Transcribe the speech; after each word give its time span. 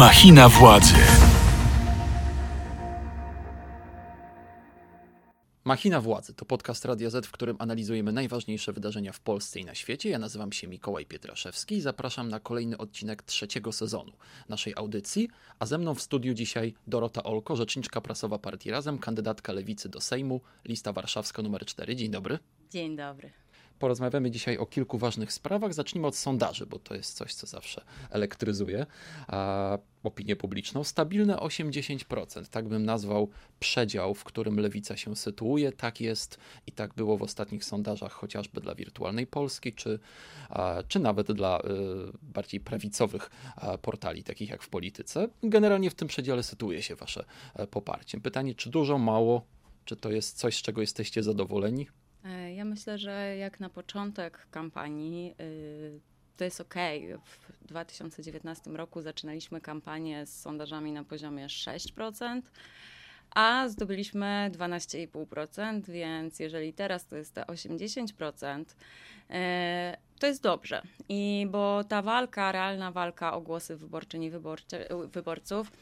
Machina 0.00 0.48
władzy. 0.48 0.94
Machina 5.64 6.00
Władzy 6.00 6.34
to 6.34 6.44
podcast 6.44 6.84
Radia 6.84 7.10
Z, 7.10 7.26
w 7.26 7.30
którym 7.30 7.56
analizujemy 7.58 8.12
najważniejsze 8.12 8.72
wydarzenia 8.72 9.12
w 9.12 9.20
Polsce 9.20 9.60
i 9.60 9.64
na 9.64 9.74
świecie. 9.74 10.10
Ja 10.10 10.18
nazywam 10.18 10.52
się 10.52 10.68
Mikołaj 10.68 11.06
Pietraszewski 11.06 11.74
i 11.74 11.80
zapraszam 11.80 12.28
na 12.28 12.40
kolejny 12.40 12.78
odcinek 12.78 13.22
trzeciego 13.22 13.72
sezonu 13.72 14.12
naszej 14.48 14.74
audycji. 14.76 15.28
A 15.58 15.66
ze 15.66 15.78
mną 15.78 15.94
w 15.94 16.02
studiu 16.02 16.34
dzisiaj 16.34 16.74
Dorota 16.86 17.22
Olko, 17.22 17.56
rzeczniczka 17.56 18.00
prasowa 18.00 18.38
Partii 18.38 18.70
Razem, 18.70 18.98
kandydatka 18.98 19.52
Lewicy 19.52 19.88
do 19.88 20.00
Sejmu, 20.00 20.40
lista 20.64 20.92
warszawska 20.92 21.42
numer 21.42 21.64
4. 21.64 21.96
Dzień 21.96 22.10
dobry. 22.10 22.38
Dzień 22.70 22.96
dobry. 22.96 23.30
Porozmawiamy 23.80 24.30
dzisiaj 24.30 24.58
o 24.58 24.66
kilku 24.66 24.98
ważnych 24.98 25.32
sprawach. 25.32 25.74
Zacznijmy 25.74 26.06
od 26.06 26.16
sondaży, 26.16 26.66
bo 26.66 26.78
to 26.78 26.94
jest 26.94 27.16
coś, 27.16 27.34
co 27.34 27.46
zawsze 27.46 27.84
elektryzuje 28.10 28.86
a, 29.28 29.78
opinię 30.02 30.36
publiczną. 30.36 30.84
Stabilne 30.84 31.36
8-10%, 31.36 32.46
tak 32.48 32.68
bym 32.68 32.84
nazwał 32.84 33.30
przedział, 33.60 34.14
w 34.14 34.24
którym 34.24 34.60
lewica 34.60 34.96
się 34.96 35.16
sytuuje. 35.16 35.72
Tak 35.72 36.00
jest 36.00 36.38
i 36.66 36.72
tak 36.72 36.94
było 36.94 37.16
w 37.16 37.22
ostatnich 37.22 37.64
sondażach, 37.64 38.12
chociażby 38.12 38.60
dla 38.60 38.74
wirtualnej 38.74 39.26
Polski, 39.26 39.72
czy, 39.72 39.98
a, 40.48 40.82
czy 40.88 40.98
nawet 40.98 41.32
dla 41.32 41.60
y, 41.60 41.62
bardziej 42.22 42.60
prawicowych 42.60 43.30
a, 43.56 43.78
portali, 43.78 44.24
takich 44.24 44.50
jak 44.50 44.62
w 44.62 44.68
polityce. 44.68 45.28
Generalnie 45.42 45.90
w 45.90 45.94
tym 45.94 46.08
przedziale 46.08 46.42
sytuuje 46.42 46.82
się 46.82 46.96
wasze 46.96 47.24
e, 47.54 47.66
poparcie. 47.66 48.20
Pytanie, 48.20 48.54
czy 48.54 48.70
dużo, 48.70 48.98
mało, 48.98 49.46
czy 49.84 49.96
to 49.96 50.10
jest 50.10 50.38
coś, 50.38 50.56
z 50.56 50.62
czego 50.62 50.80
jesteście 50.80 51.22
zadowoleni? 51.22 51.86
E, 52.24 52.54
ja 52.54 52.64
myślę, 52.64 52.98
że 52.98 53.36
jak 53.36 53.60
na 53.60 53.68
początek 53.68 54.46
kampanii 54.50 55.34
y, 55.40 56.00
to 56.36 56.44
jest 56.44 56.60
ok. 56.60 56.74
W 57.60 57.66
2019 57.66 58.70
roku 58.70 59.02
zaczynaliśmy 59.02 59.60
kampanię 59.60 60.26
z 60.26 60.40
sondażami 60.40 60.92
na 60.92 61.04
poziomie 61.04 61.46
6%, 61.46 62.42
a 63.30 63.68
zdobyliśmy 63.68 64.50
12,5%, 64.52 65.82
więc 65.82 66.38
jeżeli 66.38 66.72
teraz 66.72 67.06
to 67.06 67.16
jest 67.16 67.34
te 67.34 67.42
80%, 67.42 68.64
e, 69.30 69.96
to 70.18 70.26
jest 70.26 70.42
dobrze. 70.42 70.82
I 71.08 71.46
bo 71.50 71.84
ta 71.84 72.02
walka, 72.02 72.52
realna 72.52 72.92
walka 72.92 73.32
o 73.32 73.40
głosy 73.40 73.76
wyborcze, 73.76 74.18
niewyborcze, 74.18 74.88
wyborców, 75.12 75.72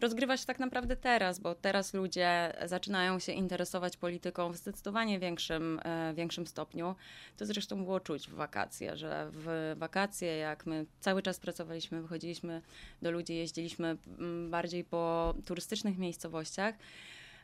rozgrywa 0.00 0.36
się 0.36 0.46
tak 0.46 0.58
naprawdę 0.58 0.96
teraz, 0.96 1.38
bo 1.38 1.54
teraz 1.54 1.94
ludzie 1.94 2.52
zaczynają 2.66 3.18
się 3.18 3.32
interesować 3.32 3.96
polityką 3.96 4.52
w 4.52 4.56
zdecydowanie 4.56 5.18
większym, 5.18 5.80
e, 5.84 6.14
większym 6.14 6.46
stopniu. 6.46 6.94
To 7.36 7.46
zresztą 7.46 7.84
było 7.84 8.00
czuć 8.00 8.28
w 8.28 8.34
wakacje, 8.34 8.96
że 8.96 9.30
w 9.32 9.74
wakacje, 9.76 10.36
jak 10.36 10.66
my 10.66 10.86
cały 11.00 11.22
czas 11.22 11.40
pracowaliśmy, 11.40 12.02
wychodziliśmy 12.02 12.62
do 13.02 13.10
ludzi, 13.10 13.34
jeździliśmy 13.34 13.96
mm, 14.18 14.50
bardziej 14.50 14.84
po 14.84 15.34
turystycznych 15.44 15.98
miejscowościach, 15.98 16.74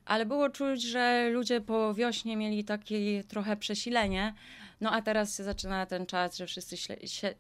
ale 0.06 0.27
było 0.27 0.50
czuć, 0.50 0.83
że 0.83 1.30
ludzie 1.33 1.60
po 1.60 1.94
wiośnie 1.94 2.36
mieli 2.36 2.64
takie 2.64 3.24
trochę 3.24 3.56
przesilenie, 3.56 4.34
no 4.80 4.91
a 4.91 5.02
teraz 5.02 5.36
się 5.36 5.44
zaczyna 5.44 5.86
ten 5.86 6.06
czas, 6.06 6.36
że 6.36 6.46
wszyscy 6.46 6.77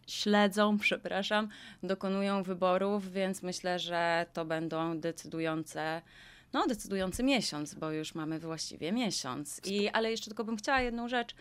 śledzą, 0.06 0.78
przepraszam, 0.78 1.48
dokonują 1.82 2.42
wyborów, 2.42 3.12
więc 3.12 3.42
myślę, 3.42 3.78
że 3.78 4.26
to 4.32 4.44
będą 4.44 5.00
decydujące 5.00 6.02
no, 6.54 6.66
decydujący 6.66 7.22
miesiąc, 7.22 7.74
bo 7.74 7.90
już 7.90 8.14
mamy 8.14 8.38
właściwie 8.38 8.92
miesiąc. 8.92 9.60
I, 9.64 9.88
ale 9.88 10.10
jeszcze 10.10 10.26
tylko 10.26 10.44
bym 10.44 10.56
chciała 10.56 10.80
jedną 10.80 11.08
rzecz. 11.08 11.34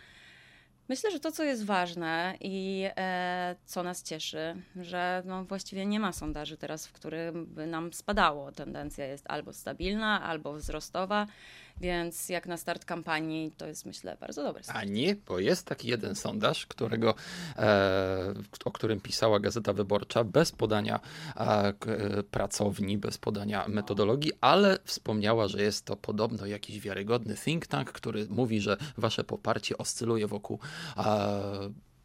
Myślę, 0.88 1.10
że 1.10 1.20
to, 1.20 1.32
co 1.32 1.44
jest 1.44 1.64
ważne 1.64 2.36
i 2.40 2.84
e, 2.96 3.56
co 3.64 3.82
nas 3.82 4.02
cieszy, 4.02 4.56
że 4.76 5.22
no, 5.26 5.44
właściwie 5.44 5.86
nie 5.86 6.00
ma 6.00 6.12
sondaży 6.12 6.56
teraz, 6.56 6.86
w 6.86 6.92
którym 6.92 7.46
by 7.46 7.66
nam 7.66 7.92
spadało. 7.92 8.52
Tendencja 8.52 9.06
jest 9.06 9.24
albo 9.28 9.52
stabilna, 9.52 10.22
albo 10.22 10.52
wzrostowa. 10.52 11.26
Więc 11.80 12.28
jak 12.28 12.46
na 12.46 12.56
start 12.56 12.84
kampanii, 12.84 13.52
to 13.56 13.66
jest 13.66 13.86
myślę 13.86 14.16
bardzo 14.20 14.42
dobre. 14.42 14.62
A 14.68 14.84
nie, 14.84 15.16
bo 15.16 15.38
jest 15.38 15.66
taki 15.66 15.88
jeden 15.88 16.14
sondaż, 16.14 16.66
którego, 16.66 17.14
e, 17.56 18.34
o 18.64 18.70
którym 18.70 19.00
pisała 19.00 19.40
Gazeta 19.40 19.72
Wyborcza, 19.72 20.24
bez 20.24 20.52
podania 20.52 21.00
e, 21.36 21.72
pracowni, 22.30 22.98
bez 22.98 23.18
podania 23.18 23.68
metodologii, 23.68 24.32
ale 24.40 24.78
wspomniała, 24.84 25.48
że 25.48 25.62
jest 25.62 25.84
to 25.84 25.96
podobno 25.96 26.46
jakiś 26.46 26.80
wiarygodny 26.80 27.34
think 27.44 27.66
tank, 27.66 27.92
który 27.92 28.26
mówi, 28.30 28.60
że 28.60 28.76
wasze 28.96 29.24
poparcie 29.24 29.78
oscyluje 29.78 30.26
wokół 30.26 30.58
e, 30.96 31.02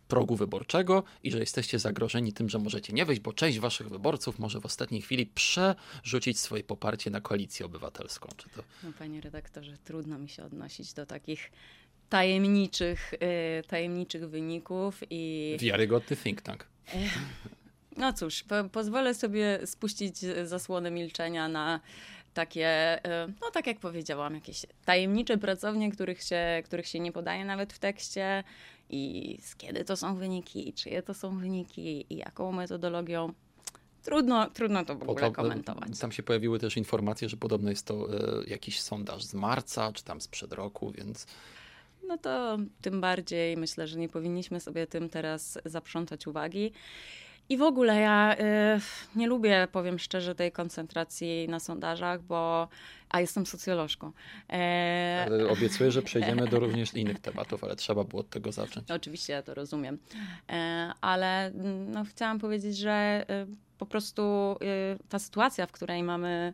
progu 0.10 0.36
wyborczego 0.36 1.04
i 1.24 1.32
że 1.32 1.40
jesteście 1.40 1.80
zagrożeni 1.80 2.34
tym, 2.34 2.50
że 2.50 2.60
możecie 2.60 2.94
nie 2.94 3.06
wejść, 3.06 3.22
bo 3.22 3.34
część 3.34 3.60
waszych 3.60 3.90
wyborców 3.90 4.40
może 4.40 4.60
w 4.60 4.66
ostatniej 4.66 5.02
chwili 5.02 5.26
przerzucić 5.26 6.40
swoje 6.40 6.64
poparcie 6.64 7.10
na 7.10 7.22
koalicję 7.22 7.66
obywatelską. 7.66 8.30
Czy 8.38 8.50
to... 8.50 8.64
No, 8.84 8.90
panie 9.00 9.22
redaktorze, 9.22 9.78
trudno 9.84 10.20
mi 10.20 10.30
się 10.30 10.44
odnosić 10.44 10.94
do 10.94 11.06
takich 11.06 11.52
tajemniczych, 12.10 13.12
yy, 13.12 13.64
tajemniczych 13.68 14.30
wyników 14.30 15.00
i... 15.10 15.58
Wiarygodny 15.60 16.18
think 16.18 16.42
tank. 16.42 16.68
No 17.98 18.14
cóż, 18.14 18.44
po, 18.44 18.64
pozwolę 18.64 19.14
sobie 19.14 19.60
spuścić 19.66 20.18
zasłonę 20.44 20.92
milczenia 20.92 21.50
na 21.50 21.80
takie, 22.34 23.00
y, 23.06 23.34
no 23.42 23.52
tak 23.52 23.68
jak 23.68 23.80
powiedziałam, 23.80 24.36
jakieś 24.36 24.66
tajemnicze 24.86 25.38
pracownie, 25.38 25.92
których 25.92 26.24
się, 26.24 26.62
których 26.66 26.88
się 26.88 27.00
nie 27.00 27.12
podaje 27.12 27.46
nawet 27.46 27.74
w 27.74 27.80
tekście 27.80 28.44
i 28.90 29.38
z 29.42 29.56
kiedy 29.56 29.86
to 29.86 29.98
są 29.98 30.16
wyniki, 30.16 30.74
czyje 30.74 31.04
to 31.04 31.14
są 31.14 31.38
wyniki, 31.38 32.06
i 32.14 32.18
jaką 32.18 32.52
metodologią. 32.52 33.34
Trudno, 34.04 34.50
trudno 34.50 34.86
to 34.86 34.96
w 34.96 35.02
ogóle 35.02 35.16
Potom, 35.16 35.34
komentować. 35.34 36.00
Tam 36.00 36.12
się 36.12 36.24
pojawiły 36.24 36.60
też 36.60 36.78
informacje, 36.78 37.30
że 37.30 37.38
podobno 37.38 37.70
jest 37.70 37.86
to 37.86 38.08
e, 38.14 38.44
jakiś 38.48 38.82
sondaż 38.82 39.24
z 39.24 39.34
marca, 39.34 39.92
czy 39.94 40.04
tam 40.04 40.22
sprzed 40.22 40.54
roku, 40.54 40.92
więc... 40.92 41.28
No 42.08 42.18
to 42.18 42.58
tym 42.82 43.02
bardziej 43.02 43.58
myślę, 43.58 43.88
że 43.88 44.00
nie 44.00 44.10
powinniśmy 44.10 44.60
sobie 44.60 44.88
tym 44.88 45.10
teraz 45.10 45.58
zaprzątać 45.66 46.28
uwagi. 46.28 46.72
I 47.50 47.58
w 47.58 47.62
ogóle 47.62 48.00
ja 48.00 48.36
y, 48.36 48.40
nie 49.16 49.28
lubię, 49.28 49.68
powiem 49.72 50.00
szczerze, 50.00 50.36
tej 50.36 50.52
koncentracji 50.52 51.48
na 51.50 51.60
sondażach, 51.60 52.22
bo. 52.22 52.68
A 53.10 53.22
jestem 53.22 53.46
socjolożką. 53.46 54.12
E... 54.50 55.28
Obiecuję, 55.50 55.92
że 55.92 56.02
przejdziemy 56.02 56.48
do 56.48 56.60
również 56.60 56.94
innych 56.94 57.20
tematów, 57.20 57.64
ale 57.64 57.76
trzeba 57.76 58.04
było 58.04 58.20
od 58.20 58.30
tego 58.30 58.52
zacząć. 58.52 58.92
Oczywiście, 59.02 59.34
ja 59.34 59.42
to 59.44 59.54
rozumiem. 59.54 59.98
E, 60.50 60.92
ale 61.02 61.46
mm, 61.46 61.92
no, 61.92 62.04
chciałam 62.04 62.40
powiedzieć, 62.40 62.78
że 62.78 63.26
y, 63.30 63.56
po 63.78 63.86
prostu 63.86 64.22
y, 64.94 65.10
ta 65.10 65.20
sytuacja, 65.20 65.66
w 65.66 65.72
której 65.72 66.04
mamy 66.04 66.54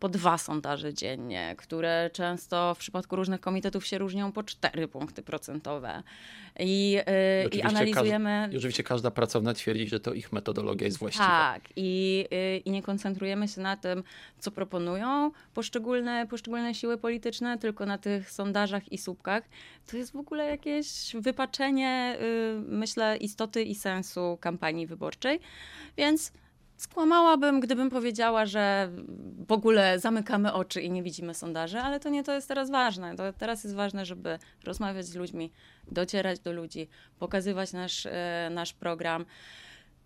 po 0.00 0.08
dwa 0.08 0.38
sondaże 0.38 0.94
dziennie, 0.94 1.54
które 1.58 2.10
często 2.12 2.74
w 2.74 2.78
przypadku 2.78 3.16
różnych 3.16 3.40
komitetów 3.40 3.86
się 3.86 3.98
różnią 3.98 4.32
po 4.32 4.42
cztery 4.42 4.88
punkty 4.88 5.22
procentowe. 5.22 6.02
I, 6.58 6.90
yy, 6.90 7.48
i 7.52 7.62
analizujemy. 7.62 8.42
Każda, 8.42 8.58
oczywiście 8.58 8.82
każda 8.82 9.10
pracownia 9.10 9.54
twierdzi, 9.54 9.88
że 9.88 10.00
to 10.00 10.14
ich 10.14 10.32
metodologia 10.32 10.86
jest 10.86 10.98
właściwa. 10.98 11.26
Tak, 11.26 11.62
i, 11.76 12.24
yy, 12.30 12.56
i 12.58 12.70
nie 12.70 12.82
koncentrujemy 12.82 13.48
się 13.48 13.60
na 13.60 13.76
tym, 13.76 14.02
co 14.38 14.50
proponują 14.50 15.30
poszczególne, 15.54 16.26
poszczególne 16.26 16.74
siły 16.74 16.98
polityczne, 16.98 17.58
tylko 17.58 17.86
na 17.86 17.98
tych 17.98 18.30
sondażach 18.30 18.92
i 18.92 18.98
słupkach. 18.98 19.42
To 19.86 19.96
jest 19.96 20.12
w 20.12 20.16
ogóle 20.16 20.46
jakieś 20.46 21.16
wypaczenie, 21.20 22.16
yy, 22.20 22.62
myślę, 22.68 23.16
istoty 23.16 23.62
i 23.62 23.74
sensu 23.74 24.38
kampanii 24.40 24.86
wyborczej. 24.86 25.40
Więc 25.96 26.32
Skłamałabym, 26.76 27.60
gdybym 27.60 27.90
powiedziała, 27.90 28.46
że 28.46 28.90
w 29.46 29.52
ogóle 29.52 29.98
zamykamy 29.98 30.52
oczy 30.52 30.82
i 30.82 30.90
nie 30.90 31.02
widzimy 31.02 31.34
sondaży, 31.34 31.78
ale 31.78 32.00
to 32.00 32.08
nie 32.08 32.24
to 32.24 32.32
jest 32.32 32.48
teraz 32.48 32.70
ważne. 32.70 33.16
To 33.16 33.32
teraz 33.32 33.64
jest 33.64 33.76
ważne, 33.76 34.06
żeby 34.06 34.38
rozmawiać 34.64 35.06
z 35.06 35.14
ludźmi, 35.14 35.52
docierać 35.90 36.40
do 36.40 36.52
ludzi, 36.52 36.88
pokazywać 37.18 37.72
nasz, 37.72 38.06
e, 38.06 38.48
nasz 38.50 38.72
program. 38.72 39.24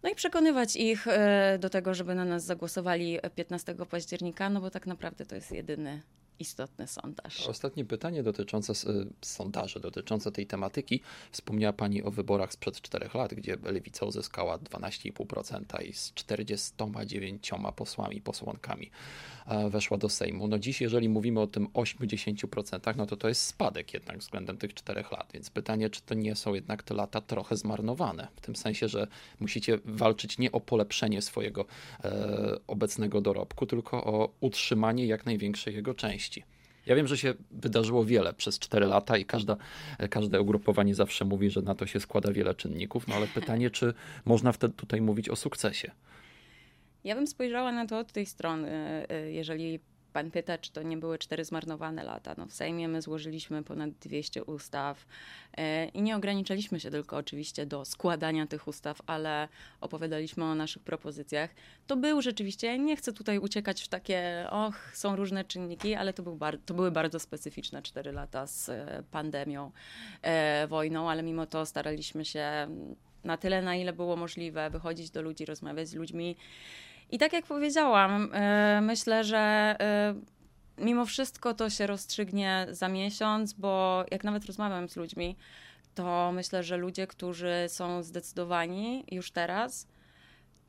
No 0.03 0.11
i 0.11 0.15
przekonywać 0.15 0.77
ich 0.77 1.07
e, 1.09 1.59
do 1.61 1.71
tego, 1.71 1.95
żeby 1.95 2.15
na 2.15 2.25
nas 2.25 2.45
zagłosowali 2.45 3.19
15 3.35 3.75
października, 3.75 4.51
no 4.51 4.61
bo 4.61 4.71
tak 4.71 4.87
naprawdę 4.87 5.27
to 5.27 5.35
jest 5.35 5.53
jedyny 5.53 6.03
istotny 6.41 6.87
sondaż. 6.87 7.47
Ostatnie 7.47 7.85
pytanie 7.85 8.23
dotyczące 8.23 8.73
sondaży, 9.21 9.81
dotyczące 9.81 10.33
tej 10.33 10.47
tematyki. 10.47 11.01
Wspomniała 11.31 11.73
Pani 11.73 12.03
o 12.03 12.11
wyborach 12.11 12.53
sprzed 12.53 12.81
czterech 12.81 13.15
lat, 13.15 13.35
gdzie 13.35 13.57
Lewica 13.63 14.07
uzyskała 14.07 14.59
12,5% 14.59 15.85
i 15.85 15.93
z 15.93 16.15
49 16.15 17.51
posłami, 17.77 18.21
posłankami 18.21 18.91
weszła 19.71 19.99
do 19.99 20.09
Sejmu. 20.09 20.49
No 20.49 20.59
dziś, 20.59 20.81
jeżeli 20.81 21.09
mówimy 21.09 21.41
o 21.41 21.47
tym 21.47 21.67
80%, 21.67 22.97
no 22.97 23.07
to 23.07 23.17
to 23.17 23.29
jest 23.29 23.43
spadek 23.43 23.95
jednak 23.95 24.19
względem 24.19 24.57
tych 24.57 24.75
czterech 24.75 25.13
lat. 25.13 25.31
Więc 25.35 25.51
pytanie, 25.51 25.91
czy 25.91 26.03
to 26.03 26.15
nie 26.15 26.37
są 26.37 26.55
jednak 26.55 26.83
te 26.83 26.95
lata 26.95 27.21
trochę 27.21 27.57
zmarnowane? 27.57 28.29
W 28.37 28.41
tym 28.41 28.57
sensie, 28.57 28.89
że 28.89 29.07
musicie 29.41 29.79
walczyć 29.85 30.39
nie 30.39 30.53
o 30.53 30.61
polepszenie 30.61 31.23
swojego 31.23 31.65
e, 32.05 32.59
obecnego 32.67 33.21
dorobku, 33.21 33.67
tylko 33.67 34.05
o 34.05 34.35
utrzymanie 34.41 35.07
jak 35.07 35.27
największej 35.27 35.75
jego 35.75 35.95
części. 35.95 36.30
Ja 36.87 36.97
wiem, 36.97 37.07
że 37.07 37.19
się 37.19 37.35
wydarzyło 37.51 38.05
wiele 38.05 38.33
przez 38.33 38.59
4 38.59 38.87
lata 38.87 39.17
i 39.17 39.25
każda, 39.25 39.57
każde 40.11 40.41
ugrupowanie 40.41 40.95
zawsze 40.95 41.25
mówi, 41.25 41.51
że 41.51 41.63
na 41.63 41.75
to 41.75 41.87
się 41.87 42.01
składa 42.01 42.33
wiele 42.33 42.55
czynników, 42.55 43.09
no 43.09 43.15
ale 43.15 43.27
pytanie, 43.27 43.71
czy 43.71 43.95
można 44.25 44.53
wtedy 44.53 44.75
tutaj 44.75 45.01
mówić 45.01 45.29
o 45.29 45.37
sukcesie? 45.37 45.91
Ja 47.05 47.15
bym 47.15 47.27
spojrzała 47.27 47.73
na 47.73 47.87
to 47.87 47.99
od 47.99 48.13
tej 48.13 48.27
strony. 48.27 49.07
Jeżeli 49.31 49.81
pan 50.13 50.31
pyta, 50.31 50.59
czy 50.59 50.73
to 50.73 50.83
nie 50.83 50.97
były 50.97 51.19
cztery 51.19 51.45
zmarnowane 51.45 52.05
lata. 52.05 52.35
No 52.39 52.47
w 52.47 52.53
Sejmie 52.53 52.89
my 52.89 53.03
złożyliśmy 53.03 53.63
ponad 53.63 53.91
200 53.91 54.45
ustaw 54.45 55.07
e, 55.57 55.87
i 55.87 56.03
nie 56.03 56.17
ograniczaliśmy 56.17 56.81
się 56.81 56.91
tylko 56.91 57.17
oczywiście 57.17 57.67
do 57.67 57.85
składania 57.85 58.47
tych 58.47 58.69
ustaw, 58.69 58.99
ale 59.07 59.49
opowiadaliśmy 59.81 60.45
o 60.45 60.55
naszych 60.55 60.83
propozycjach. 60.83 61.51
To 61.87 61.97
był 61.97 62.23
rzeczywiście, 62.23 62.79
nie 62.79 62.97
chcę 62.97 63.13
tutaj 63.13 63.39
uciekać 63.39 63.83
w 63.83 63.89
takie, 63.89 64.47
och, 64.51 64.91
są 64.95 65.17
różne 65.17 65.45
czynniki, 65.45 65.95
ale 65.95 66.13
to, 66.13 66.23
był 66.23 66.37
bar- 66.37 66.59
to 66.67 66.75
były 66.75 66.91
bardzo 66.91 67.21
specyficzne 67.21 67.83
cztery 67.83 68.13
lata 68.13 68.47
z 68.47 68.69
e, 68.69 69.03
pandemią, 69.11 69.71
e, 70.23 70.67
wojną, 70.67 71.11
ale 71.11 71.23
mimo 71.23 71.47
to 71.47 71.67
staraliśmy 71.67 72.25
się 72.25 72.69
na 73.25 73.37
tyle, 73.37 73.63
na 73.63 73.77
ile 73.77 73.93
było 73.93 74.17
możliwe, 74.17 74.71
wychodzić 74.71 75.11
do 75.11 75.23
ludzi, 75.23 75.45
rozmawiać 75.45 75.89
z 75.89 75.95
ludźmi 75.95 76.37
i 77.11 77.19
tak 77.19 77.33
jak 77.33 77.47
powiedziałam, 77.47 78.31
e, 78.33 78.81
myślę, 78.83 79.25
że 79.25 79.39
e, 79.81 80.15
mimo 80.79 81.07
wszystko 81.07 81.55
to 81.55 81.71
się 81.71 81.87
rozstrzygnie 81.87 82.67
za 82.71 82.89
miesiąc, 82.89 83.53
bo 83.53 84.05
jak 84.11 84.25
nawet 84.25 84.45
rozmawiam 84.45 84.89
z 84.89 84.97
ludźmi, 84.97 85.37
to 85.95 86.33
myślę, 86.33 86.63
że 86.63 86.77
ludzie, 86.77 87.07
którzy 87.07 87.55
są 87.69 88.03
zdecydowani 88.03 89.05
już 89.11 89.31
teraz, 89.31 89.87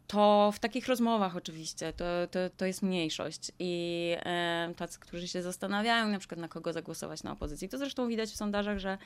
to 0.07 0.51
w 0.53 0.59
takich 0.59 0.87
rozmowach 0.87 1.35
oczywiście 1.35 1.93
to, 1.93 2.05
to, 2.31 2.39
to 2.57 2.65
jest 2.65 2.81
mniejszość. 2.81 3.51
I 3.59 4.15
e, 4.25 4.73
tacy, 4.77 4.99
którzy 4.99 5.27
się 5.27 5.41
zastanawiają, 5.41 6.07
na 6.07 6.19
przykład 6.19 6.39
na 6.39 6.47
kogo 6.47 6.73
zagłosować 6.73 7.23
na 7.23 7.31
opozycji, 7.31 7.69
to 7.69 7.77
zresztą 7.77 8.07
widać 8.07 8.29
w 8.29 8.35
sondażach, 8.35 8.79
że 8.79 8.97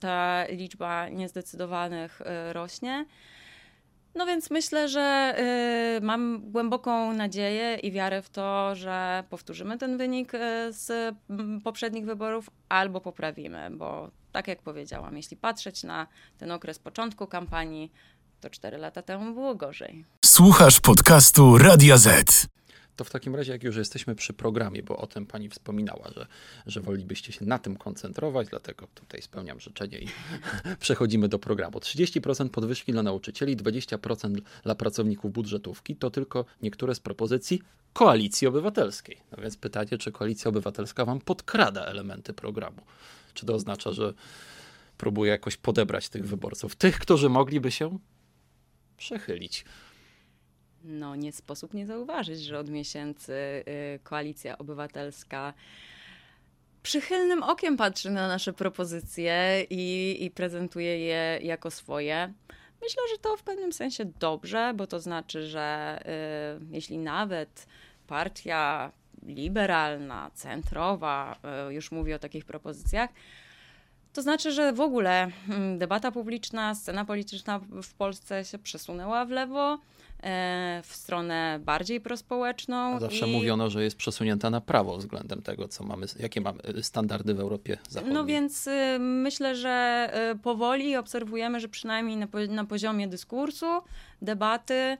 ta 0.00 0.44
liczba 0.48 1.08
niezdecydowanych 1.08 2.22
rośnie. 2.52 3.06
No 4.16 4.26
więc 4.26 4.50
myślę, 4.50 4.88
że 4.88 5.34
y, 5.98 6.00
mam 6.00 6.50
głęboką 6.50 7.12
nadzieję 7.12 7.78
i 7.82 7.92
wiarę 7.92 8.22
w 8.22 8.30
to, 8.30 8.74
że 8.74 9.24
powtórzymy 9.30 9.78
ten 9.78 9.98
wynik 9.98 10.34
y, 10.34 10.38
z 10.70 11.14
poprzednich 11.64 12.06
wyborów 12.06 12.50
albo 12.68 13.00
poprawimy, 13.00 13.70
bo 13.70 14.10
tak 14.32 14.48
jak 14.48 14.62
powiedziałam, 14.62 15.16
jeśli 15.16 15.36
patrzeć 15.36 15.82
na 15.82 16.06
ten 16.38 16.50
okres 16.50 16.78
początku 16.78 17.26
kampanii, 17.26 17.92
to 18.40 18.50
cztery 18.50 18.78
lata 18.78 19.02
temu 19.02 19.34
było 19.34 19.54
gorzej. 19.54 20.04
Słuchasz 20.24 20.80
podcastu 20.80 21.58
Radia 21.58 21.96
Z. 21.96 22.46
To 22.96 23.04
w 23.04 23.10
takim 23.10 23.36
razie, 23.36 23.52
jak 23.52 23.62
już 23.62 23.76
jesteśmy 23.76 24.14
przy 24.14 24.32
programie, 24.32 24.82
bo 24.82 24.96
o 24.96 25.06
tym 25.06 25.26
pani 25.26 25.48
wspominała, 25.48 26.10
że, 26.16 26.26
że 26.66 26.80
wolibyście 26.80 27.32
się 27.32 27.44
na 27.44 27.58
tym 27.58 27.76
koncentrować, 27.76 28.48
dlatego 28.48 28.86
tutaj 28.94 29.22
spełniam 29.22 29.60
życzenie 29.60 29.98
i 29.98 30.08
przechodzimy 30.80 31.28
do 31.28 31.38
programu. 31.38 31.78
30% 31.78 32.48
podwyżki 32.48 32.92
dla 32.92 33.02
nauczycieli, 33.02 33.56
20% 33.56 34.36
dla 34.64 34.74
pracowników 34.74 35.32
budżetówki 35.32 35.96
to 35.96 36.10
tylko 36.10 36.44
niektóre 36.62 36.94
z 36.94 37.00
propozycji 37.00 37.62
Koalicji 37.92 38.46
Obywatelskiej. 38.46 39.16
No 39.32 39.42
więc 39.42 39.56
pytacie, 39.56 39.98
czy 39.98 40.12
Koalicja 40.12 40.48
Obywatelska 40.48 41.04
wam 41.04 41.20
podkrada 41.20 41.84
elementy 41.84 42.32
programu? 42.32 42.82
Czy 43.34 43.46
to 43.46 43.54
oznacza, 43.54 43.92
że 43.92 44.14
próbuje 44.98 45.30
jakoś 45.30 45.56
podebrać 45.56 46.08
tych 46.08 46.26
wyborców, 46.28 46.76
tych, 46.76 46.98
którzy 46.98 47.28
mogliby 47.28 47.70
się 47.70 47.98
przechylić? 48.96 49.64
No 50.86 51.16
nie 51.16 51.32
sposób 51.32 51.74
nie 51.74 51.86
zauważyć, 51.86 52.44
że 52.44 52.58
od 52.58 52.70
miesięcy 52.70 53.32
y, 53.32 53.98
Koalicja 54.02 54.58
Obywatelska 54.58 55.54
przychylnym 56.82 57.42
okiem 57.42 57.76
patrzy 57.76 58.10
na 58.10 58.28
nasze 58.28 58.52
propozycje 58.52 59.66
i, 59.70 60.16
i 60.24 60.30
prezentuje 60.30 60.98
je 60.98 61.38
jako 61.42 61.70
swoje. 61.70 62.32
Myślę, 62.82 63.02
że 63.12 63.18
to 63.18 63.36
w 63.36 63.42
pewnym 63.42 63.72
sensie 63.72 64.04
dobrze, 64.04 64.72
bo 64.74 64.86
to 64.86 65.00
znaczy, 65.00 65.46
że 65.46 65.98
y, 66.60 66.66
jeśli 66.70 66.98
nawet 66.98 67.66
partia 68.06 68.92
liberalna, 69.22 70.30
centrowa 70.34 71.36
y, 71.68 71.74
już 71.74 71.92
mówi 71.92 72.14
o 72.14 72.18
takich 72.18 72.44
propozycjach, 72.44 73.10
to 74.12 74.22
znaczy, 74.22 74.52
że 74.52 74.72
w 74.72 74.80
ogóle 74.80 75.30
mm, 75.48 75.78
debata 75.78 76.12
publiczna, 76.12 76.74
scena 76.74 77.04
polityczna 77.04 77.60
w 77.82 77.94
Polsce 77.94 78.44
się 78.44 78.58
przesunęła 78.58 79.24
w 79.24 79.30
lewo 79.30 79.78
w 80.82 80.90
stronę 80.90 81.58
bardziej 81.64 82.00
prospołeczną. 82.00 83.00
Zawsze 83.00 83.28
i... 83.28 83.32
mówiono, 83.32 83.70
że 83.70 83.84
jest 83.84 83.96
przesunięta 83.96 84.50
na 84.50 84.60
prawo 84.60 84.96
względem 84.96 85.42
tego, 85.42 85.68
co 85.68 85.84
mamy, 85.84 86.06
jakie 86.20 86.40
mamy 86.40 86.60
standardy 86.82 87.34
w 87.34 87.40
Europie 87.40 87.78
Zachodniej. 87.88 88.14
No 88.14 88.24
więc 88.24 88.66
y, 88.66 88.98
myślę, 88.98 89.56
że 89.56 90.08
y, 90.32 90.38
powoli 90.38 90.96
obserwujemy, 90.96 91.60
że 91.60 91.68
przynajmniej 91.68 92.16
na, 92.48 92.64
poziomie 92.64 93.08
dyskursu, 93.08 93.66
debaty, 94.22 94.74
y, 94.74 94.96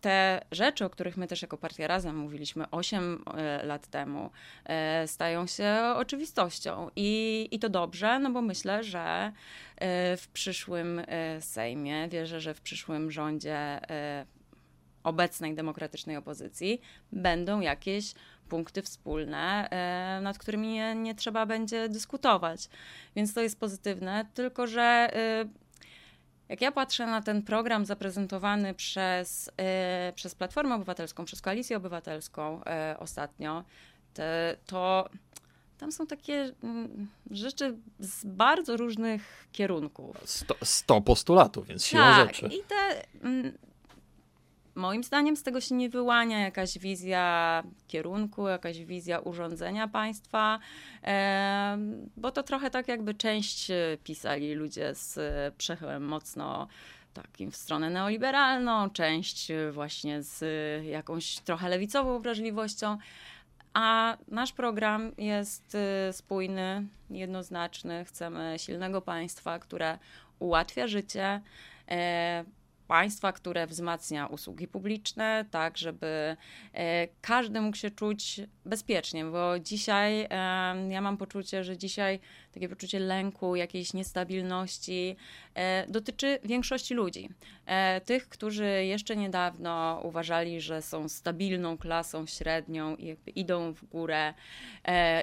te 0.00 0.40
rzeczy, 0.52 0.84
o 0.84 0.90
których 0.90 1.16
my 1.16 1.26
też 1.26 1.42
jako 1.42 1.58
Partia 1.58 1.86
Razem 1.86 2.16
mówiliśmy 2.16 2.70
8 2.70 3.24
y, 3.62 3.66
lat 3.66 3.86
temu, 3.86 4.30
stają 5.06 5.46
się 5.46 5.94
oczywistością. 5.96 6.90
I, 6.96 7.48
I 7.50 7.58
to 7.58 7.68
dobrze, 7.68 8.18
no 8.18 8.30
bo 8.30 8.42
myślę, 8.42 8.84
że 8.84 9.32
E, 9.71 9.71
w 10.16 10.28
przyszłym 10.32 11.02
e, 11.06 11.40
Sejmie, 11.40 12.08
wierzę, 12.08 12.40
że 12.40 12.54
w 12.54 12.60
przyszłym 12.60 13.10
rządzie 13.10 13.56
e, 13.56 14.26
obecnej 15.02 15.54
demokratycznej 15.54 16.16
opozycji 16.16 16.80
będą 17.12 17.60
jakieś 17.60 18.14
punkty 18.48 18.82
wspólne, 18.82 19.68
nad 20.22 20.38
którymi 20.38 20.68
nie, 20.68 20.94
nie, 20.94 21.14
trzeba 21.14 21.46
będzie 21.46 21.88
dyskutować. 21.88 22.68
Więc 23.16 23.34
to 23.34 23.40
jest 23.40 23.60
pozytywne, 23.60 24.26
tylko 24.34 24.66
że 24.66 25.10
jak 26.48 26.60
ja 26.60 26.72
patrzę 26.72 27.06
na 27.06 27.22
ten 27.22 27.42
program 27.42 27.86
zaprezentowany 27.86 28.74
przez, 28.74 29.50
przez 30.14 30.34
Platformę 30.34 30.74
Obywatelską, 30.74 31.24
przez 31.24 31.42
Koalicję 31.42 31.76
Obywatelską 31.76 32.60
ostatnio, 32.98 33.64
to 34.66 35.08
tam 35.82 35.92
są 35.92 36.06
takie 36.06 36.52
mm, 36.62 37.08
rzeczy 37.30 37.76
z 37.98 38.24
bardzo 38.24 38.76
różnych 38.76 39.48
kierunków. 39.52 40.16
100, 40.24 40.54
100 40.62 41.00
postulatów, 41.00 41.66
więc 41.66 41.84
siła 41.84 42.02
tak, 42.02 42.28
rzeczy. 42.28 42.46
I 42.46 42.60
te, 42.68 43.04
mm, 43.22 43.58
moim 44.74 45.04
zdaniem 45.04 45.36
z 45.36 45.42
tego 45.42 45.60
się 45.60 45.74
nie 45.74 45.88
wyłania 45.88 46.40
jakaś 46.40 46.78
wizja 46.78 47.62
kierunku, 47.88 48.48
jakaś 48.48 48.84
wizja 48.84 49.18
urządzenia 49.18 49.88
państwa, 49.88 50.58
e, 51.04 51.78
bo 52.16 52.30
to 52.30 52.42
trochę 52.42 52.70
tak 52.70 52.88
jakby 52.88 53.14
część 53.14 53.68
pisali 54.04 54.54
ludzie 54.54 54.94
z 54.94 55.18
przechyłem 55.54 56.04
mocno 56.04 56.68
takim 57.14 57.50
w 57.50 57.56
stronę 57.56 57.90
neoliberalną, 57.90 58.90
część 58.90 59.48
właśnie 59.72 60.22
z 60.22 60.44
jakąś 60.84 61.38
trochę 61.38 61.68
lewicową 61.68 62.18
wrażliwością. 62.18 62.98
A 63.74 64.16
nasz 64.28 64.52
program 64.52 65.12
jest 65.18 65.74
y, 66.08 66.12
spójny, 66.12 66.86
jednoznaczny. 67.10 68.04
Chcemy 68.04 68.54
silnego 68.56 69.02
państwa, 69.02 69.58
które 69.58 69.98
ułatwia 70.38 70.86
życie, 70.86 71.40
e, 71.90 72.44
państwa, 72.88 73.32
które 73.32 73.66
wzmacnia 73.66 74.26
usługi 74.26 74.68
publiczne, 74.68 75.44
tak 75.50 75.78
żeby 75.78 76.36
e, 76.74 77.08
każdy 77.20 77.60
mógł 77.60 77.76
się 77.76 77.90
czuć 77.90 78.40
bezpiecznie, 78.64 79.24
bo 79.24 79.58
dzisiaj 79.58 80.28
ja 80.88 81.00
mam 81.00 81.16
poczucie, 81.16 81.64
że 81.64 81.76
dzisiaj 81.76 82.20
takie 82.54 82.68
poczucie 82.68 83.00
lęku, 83.00 83.56
jakiejś 83.56 83.92
niestabilności 83.92 85.16
e, 85.54 85.86
dotyczy 85.88 86.38
większości 86.44 86.94
ludzi. 86.94 87.28
E, 87.66 88.00
tych, 88.00 88.28
którzy 88.28 88.84
jeszcze 88.84 89.16
niedawno 89.16 90.00
uważali, 90.04 90.60
że 90.60 90.82
są 90.82 91.08
stabilną 91.08 91.78
klasą 91.78 92.26
średnią 92.26 92.96
i 92.96 93.16
idą 93.36 93.72
w 93.72 93.84
górę 93.84 94.34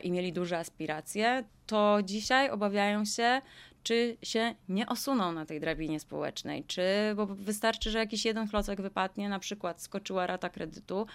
i 0.04 0.12
mieli 0.12 0.34
duże 0.34 0.58
aspiracje, 0.58 1.44
to 1.70 1.98
dzisiaj 2.04 2.50
obawiają 2.50 3.06
się, 3.06 3.42
czy 3.84 4.18
się 4.24 4.56
nie 4.70 4.88
osuną 4.88 5.32
na 5.32 5.46
tej 5.46 5.60
drabinie 5.60 6.00
społecznej, 6.00 6.64
czy 6.64 6.84
bo 7.16 7.26
wystarczy, 7.26 7.92
że 7.92 8.00
jakiś 8.00 8.26
jeden 8.26 8.48
klocek 8.48 8.82
wypadnie, 8.82 9.30
na 9.30 9.40
przykład 9.40 9.82
skoczyła 9.82 10.28
rata 10.28 10.50
kredytu, 10.50 11.06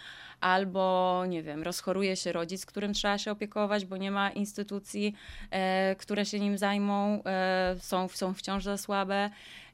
albo 0.41 1.25
nie 1.29 1.43
wiem, 1.43 1.63
rozchoruje 1.63 2.17
się 2.17 2.33
rodzic, 2.33 2.67
którym 2.67 2.93
trzeba 2.95 3.19
się 3.19 3.31
opiekować, 3.31 3.85
bo 3.85 3.97
nie 3.97 4.11
ma 4.11 4.31
instytucji, 4.31 5.15
e, 5.51 5.97
które 5.97 6.27
się 6.27 6.41
nim 6.41 6.59
zajmą, 6.59 7.23
e, 7.25 7.77
są, 7.79 8.09
są 8.09 8.35
wciąż 8.35 8.65
za 8.65 8.77
słabe. 8.77 9.31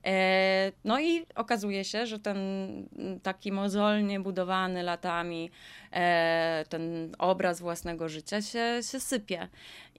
E, 0.07 0.73
no 0.85 1.01
i 1.01 1.27
okazuje 1.35 1.85
się, 1.85 2.07
że 2.07 2.19
ten 2.19 2.39
taki 3.23 3.53
mozolnie 3.53 4.21
budowany 4.21 4.83
latami 4.83 5.51
e, 5.93 6.65
ten 6.69 7.15
obraz 7.19 7.61
własnego 7.61 8.09
życia 8.09 8.43
się, 8.43 8.81
się 8.91 9.01
sypie. 9.01 9.49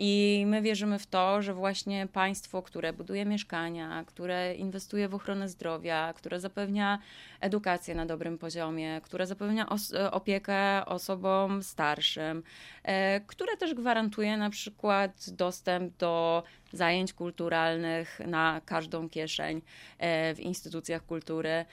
I 0.03 0.43
my 0.47 0.61
wierzymy 0.61 0.99
w 0.99 1.07
to, 1.07 1.41
że 1.41 1.53
właśnie 1.53 2.07
państwo, 2.13 2.61
które 2.61 2.93
buduje 2.93 3.25
mieszkania, 3.25 4.03
które 4.07 4.55
inwestuje 4.55 5.09
w 5.09 5.15
ochronę 5.15 5.49
zdrowia, 5.49 6.13
które 6.13 6.39
zapewnia 6.39 6.99
edukację 7.39 7.95
na 7.95 8.05
dobrym 8.05 8.37
poziomie, 8.37 9.01
które 9.03 9.27
zapewnia 9.27 9.65
opiekę 10.11 10.85
osobom 10.85 11.63
starszym, 11.63 12.43
e, 12.83 13.19
które 13.19 13.57
też 13.57 13.73
gwarantuje 13.73 14.37
na 14.37 14.49
przykład 14.49 15.29
dostęp 15.29 15.97
do 15.97 16.43
zajęć 16.73 17.13
kulturalnych 17.13 18.19
na 18.27 18.61
każdą 18.65 19.09
kieszeń 19.09 19.61
e, 19.97 20.35
w 20.35 20.39
instytucjach 20.39 21.05
kultury. 21.05 21.65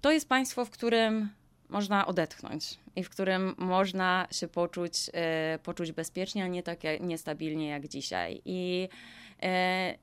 To 0.00 0.10
jest 0.12 0.28
państwo, 0.28 0.64
w 0.64 0.70
którym 0.70 1.28
można 1.68 2.06
odetchnąć 2.06 2.78
i 2.96 3.04
w 3.04 3.10
którym 3.10 3.54
można 3.58 4.28
się 4.30 4.48
poczuć, 4.48 5.10
e, 5.12 5.58
poczuć 5.62 5.92
bezpiecznie, 5.92 6.44
a 6.44 6.46
nie 6.46 6.62
tak 6.62 6.80
niestabilnie 7.00 7.68
jak 7.68 7.88
dzisiaj. 7.88 8.42
I, 8.44 8.88
e, 9.42 9.94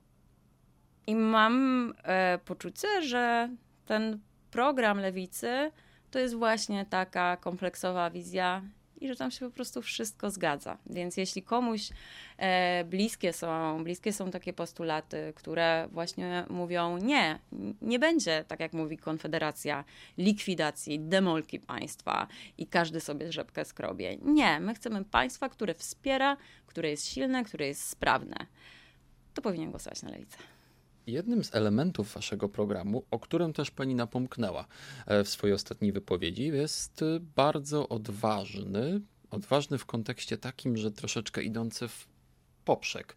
i 1.06 1.14
mam 1.14 1.92
e, 2.04 2.38
poczucie, 2.44 3.02
że 3.02 3.48
ten 3.86 4.20
program 4.50 4.98
lewicy 4.98 5.70
to 6.10 6.18
jest 6.18 6.34
właśnie 6.34 6.86
taka 6.86 7.36
kompleksowa 7.36 8.10
wizja 8.10 8.62
i 9.00 9.08
że 9.08 9.16
tam 9.16 9.30
się 9.30 9.46
po 9.46 9.54
prostu 9.54 9.82
wszystko 9.82 10.30
zgadza. 10.30 10.78
Więc 10.86 11.16
jeśli 11.16 11.42
komuś 11.42 11.90
e, 12.38 12.84
bliskie, 12.84 13.32
są, 13.32 13.84
bliskie 13.84 14.12
są 14.12 14.30
takie 14.30 14.52
postulaty, 14.52 15.32
które 15.36 15.88
właśnie 15.92 16.44
mówią 16.50 16.98
nie, 16.98 17.38
nie 17.82 17.98
będzie, 17.98 18.44
tak 18.48 18.60
jak 18.60 18.72
mówi 18.72 18.98
Konfederacja, 18.98 19.84
likwidacji, 20.18 21.00
demolki 21.00 21.60
państwa 21.60 22.26
i 22.58 22.66
każdy 22.66 23.00
sobie 23.00 23.32
rzepkę 23.32 23.64
skrobie. 23.64 24.16
Nie, 24.22 24.60
my 24.60 24.74
chcemy 24.74 25.04
państwa, 25.04 25.48
które 25.48 25.74
wspiera, 25.74 26.36
które 26.66 26.90
jest 26.90 27.06
silne, 27.06 27.44
które 27.44 27.66
jest 27.66 27.88
sprawne. 27.88 28.46
To 29.34 29.42
powinien 29.42 29.70
głosować 29.70 30.02
na 30.02 30.10
lewicę. 30.10 30.36
Jednym 31.06 31.44
z 31.44 31.54
elementów 31.54 32.14
waszego 32.14 32.48
programu, 32.48 33.04
o 33.10 33.18
którym 33.18 33.52
też 33.52 33.70
pani 33.70 33.94
napomknęła 33.94 34.66
e, 35.06 35.24
w 35.24 35.28
swojej 35.28 35.54
ostatniej 35.54 35.92
wypowiedzi, 35.92 36.46
jest 36.46 37.02
e, 37.02 37.20
bardzo 37.36 37.88
odważny, 37.88 39.00
odważny 39.30 39.78
w 39.78 39.86
kontekście 39.86 40.38
takim, 40.38 40.76
że 40.76 40.90
troszeczkę 40.90 41.42
idący 41.42 41.88
w 41.88 42.06
poprzek 42.64 43.16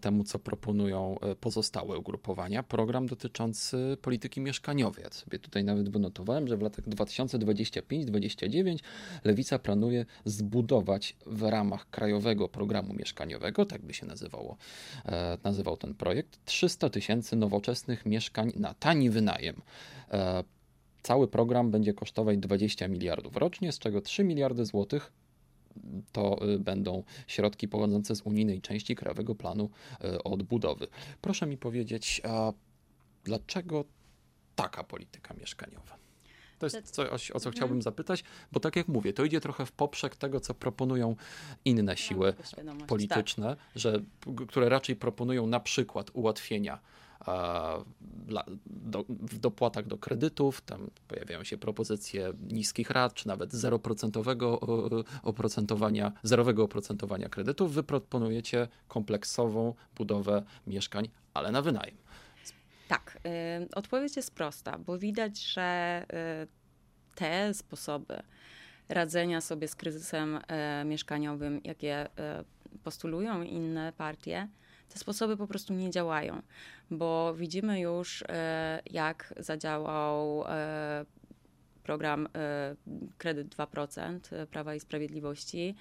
temu, 0.00 0.24
co 0.24 0.38
proponują 0.38 1.18
e, 1.20 1.34
pozostałe 1.34 1.98
ugrupowania. 1.98 2.62
Program 2.62 3.06
dotyczący 3.06 3.96
polityki 4.02 4.40
mieszkaniowej. 4.40 5.04
Ja 5.04 5.10
sobie 5.10 5.38
tutaj 5.38 5.64
nawet 5.64 5.88
wynotowałem, 5.88 6.48
że 6.48 6.56
w 6.56 6.62
latach 6.62 6.88
2025-2029 6.88 8.78
Lewica 9.24 9.58
planuje 9.58 10.06
zbudować 10.24 11.16
w 11.26 11.42
ramach 11.42 11.90
Krajowego 11.90 12.48
Programu 12.48 12.94
Mieszkaniowego, 12.94 13.66
tak 13.66 13.82
by 13.82 13.94
się 13.94 14.06
nazywało, 14.06 14.56
e, 15.06 15.38
nazywał 15.44 15.76
ten 15.76 15.94
projekt, 15.94 16.44
300 16.44 16.90
tysięcy 16.90 17.36
nowoczesnych 17.36 18.06
mieszkań 18.06 18.52
na 18.56 18.74
tani 18.74 19.10
wynajem. 19.10 19.62
Cały 21.02 21.28
program 21.28 21.70
będzie 21.70 21.94
kosztować 21.94 22.38
20 22.38 22.88
miliardów 22.88 23.36
rocznie, 23.36 23.72
z 23.72 23.78
czego 23.78 24.00
3 24.00 24.24
miliardy 24.24 24.64
złotych 24.64 25.12
to 26.12 26.48
y, 26.48 26.58
będą 26.58 27.02
środki 27.26 27.68
pochodzące 27.68 28.16
z 28.16 28.22
unijnej 28.22 28.60
części 28.60 28.96
Krajowego 28.96 29.34
Planu 29.34 29.70
y, 30.04 30.22
Odbudowy. 30.22 30.86
Proszę 31.20 31.46
mi 31.46 31.56
powiedzieć, 31.56 32.22
dlaczego 33.24 33.84
taka 34.56 34.84
polityka 34.84 35.34
mieszkaniowa? 35.34 36.02
To 36.58 36.66
jest 36.66 36.90
coś, 36.90 37.30
o 37.30 37.40
co 37.40 37.48
mhm. 37.48 37.52
chciałbym 37.52 37.82
zapytać, 37.82 38.24
bo 38.52 38.60
tak 38.60 38.76
jak 38.76 38.88
mówię, 38.88 39.12
to 39.12 39.24
idzie 39.24 39.40
trochę 39.40 39.66
w 39.66 39.72
poprzek 39.72 40.16
tego, 40.16 40.40
co 40.40 40.54
proponują 40.54 41.16
inne 41.64 41.96
siły 41.96 42.34
polityczne, 42.86 43.46
tak. 43.46 43.58
że, 43.74 44.00
które 44.48 44.68
raczej 44.68 44.96
proponują 44.96 45.46
na 45.46 45.60
przykład 45.60 46.10
ułatwienia 46.12 46.78
w 49.08 49.38
dopłatach 49.38 49.86
do 49.86 49.98
kredytów, 49.98 50.60
tam 50.60 50.90
pojawiają 51.08 51.44
się 51.44 51.58
propozycje 51.58 52.32
niskich 52.50 52.90
rat, 52.90 53.14
czy 53.14 53.28
nawet 53.28 53.52
0% 53.52 55.04
oprocentowania, 55.22 56.12
zerowego 56.22 56.64
oprocentowania 56.64 57.28
kredytów. 57.28 57.74
Wy 57.74 57.82
proponujecie 57.82 58.68
kompleksową 58.88 59.74
budowę 59.96 60.42
mieszkań, 60.66 61.08
ale 61.34 61.52
na 61.52 61.62
wynajem. 61.62 61.96
Tak, 62.88 63.18
y, 63.26 63.68
odpowiedź 63.74 64.16
jest 64.16 64.34
prosta, 64.34 64.78
bo 64.78 64.98
widać, 64.98 65.38
że 65.38 66.02
y, 66.44 67.14
te 67.14 67.54
sposoby 67.54 68.22
radzenia 68.88 69.40
sobie 69.40 69.68
z 69.68 69.74
kryzysem 69.74 70.36
y, 70.36 70.84
mieszkaniowym, 70.84 71.60
jakie 71.64 72.08
postulują 72.84 73.42
inne 73.42 73.92
partie, 73.92 74.48
te 74.92 74.98
sposoby 74.98 75.36
po 75.36 75.46
prostu 75.46 75.74
nie 75.74 75.90
działają, 75.90 76.42
bo 76.90 77.34
widzimy 77.34 77.80
już, 77.80 78.24
e, 78.28 78.82
jak 78.90 79.34
zadziałał 79.36 80.44
e, 80.46 81.04
program 81.82 82.28
e, 82.34 82.74
Kredyt 83.18 83.56
2% 83.56 84.46
Prawa 84.46 84.74
i 84.74 84.80
Sprawiedliwości, 84.80 85.74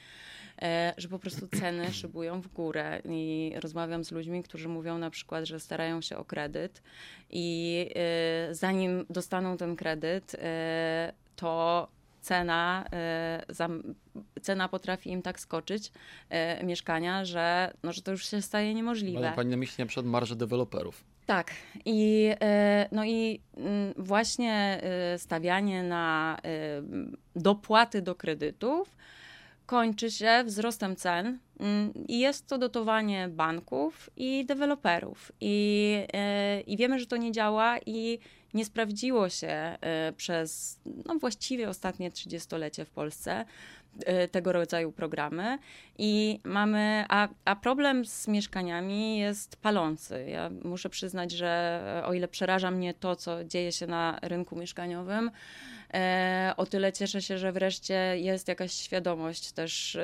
że 0.98 1.08
po 1.10 1.20
prostu 1.20 1.48
ceny 1.48 1.94
szybują 2.02 2.42
w 2.42 2.48
górę. 2.48 3.02
I 3.06 3.54
rozmawiam 3.60 4.04
z 4.04 4.12
ludźmi, 4.12 4.44
którzy 4.44 4.70
mówią 4.70 4.98
na 4.98 5.10
przykład, 5.10 5.46
że 5.46 5.60
starają 5.60 6.02
się 6.02 6.18
o 6.18 6.26
kredyt 6.26 6.82
i 7.30 7.90
zanim 8.52 9.06
dostaną 9.10 9.58
ten 9.58 9.76
kredyt, 9.76 10.36
to 11.36 11.88
cena, 12.22 12.86
y, 14.38 14.42
cena 14.42 14.70
potrafi 14.70 15.10
im 15.10 15.22
tak 15.22 15.40
skoczyć 15.40 15.92
y, 16.62 16.66
mieszkania, 16.66 17.26
że, 17.26 17.74
no, 17.84 17.94
że 17.94 18.02
to 18.02 18.12
już 18.12 18.30
się 18.30 18.42
staje 18.42 18.74
niemożliwe. 18.74 19.28
Ale 19.28 19.36
pani 19.36 19.50
na 19.50 19.58
myśli 19.58 19.82
na 19.82 19.86
przykład 19.86 20.06
marże 20.06 20.36
deweloperów. 20.36 21.04
Tak. 21.26 21.52
I, 21.86 22.32
y, 22.32 22.36
no 22.92 23.06
i 23.06 23.42
mm, 23.58 23.94
właśnie 23.98 24.82
stawianie 25.18 25.84
na 25.84 26.38
dopłaty 27.36 28.02
do 28.02 28.16
kredytów 28.16 28.98
kończy 29.66 30.12
się 30.12 30.44
wzrostem 30.46 30.96
cen 30.96 31.40
mm, 31.60 31.94
i 32.08 32.20
jest 32.20 32.48
to 32.48 32.58
dotowanie 32.58 33.28
banków 33.28 34.10
i 34.18 34.46
deweloperów. 34.46 35.32
I, 35.42 35.98
I 36.68 36.78
wiemy, 36.78 37.00
że 37.00 37.06
to 37.06 37.18
nie 37.18 37.32
działa 37.32 37.78
i 37.86 38.20
nie 38.54 38.66
sprawdziło 38.66 39.30
się 39.30 39.48
e, 39.48 39.78
przez 40.18 40.80
no, 41.06 41.16
właściwie 41.16 41.70
ostatnie 41.70 42.12
trzydziestolecie 42.12 42.86
w 42.86 42.90
Polsce 42.90 43.46
e, 44.06 44.28
tego 44.28 44.52
rodzaju 44.52 44.92
programy 44.92 45.58
i 45.98 46.40
mamy, 46.44 47.06
a, 47.10 47.28
a 47.46 47.56
problem 47.56 48.06
z 48.06 48.28
mieszkaniami 48.28 49.18
jest 49.18 49.56
palący. 49.56 50.26
Ja 50.30 50.50
muszę 50.64 50.90
przyznać, 50.90 51.32
że 51.32 51.82
e, 52.04 52.06
o 52.06 52.14
ile 52.14 52.28
przeraża 52.28 52.72
mnie 52.72 52.94
to, 52.94 53.16
co 53.16 53.44
dzieje 53.44 53.72
się 53.72 53.88
na 53.88 54.20
rynku 54.22 54.56
mieszkaniowym, 54.56 55.32
o 56.58 56.66
tyle 56.66 56.94
cieszę 56.94 57.22
się, 57.22 57.38
że 57.38 57.52
wreszcie 57.52 57.94
jest 58.16 58.48
jakaś 58.48 58.74
świadomość 58.74 59.52
też 59.52 59.98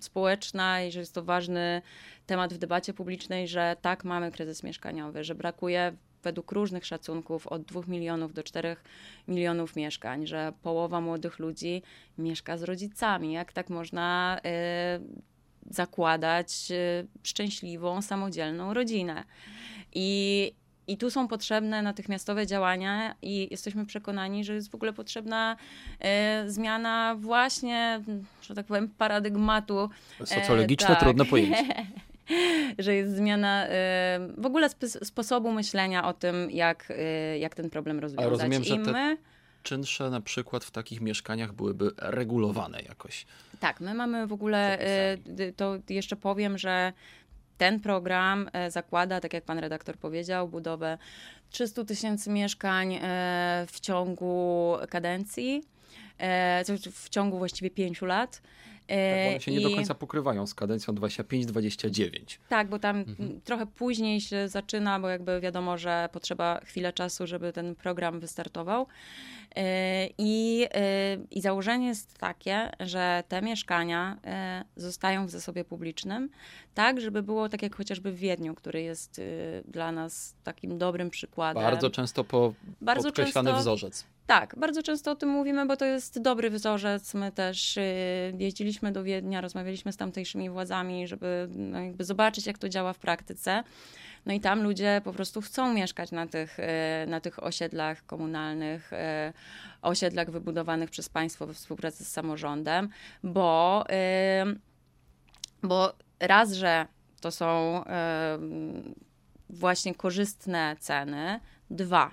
społeczna 0.00 0.82
i 0.82 0.92
że 0.92 1.00
jest 1.00 1.14
to 1.14 1.22
ważny 1.22 1.82
temat 2.26 2.54
w 2.54 2.58
debacie 2.58 2.94
publicznej, 2.94 3.48
że 3.48 3.76
tak 3.82 4.04
mamy 4.04 4.30
kryzys 4.30 4.62
mieszkaniowy, 4.62 5.24
że 5.24 5.34
brakuje 5.34 5.96
według 6.24 6.52
różnych 6.52 6.86
szacunków 6.86 7.46
od 7.46 7.62
2 7.62 7.80
milionów 7.88 8.34
do 8.34 8.42
4 8.42 8.76
milionów 9.28 9.76
mieszkań, 9.76 10.26
że 10.26 10.52
połowa 10.62 11.00
młodych 11.00 11.38
ludzi 11.38 11.82
mieszka 12.18 12.58
z 12.58 12.62
rodzicami. 12.62 13.32
Jak 13.32 13.52
tak 13.52 13.70
można 13.70 14.38
y, 14.38 15.70
zakładać 15.70 16.70
y, 16.70 17.06
szczęśliwą, 17.22 18.02
samodzielną 18.02 18.74
rodzinę? 18.74 19.24
I, 19.94 20.52
i 20.86 20.96
tu 20.96 21.10
są 21.10 21.28
potrzebne 21.28 21.82
natychmiastowe 21.82 22.46
działania, 22.46 23.14
i 23.22 23.48
jesteśmy 23.50 23.86
przekonani, 23.86 24.44
że 24.44 24.54
jest 24.54 24.70
w 24.70 24.74
ogóle 24.74 24.92
potrzebna 24.92 25.56
e, 26.00 26.44
zmiana 26.46 27.16
właśnie, 27.18 28.00
że 28.42 28.54
tak 28.54 28.66
powiem, 28.66 28.88
paradygmatu. 28.88 29.90
Socjologiczne, 30.24 30.88
e, 30.88 30.90
tak. 30.90 31.00
trudno 31.00 31.24
pojęcie. 31.24 31.64
że 32.78 32.94
jest 32.94 33.16
zmiana 33.16 33.66
y, 33.66 33.70
w 34.38 34.46
ogóle 34.46 34.68
sposobu 35.02 35.52
myślenia 35.52 36.04
o 36.08 36.12
tym, 36.12 36.50
jak, 36.50 36.90
y, 36.90 37.38
jak 37.38 37.54
ten 37.54 37.70
problem 37.70 37.98
rozwiązać. 38.00 38.26
A 38.26 38.30
rozumiem, 38.30 38.64
że 38.64 38.78
te 38.78 39.16
czynsze 39.62 40.10
na 40.10 40.20
przykład 40.20 40.64
w 40.64 40.70
takich 40.70 41.00
mieszkaniach 41.00 41.52
byłyby 41.52 41.90
regulowane 41.98 42.80
jakoś. 42.82 43.26
Tak, 43.60 43.80
my 43.80 43.94
mamy 43.94 44.26
w 44.26 44.32
ogóle, 44.32 44.78
y, 45.40 45.52
to 45.56 45.78
jeszcze 45.88 46.16
powiem, 46.16 46.58
że 46.58 46.92
ten 47.58 47.80
program 47.80 48.50
zakłada, 48.68 49.20
tak 49.20 49.32
jak 49.32 49.44
pan 49.44 49.58
redaktor 49.58 49.96
powiedział, 49.96 50.48
budowę 50.48 50.98
300 51.50 51.84
tysięcy 51.84 52.30
mieszkań 52.30 52.98
w 53.66 53.80
ciągu 53.80 54.76
kadencji, 54.90 55.62
w 56.92 57.08
ciągu 57.08 57.38
właściwie 57.38 57.70
pięciu 57.70 58.06
lat. 58.06 58.42
Tak, 58.86 59.30
one 59.30 59.40
się 59.40 59.50
I... 59.50 59.54
nie 59.54 59.60
do 59.60 59.76
końca 59.76 59.94
pokrywają 59.94 60.46
z 60.46 60.54
kadencją 60.54 60.94
25-29. 60.94 62.38
Tak, 62.48 62.68
bo 62.68 62.78
tam 62.78 62.96
mhm. 62.96 63.40
trochę 63.44 63.66
później 63.66 64.20
się 64.20 64.48
zaczyna, 64.48 65.00
bo 65.00 65.08
jakby 65.08 65.40
wiadomo, 65.40 65.78
że 65.78 66.08
potrzeba 66.12 66.60
chwilę 66.64 66.92
czasu, 66.92 67.26
żeby 67.26 67.52
ten 67.52 67.74
program 67.74 68.20
wystartował. 68.20 68.86
E, 69.56 70.08
I, 70.18 70.66
e, 70.74 71.16
I 71.30 71.40
założenie 71.40 71.86
jest 71.86 72.18
takie, 72.18 72.70
że 72.80 73.24
te 73.28 73.42
mieszkania 73.42 74.18
e, 74.24 74.64
zostają 74.76 75.26
w 75.26 75.30
zasobie 75.30 75.64
publicznym, 75.64 76.30
tak, 76.74 77.00
żeby 77.00 77.22
było 77.22 77.48
tak 77.48 77.62
jak 77.62 77.76
chociażby 77.76 78.12
w 78.12 78.18
Wiedniu, 78.18 78.54
który 78.54 78.82
jest 78.82 79.20
dla 79.68 79.92
nas 79.92 80.34
takim 80.44 80.78
dobrym 80.78 81.10
przykładem. 81.10 81.62
Bardzo 81.62 81.90
często 81.90 82.24
po, 82.24 82.54
Bardzo 82.80 83.08
podkreślany 83.08 83.50
często, 83.50 83.60
wzorzec. 83.60 84.06
Tak, 84.26 84.54
bardzo 84.58 84.82
często 84.82 85.10
o 85.10 85.14
tym 85.14 85.28
mówimy, 85.28 85.66
bo 85.66 85.76
to 85.76 85.84
jest 85.84 86.22
dobry 86.22 86.50
wzorzec. 86.50 87.14
My 87.14 87.32
też 87.32 87.78
jeździliśmy 88.38 88.92
do 88.92 89.04
Wiednia, 89.04 89.40
rozmawialiśmy 89.40 89.92
z 89.92 89.96
tamtejszymi 89.96 90.50
władzami, 90.50 91.08
żeby 91.08 91.48
no, 91.56 91.80
jakby 91.80 92.04
zobaczyć, 92.04 92.46
jak 92.46 92.58
to 92.58 92.68
działa 92.68 92.92
w 92.92 92.98
praktyce. 92.98 93.64
No 94.26 94.32
i 94.32 94.40
tam 94.40 94.62
ludzie 94.62 95.00
po 95.04 95.12
prostu 95.12 95.40
chcą 95.40 95.74
mieszkać 95.74 96.10
na 96.10 96.26
tych, 96.26 96.60
e, 96.60 97.06
na 97.08 97.20
tych 97.20 97.42
osiedlach 97.42 98.06
komunalnych, 98.06 98.92
e, 98.92 99.32
osiedlach 99.82 100.30
wybudowanych 100.30 100.90
przez 100.90 101.08
państwo 101.08 101.46
we 101.46 101.54
współpracy 101.54 102.04
z 102.04 102.08
samorządem, 102.08 102.88
bo, 103.22 103.84
bo 105.62 105.92
raz, 106.20 106.52
że 106.52 106.86
to 107.20 107.30
są 107.30 107.84
właśnie 109.50 109.94
korzystne 109.94 110.76
ceny, 110.80 111.40
dwa, 111.70 112.10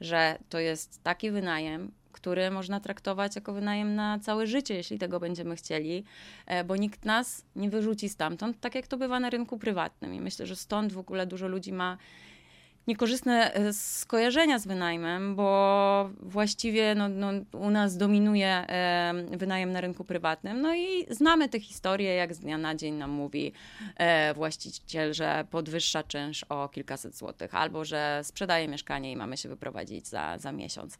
że 0.00 0.38
to 0.48 0.58
jest 0.58 1.02
taki 1.02 1.30
wynajem, 1.30 1.92
który 2.12 2.50
można 2.50 2.80
traktować 2.80 3.36
jako 3.36 3.52
wynajem 3.52 3.94
na 3.94 4.18
całe 4.18 4.46
życie, 4.46 4.74
jeśli 4.74 4.98
tego 4.98 5.20
będziemy 5.20 5.56
chcieli, 5.56 6.04
e, 6.46 6.64
bo 6.64 6.76
nikt 6.76 7.04
nas 7.04 7.44
nie 7.56 7.70
wyrzuci 7.70 8.08
stamtąd, 8.08 8.60
tak 8.60 8.74
jak 8.74 8.86
to 8.86 8.96
bywa 8.96 9.20
na 9.20 9.30
rynku 9.30 9.58
prywatnym. 9.58 10.14
I 10.14 10.20
myślę, 10.20 10.46
że 10.46 10.56
stąd 10.56 10.92
w 10.92 10.98
ogóle 10.98 11.26
dużo 11.26 11.48
ludzi 11.48 11.72
ma 11.72 11.98
niekorzystne 12.88 13.54
e, 13.54 13.72
skojarzenia 13.72 14.58
z 14.58 14.66
wynajmem, 14.66 15.36
bo 15.36 16.10
właściwie 16.20 16.94
no, 16.94 17.08
no, 17.08 17.30
u 17.52 17.70
nas 17.70 17.96
dominuje 17.96 18.66
wynajem 19.30 19.72
na 19.72 19.80
rynku 19.80 20.04
prywatnym. 20.04 20.60
No 20.60 20.74
i 20.74 21.06
znamy 21.10 21.48
te 21.48 21.60
historie, 21.60 22.14
jak 22.14 22.34
z 22.34 22.38
dnia 22.38 22.58
na 22.58 22.74
dzień 22.74 22.94
nam 22.94 23.10
mówi 23.10 23.52
e, 23.96 24.34
właściciel, 24.34 25.14
że 25.14 25.44
podwyższa 25.50 26.02
czynsz 26.02 26.44
o 26.48 26.68
kilkaset 26.68 27.16
złotych, 27.16 27.54
albo 27.54 27.84
że 27.84 28.20
sprzedaje 28.24 28.68
mieszkanie 28.68 29.12
i 29.12 29.16
mamy 29.16 29.36
się 29.36 29.48
wyprowadzić 29.48 30.08
za, 30.08 30.38
za 30.38 30.52
miesiąc. 30.52 30.98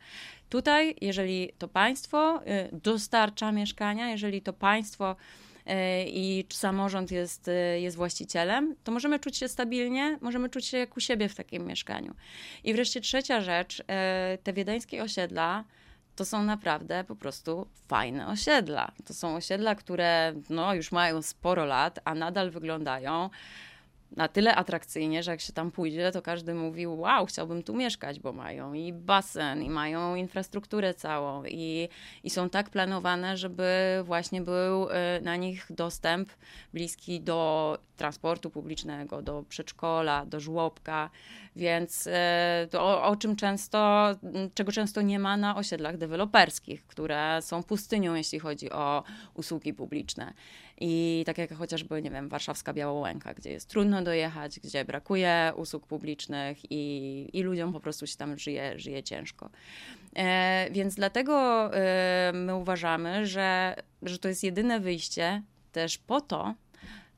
Tutaj, 0.49 0.95
jeżeli 1.01 1.53
to 1.59 1.69
państwo 1.69 2.41
e, 2.47 2.69
dostarcza 2.73 3.53
mieszkania, 3.53 4.11
jeżeli 4.11 4.43
to 4.43 4.53
państwo 4.53 5.17
i 6.07 6.45
czy 6.49 6.59
samorząd 6.59 7.11
jest, 7.11 7.49
e, 7.49 7.81
jest 7.81 7.97
właścicielem, 7.97 8.77
to 8.85 8.93
możemy 8.93 9.19
czuć 9.19 9.37
się 9.37 9.49
stabilnie, 9.49 10.19
możemy 10.21 10.49
czuć 10.49 10.67
się 10.67 10.79
jak 10.79 10.97
u 10.97 11.01
siebie 11.01 11.29
w 11.29 11.35
takim 11.35 11.67
mieszkaniu. 11.67 12.15
I 12.65 12.75
wreszcie 12.75 13.01
trzecia 13.01 13.41
rzecz, 13.41 13.83
e, 13.89 14.39
te 14.43 14.53
wiedeńskie 14.53 15.03
osiedla, 15.03 15.65
to 16.17 16.25
są 16.25 16.43
naprawdę 16.43 17.05
po 17.05 17.17
prostu 17.17 17.67
fajne 17.89 18.27
osiedla. 18.27 18.93
To 19.05 19.15
są 19.15 19.37
osiedla, 19.37 19.75
które 19.75 20.35
no, 20.51 20.75
już 20.75 20.93
mają 20.93 21.23
sporo 21.23 21.65
lat, 21.65 21.99
a 22.05 22.15
nadal 22.15 22.51
wyglądają 22.51 23.31
na 24.17 24.29
tyle 24.29 24.55
atrakcyjnie, 24.55 25.23
że 25.23 25.31
jak 25.31 25.41
się 25.41 25.53
tam 25.53 25.71
pójdzie, 25.71 26.13
to 26.13 26.23
każdy 26.23 26.55
mówi: 26.55 26.87
Wow, 26.87 27.27
chciałbym 27.27 27.63
tu 27.63 27.75
mieszkać, 27.75 28.21
bo 28.21 28.33
mają 28.33 28.73
i 28.73 28.93
basen, 28.93 29.63
i 29.63 29.71
mają 29.71 30.15
infrastrukturę 30.15 30.95
całą, 30.95 31.45
i, 31.45 31.89
i 32.25 32.31
są 32.31 32.51
tak 32.51 32.71
planowane, 32.71 33.37
żeby 33.37 33.65
właśnie 34.05 34.43
był 34.43 34.89
y, 34.89 34.95
na 35.23 35.37
nich 35.37 35.67
dostęp 35.71 36.29
bliski 36.73 37.21
do 37.21 37.79
transportu 37.97 38.51
publicznego, 38.51 39.23
do 39.23 39.45
przedszkola, 39.49 40.27
do 40.27 40.41
żłobka, 40.41 41.11
więc 41.59 42.07
y, 42.07 42.11
to, 42.71 43.03
o 43.05 43.17
czym 43.17 43.37
często, 43.37 44.09
czego 44.55 44.73
często 44.73 45.03
nie 45.03 45.19
ma 45.19 45.37
na 45.37 45.57
osiedlach 45.57 45.97
deweloperskich, 45.97 46.87
które 46.87 47.39
są 47.43 47.63
pustynią, 47.63 48.15
jeśli 48.15 48.39
chodzi 48.39 48.73
o 48.73 49.03
usługi 49.35 49.75
publiczne. 49.75 50.33
I 50.81 51.23
tak 51.27 51.39
jak 51.39 51.55
chociażby, 51.55 52.03
nie 52.03 52.11
wiem, 52.11 52.29
warszawska 52.29 52.73
Białołęka, 52.73 53.35
gdzie 53.35 53.51
jest 53.51 53.69
trudno 53.69 54.03
dojechać, 54.03 54.61
gdzie 54.61 54.85
brakuje 54.85 55.53
usług 55.57 55.87
publicznych 55.87 56.59
i, 56.71 57.31
i 57.33 57.43
ludziom 57.43 57.73
po 57.73 57.81
prostu 57.81 58.07
się 58.07 58.17
tam 58.17 58.39
żyje, 58.39 58.79
żyje 58.79 59.03
ciężko. 59.03 59.51
E, 60.17 60.69
więc 60.71 60.95
dlatego 60.95 61.65
e, 61.75 62.33
my 62.35 62.55
uważamy, 62.55 63.27
że, 63.27 63.77
że 64.03 64.19
to 64.19 64.29
jest 64.29 64.45
jedyne 64.45 64.81
wyjście 64.81 65.43
też 65.73 65.99
po 65.99 66.21
to, 66.21 66.55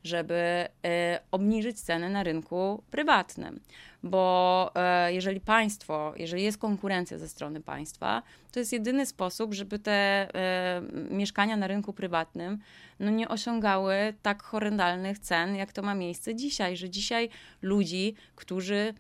żeby 0.04 0.68
e, 0.84 1.20
obniżyć 1.30 1.80
ceny 1.80 2.10
na 2.10 2.22
rynku 2.22 2.82
prywatnym. 2.90 3.60
Bo 4.02 4.70
e, 4.74 5.12
jeżeli 5.12 5.40
państwo, 5.40 6.12
jeżeli 6.16 6.42
jest 6.42 6.58
konkurencja 6.58 7.18
ze 7.18 7.28
strony 7.28 7.60
państwa, 7.60 8.22
to 8.52 8.60
jest 8.60 8.72
jedyny 8.72 9.06
sposób, 9.06 9.54
żeby 9.54 9.78
te 9.78 9.92
e, 9.92 10.82
mieszkania 11.10 11.56
na 11.56 11.66
rynku 11.66 11.92
prywatnym 11.92 12.58
no 13.00 13.10
nie 13.10 13.28
osiągały 13.28 14.14
tak 14.22 14.42
horrendalnych 14.42 15.18
cen, 15.18 15.56
jak 15.56 15.72
to 15.72 15.82
ma 15.82 15.94
miejsce 15.94 16.34
dzisiaj, 16.34 16.76
że 16.76 16.90
dzisiaj 16.90 17.28
ludzi, 17.62 18.14
którzy 18.34 18.94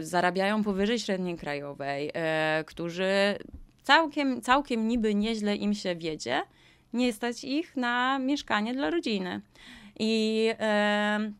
zarabiają 0.00 0.64
powyżej 0.64 0.98
średniej 0.98 1.36
krajowej, 1.36 2.12
którzy 2.66 3.38
całkiem, 3.82 4.42
całkiem 4.42 4.88
niby 4.88 5.14
nieźle 5.14 5.56
im 5.56 5.74
się 5.74 5.96
wiedzie, 5.96 6.42
nie 6.96 7.12
stać 7.12 7.44
ich 7.44 7.76
na 7.76 8.18
mieszkanie 8.18 8.74
dla 8.74 8.90
rodziny. 8.90 9.40
I 9.98 10.48
e, 10.58 11.32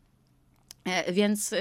więc 1.11 1.53
e, 1.53 1.57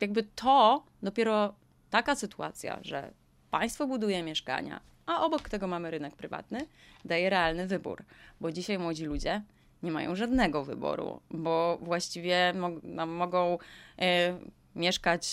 jakby 0.00 0.22
to 0.22 0.84
dopiero 1.02 1.54
taka 1.90 2.14
sytuacja, 2.14 2.78
że 2.82 3.12
państwo 3.50 3.86
buduje 3.86 4.22
mieszkania, 4.22 4.80
a 5.06 5.24
obok 5.24 5.48
tego 5.48 5.66
mamy 5.66 5.90
rynek 5.90 6.16
prywatny, 6.16 6.66
daje 7.04 7.30
realny 7.30 7.66
wybór, 7.66 8.04
bo 8.40 8.52
dzisiaj 8.52 8.78
młodzi 8.78 9.04
ludzie 9.04 9.42
nie 9.82 9.92
mają 9.92 10.16
żadnego 10.16 10.64
wyboru, 10.64 11.20
bo 11.30 11.78
właściwie 11.82 12.52
mo 12.56 12.70
no, 12.82 13.06
mogą 13.06 13.58
e, 13.98 14.38
mieszkać 14.76 15.26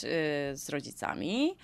z 0.54 0.69
rodzicami, 0.69 1.56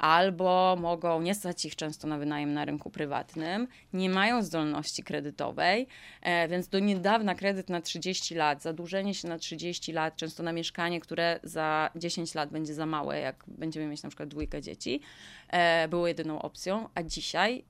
albo 0.00 0.76
mogą 0.80 1.22
nie 1.22 1.34
stać 1.34 1.64
ich 1.64 1.76
często 1.76 2.08
na 2.08 2.18
wynajem 2.18 2.52
na 2.52 2.64
rynku 2.64 2.90
prywatnym, 2.90 3.68
nie 3.92 4.10
mają 4.10 4.42
zdolności 4.42 5.02
kredytowej, 5.02 5.86
e, 6.22 6.48
więc 6.48 6.68
do 6.68 6.78
niedawna 6.78 7.34
kredyt 7.34 7.68
na 7.68 7.80
30 7.80 8.34
lat, 8.34 8.62
zadłużenie 8.62 9.14
się 9.14 9.28
na 9.28 9.38
30 9.38 9.92
lat, 9.92 10.16
często 10.16 10.42
na 10.42 10.52
mieszkanie, 10.52 11.00
które 11.00 11.40
za 11.42 11.90
10 11.96 12.34
lat 12.34 12.50
będzie 12.50 12.74
za 12.74 12.86
małe, 12.86 13.20
jak 13.20 13.44
będziemy 13.48 13.86
mieć 13.86 14.02
na 14.02 14.08
przykład 14.08 14.28
dwójkę 14.28 14.62
dzieci, 14.62 15.00
e, 15.48 15.88
było 15.88 16.08
jedyną 16.08 16.42
opcją, 16.42 16.88
a 16.94 17.02
dzisiaj 17.02 17.64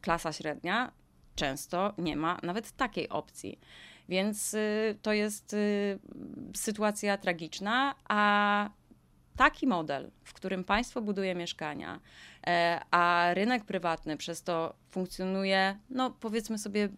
klasa 0.00 0.32
średnia 0.32 0.92
często 1.34 1.94
nie 1.98 2.16
ma 2.16 2.38
nawet 2.42 2.72
takiej 2.72 3.08
opcji. 3.08 3.58
Więc 4.08 4.54
y, 4.54 4.96
to 5.02 5.12
jest 5.12 5.52
y, 5.52 5.98
sytuacja 6.56 7.18
tragiczna, 7.18 7.94
a 8.08 8.70
taki 9.40 9.66
model, 9.66 10.10
w 10.24 10.32
którym 10.32 10.64
państwo 10.64 11.02
buduje 11.02 11.34
mieszkania, 11.34 12.00
e, 12.46 12.80
a 12.90 13.30
rynek 13.34 13.64
prywatny 13.64 14.16
przez 14.16 14.42
to 14.42 14.74
funkcjonuje, 14.90 15.76
no 15.90 16.10
powiedzmy 16.10 16.58
sobie, 16.58 16.88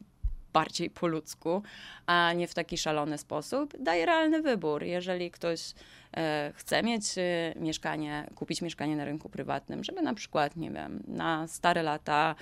bardziej 0.53 0.91
po 0.91 1.07
ludzku, 1.07 1.63
a 2.07 2.33
nie 2.33 2.49
w 2.49 2.55
taki 2.55 2.79
szalony 2.79 3.19
sposób, 3.19 3.75
daje 3.79 4.07
realny 4.07 4.43
wybór. 4.43 4.83
Jeżeli 4.83 5.31
ktoś 5.31 5.75
e, 6.17 6.53
chce 6.57 6.83
mieć 6.83 7.19
e, 7.19 7.55
mieszkanie, 7.57 8.31
kupić 8.35 8.63
mieszkanie 8.63 8.97
na 8.97 9.05
rynku 9.05 9.29
prywatnym, 9.29 9.85
żeby 9.85 10.03
na 10.03 10.15
przykład, 10.15 10.57
nie 10.57 10.71
wiem, 10.71 11.03
na 11.09 11.49
stare 11.49 11.83
lata 11.83 12.35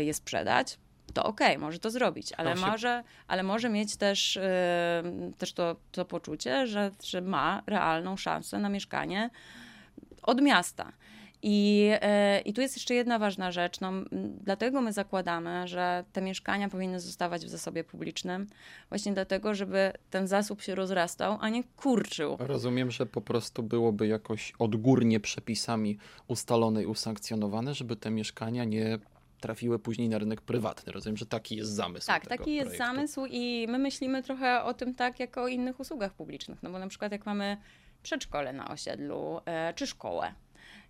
je 0.00 0.14
sprzedać, 0.14 0.78
to 1.12 1.24
okej, 1.24 1.46
okay, 1.46 1.58
może 1.58 1.78
to 1.78 1.90
zrobić, 1.90 2.32
ale, 2.32 2.56
się... 2.56 2.66
może, 2.66 3.02
ale 3.28 3.42
może 3.42 3.68
mieć 3.68 3.96
też, 3.96 4.36
yy, 4.36 5.32
też 5.38 5.52
to, 5.52 5.76
to 5.92 6.04
poczucie, 6.04 6.66
że, 6.66 6.90
że 7.04 7.20
ma 7.20 7.62
realną 7.66 8.16
szansę 8.16 8.58
na 8.58 8.68
mieszkanie 8.68 9.30
od 10.22 10.42
miasta. 10.42 10.92
I, 11.42 11.76
yy, 12.34 12.40
I 12.44 12.52
tu 12.52 12.60
jest 12.60 12.76
jeszcze 12.76 12.94
jedna 12.94 13.18
ważna 13.18 13.52
rzecz. 13.52 13.80
No, 13.80 13.92
dlatego 14.44 14.80
my 14.80 14.92
zakładamy, 14.92 15.68
że 15.68 16.04
te 16.12 16.22
mieszkania 16.22 16.68
powinny 16.68 17.00
zostawać 17.00 17.44
w 17.44 17.48
zasobie 17.48 17.84
publicznym, 17.84 18.46
właśnie 18.88 19.12
dlatego, 19.12 19.54
żeby 19.54 19.92
ten 20.10 20.28
zasób 20.28 20.62
się 20.62 20.74
rozrastał, 20.74 21.38
a 21.40 21.48
nie 21.48 21.64
kurczył. 21.64 22.36
Rozumiem, 22.38 22.90
że 22.90 23.06
po 23.06 23.20
prostu 23.20 23.62
byłoby 23.62 24.06
jakoś 24.06 24.52
odgórnie 24.58 25.20
przepisami 25.20 25.98
ustalone 26.28 26.82
i 26.82 26.86
usankcjonowane, 26.86 27.74
żeby 27.74 27.96
te 27.96 28.10
mieszkania 28.10 28.64
nie 28.64 28.98
trafiły 29.40 29.78
później 29.78 30.08
na 30.08 30.18
rynek 30.18 30.40
prywatny. 30.40 30.92
Rozumiem, 30.92 31.16
że 31.16 31.26
taki 31.26 31.56
jest 31.56 31.70
zamysł. 31.70 32.06
Tak, 32.06 32.26
taki 32.26 32.54
jest 32.54 32.76
zamysł 32.76 33.26
i 33.30 33.66
my 33.68 33.78
myślimy 33.78 34.22
trochę 34.22 34.62
o 34.62 34.74
tym 34.74 34.94
tak, 34.94 35.20
jak 35.20 35.38
o 35.38 35.48
innych 35.48 35.80
usługach 35.80 36.12
publicznych. 36.12 36.62
No 36.62 36.70
bo 36.70 36.78
na 36.78 36.88
przykład 36.88 37.12
jak 37.12 37.26
mamy 37.26 37.56
przedszkole 38.02 38.52
na 38.52 38.68
osiedlu, 38.68 39.40
e, 39.46 39.74
czy 39.74 39.86
szkołę, 39.86 40.34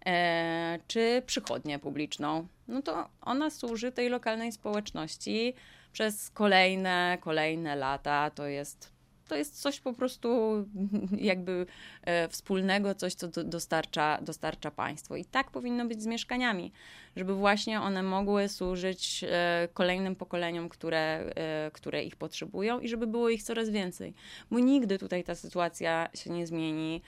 e, 0.06 0.78
czy 0.86 1.22
przychodnię 1.26 1.78
publiczną, 1.78 2.46
no 2.68 2.82
to 2.82 3.08
ona 3.20 3.50
służy 3.50 3.92
tej 3.92 4.08
lokalnej 4.08 4.52
społeczności 4.52 5.54
przez 5.92 6.30
kolejne, 6.30 7.18
kolejne 7.20 7.76
lata. 7.76 8.30
To 8.30 8.46
jest 8.46 9.00
to 9.30 9.36
jest 9.36 9.60
coś 9.62 9.80
po 9.80 9.92
prostu 9.92 10.28
jakby 11.32 11.66
e, 12.02 12.28
wspólnego, 12.28 12.94
coś, 12.94 13.14
co 13.14 13.28
dostarcza, 13.28 14.18
dostarcza 14.22 14.70
państwo. 14.70 15.16
I 15.16 15.24
tak 15.24 15.50
powinno 15.50 15.86
być 15.86 16.02
z 16.02 16.06
mieszkaniami, 16.06 16.72
żeby 17.16 17.34
właśnie 17.34 17.80
one 17.80 18.02
mogły 18.02 18.48
służyć 18.48 19.24
e, 19.28 19.68
kolejnym 19.74 20.16
pokoleniom, 20.16 20.68
które, 20.68 20.98
e, 20.98 21.70
które 21.72 22.04
ich 22.04 22.16
potrzebują 22.16 22.80
i 22.80 22.88
żeby 22.88 23.06
było 23.06 23.28
ich 23.28 23.42
coraz 23.42 23.70
więcej. 23.70 24.14
Bo 24.50 24.58
nigdy 24.58 24.98
tutaj 24.98 25.24
ta 25.24 25.34
sytuacja 25.34 26.08
się 26.14 26.30
nie 26.30 26.46
zmieni, 26.46 27.02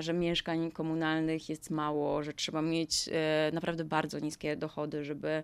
że 0.00 0.12
mieszkań 0.12 0.70
komunalnych 0.70 1.48
jest 1.48 1.70
mało, 1.70 2.22
że 2.22 2.32
trzeba 2.32 2.62
mieć 2.62 3.08
naprawdę 3.52 3.84
bardzo 3.84 4.18
niskie 4.18 4.56
dochody, 4.56 5.04
żeby. 5.04 5.42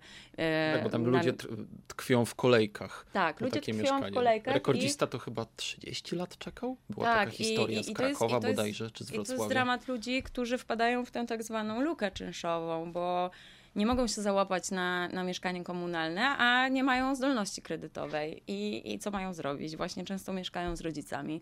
Tak, 0.72 0.83
bo 0.85 0.90
tam 0.90 1.05
ludzie 1.05 1.33
tkwią 1.88 2.24
w 2.24 2.35
kolejkach. 2.35 3.07
Tak, 3.12 3.40
ludzie 3.40 3.61
tkwią 3.61 3.74
mieszkanie. 3.74 4.11
w 4.11 4.14
kolejkach. 4.14 4.55
Rekordzista 4.55 5.07
i... 5.07 5.09
to 5.09 5.18
chyba 5.18 5.46
30 5.57 5.98
30 6.03 6.16
lat 6.16 6.38
czekał? 6.38 6.77
Była 6.90 7.07
tak, 7.07 7.18
taka 7.18 7.31
historia 7.31 7.79
i, 7.79 7.81
i, 7.81 7.85
z 7.85 7.92
Krakowa 7.92 8.37
jest, 8.37 8.46
bodajże, 8.46 8.90
czy 8.90 9.05
z 9.05 9.11
Wrocławia. 9.11 9.35
I 9.35 9.37
to 9.37 9.42
jest 9.42 9.48
dramat 9.55 9.88
ludzi, 9.88 10.22
którzy 10.22 10.59
wpadają 10.59 11.05
w 11.05 11.11
tę 11.11 11.27
tak 11.27 11.42
zwaną 11.42 11.81
lukę 11.81 12.11
czynszową, 12.11 12.92
bo 12.92 13.31
nie 13.76 13.87
mogą 13.87 14.07
się 14.07 14.22
załapać 14.22 14.70
na, 14.70 15.09
na 15.09 15.24
mieszkanie 15.24 15.64
komunalne, 15.64 16.22
a 16.28 16.68
nie 16.68 16.85
mają 16.85 17.14
zdolności 17.14 17.62
kredytowej. 17.62 18.42
I, 18.46 18.92
I 18.94 18.98
co 18.98 19.11
mają 19.11 19.35
zrobić? 19.35 19.76
Właśnie 19.76 20.04
często 20.04 20.33
mieszkają 20.33 20.76
z 20.76 20.81
rodzicami. 20.81 21.40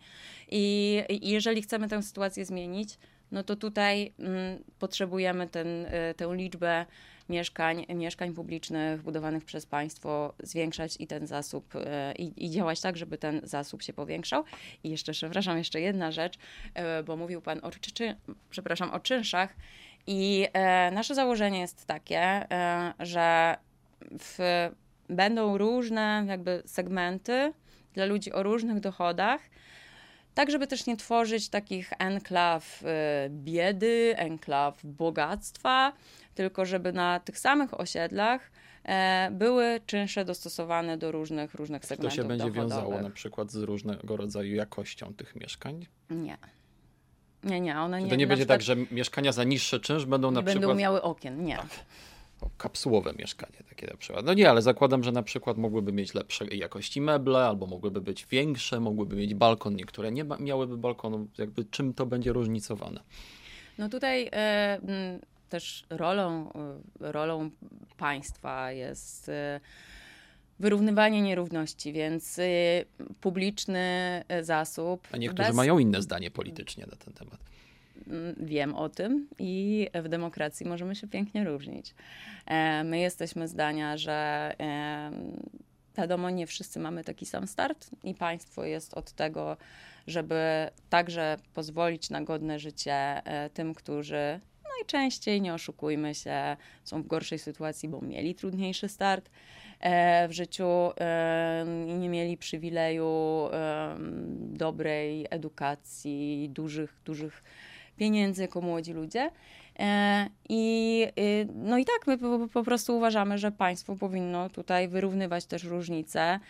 I, 0.48 1.02
i 1.08 1.30
jeżeli 1.30 1.62
chcemy 1.62 1.88
tę 1.88 2.02
sytuację 2.02 2.44
zmienić, 2.44 2.98
no 3.32 3.42
to 3.42 3.56
tutaj 3.56 4.12
mm, 4.18 4.64
potrzebujemy 4.78 5.48
ten, 5.48 5.66
y, 5.66 6.14
tę 6.16 6.36
liczbę 6.36 6.86
mieszkań, 7.28 7.86
mieszkań 7.88 8.32
publicznych 8.32 9.02
budowanych 9.02 9.44
przez 9.44 9.66
państwo 9.66 10.34
zwiększać 10.42 10.96
i 10.98 11.06
ten 11.06 11.26
zasób 11.26 11.74
y, 11.74 11.80
i, 12.18 12.46
i, 12.46 12.50
działać 12.50 12.80
tak, 12.80 12.96
żeby 12.96 13.18
ten 13.18 13.40
zasób 13.44 13.82
się 13.82 13.92
powiększał. 13.92 14.44
I 14.84 14.90
jeszcze, 14.90 15.12
przepraszam, 15.12 15.58
jeszcze 15.58 15.80
jedna 15.80 16.12
rzecz, 16.12 16.34
y, 16.36 17.02
bo 17.04 17.16
mówił 17.16 17.40
Pan 17.42 17.60
o, 17.62 17.70
czy, 17.70 18.16
przepraszam, 18.50 18.90
o 18.90 19.00
czynszach 19.00 19.56
i 20.06 20.46
e, 20.52 20.90
nasze 20.90 21.14
założenie 21.14 21.60
jest 21.60 21.86
takie, 21.86 22.20
e, 22.20 22.94
że 22.98 23.56
w, 24.18 24.38
będą 25.08 25.58
różne 25.58 26.24
jakby 26.28 26.62
segmenty 26.66 27.52
dla 27.94 28.04
ludzi 28.04 28.32
o 28.32 28.42
różnych 28.42 28.80
dochodach, 28.80 29.40
tak 30.34 30.50
żeby 30.50 30.66
też 30.66 30.86
nie 30.86 30.96
tworzyć 30.96 31.48
takich 31.48 31.92
enklaw 31.98 32.82
e, 32.84 33.28
biedy, 33.30 34.14
enklaw 34.16 34.80
bogactwa, 34.84 35.92
tylko 36.34 36.64
żeby 36.66 36.92
na 36.92 37.20
tych 37.20 37.38
samych 37.38 37.80
osiedlach 37.80 38.50
były 39.30 39.80
czynsze 39.86 40.24
dostosowane 40.24 40.98
do 40.98 41.12
różnych, 41.12 41.54
różnych 41.54 41.84
segmentów 41.84 42.16
To 42.16 42.22
się 42.22 42.28
będzie 42.28 42.44
dochodowych. 42.44 42.70
wiązało 42.70 43.00
na 43.00 43.10
przykład 43.10 43.50
z 43.52 43.56
różnego 43.56 44.16
rodzaju 44.16 44.54
jakością 44.54 45.14
tych 45.14 45.36
mieszkań? 45.36 45.86
Nie. 46.10 46.36
Nie, 47.44 47.60
nie, 47.60 47.80
one 47.80 48.02
nie. 48.02 48.10
To 48.10 48.16
nie 48.16 48.26
będzie 48.26 48.46
tak, 48.46 48.62
że 48.62 48.76
mieszkania 48.90 49.32
za 49.32 49.44
niższy 49.44 49.80
czynsz 49.80 50.04
będą 50.04 50.30
na 50.30 50.40
nie 50.40 50.46
przykład... 50.46 50.66
będą 50.66 50.80
miały 50.80 51.02
okien, 51.02 51.44
nie. 51.44 51.56
Tak. 51.56 52.50
kapsułowe 52.58 53.12
mieszkanie 53.18 53.56
takie 53.68 53.86
na 53.86 53.96
przykład. 53.96 54.24
No 54.24 54.34
nie, 54.34 54.50
ale 54.50 54.62
zakładam, 54.62 55.04
że 55.04 55.12
na 55.12 55.22
przykład 55.22 55.56
mogłyby 55.56 55.92
mieć 55.92 56.14
lepszej 56.14 56.58
jakości 56.58 57.00
meble, 57.00 57.38
albo 57.38 57.66
mogłyby 57.66 58.00
być 58.00 58.26
większe, 58.26 58.80
mogłyby 58.80 59.16
mieć 59.16 59.34
balkon, 59.34 59.76
niektóre 59.76 60.12
nie 60.12 60.24
miałyby 60.40 60.78
balkonu. 60.78 61.28
Jakby 61.38 61.64
czym 61.64 61.94
to 61.94 62.06
będzie 62.06 62.32
różnicowane? 62.32 63.00
No 63.78 63.88
tutaj 63.88 64.28
e, 64.32 64.78
też 65.48 65.84
rolą, 65.90 66.52
e, 67.00 67.12
rolą 67.12 67.50
państwa 67.96 68.72
jest... 68.72 69.30
Wyrównywanie 70.60 71.22
nierówności, 71.22 71.92
więc 71.92 72.38
y, 72.38 72.84
publiczny 73.20 74.24
y, 74.40 74.44
zasób. 74.44 75.08
A 75.12 75.16
niektórzy 75.16 75.48
bez... 75.48 75.56
mają 75.56 75.78
inne 75.78 76.02
zdanie 76.02 76.30
politycznie 76.30 76.86
na 76.86 76.96
ten 76.96 77.14
temat. 77.14 77.40
Mm, 78.06 78.34
wiem 78.38 78.74
o 78.74 78.88
tym 78.88 79.28
i 79.38 79.88
w 79.94 80.08
demokracji 80.08 80.66
możemy 80.66 80.94
się 80.94 81.08
pięknie 81.08 81.44
różnić. 81.44 81.94
E, 82.46 82.84
my 82.84 82.98
jesteśmy 82.98 83.48
zdania, 83.48 83.96
że 83.96 84.52
wiadomo, 85.96 86.30
nie 86.30 86.46
wszyscy 86.46 86.78
mamy 86.80 87.04
taki 87.04 87.26
sam 87.26 87.46
start 87.46 87.90
i 88.04 88.14
państwo 88.14 88.64
jest 88.64 88.94
od 88.94 89.12
tego, 89.12 89.56
żeby 90.06 90.70
także 90.90 91.36
pozwolić 91.54 92.10
na 92.10 92.22
godne 92.22 92.58
życie 92.58 92.94
e, 92.94 93.50
tym, 93.50 93.74
którzy 93.74 94.40
najczęściej, 94.78 95.40
nie 95.40 95.54
oszukujmy 95.54 96.14
się, 96.14 96.56
są 96.84 97.02
w 97.02 97.06
gorszej 97.06 97.38
sytuacji, 97.38 97.88
bo 97.88 98.00
mieli 98.00 98.34
trudniejszy 98.34 98.88
start 98.88 99.30
w 100.28 100.32
życiu 100.32 100.68
i 101.86 101.94
nie 101.94 102.08
mieli 102.08 102.36
przywileju 102.36 103.48
dobrej 104.38 105.26
edukacji, 105.30 106.50
dużych, 106.52 106.94
dużych 107.04 107.42
pieniędzy 107.96 108.42
jako 108.42 108.60
młodzi 108.60 108.92
ludzie. 108.92 109.30
E, 109.78 110.28
I, 110.48 111.06
y, 111.18 111.48
no 111.54 111.78
i 111.78 111.84
tak, 111.84 112.06
my 112.06 112.18
po, 112.18 112.48
po 112.52 112.62
prostu 112.62 112.96
uważamy, 112.96 113.38
że 113.38 113.52
państwo 113.52 113.96
powinno 113.96 114.50
tutaj 114.50 114.88
wyrównywać 114.88 115.46
też 115.46 115.64
różnice. 115.64 116.40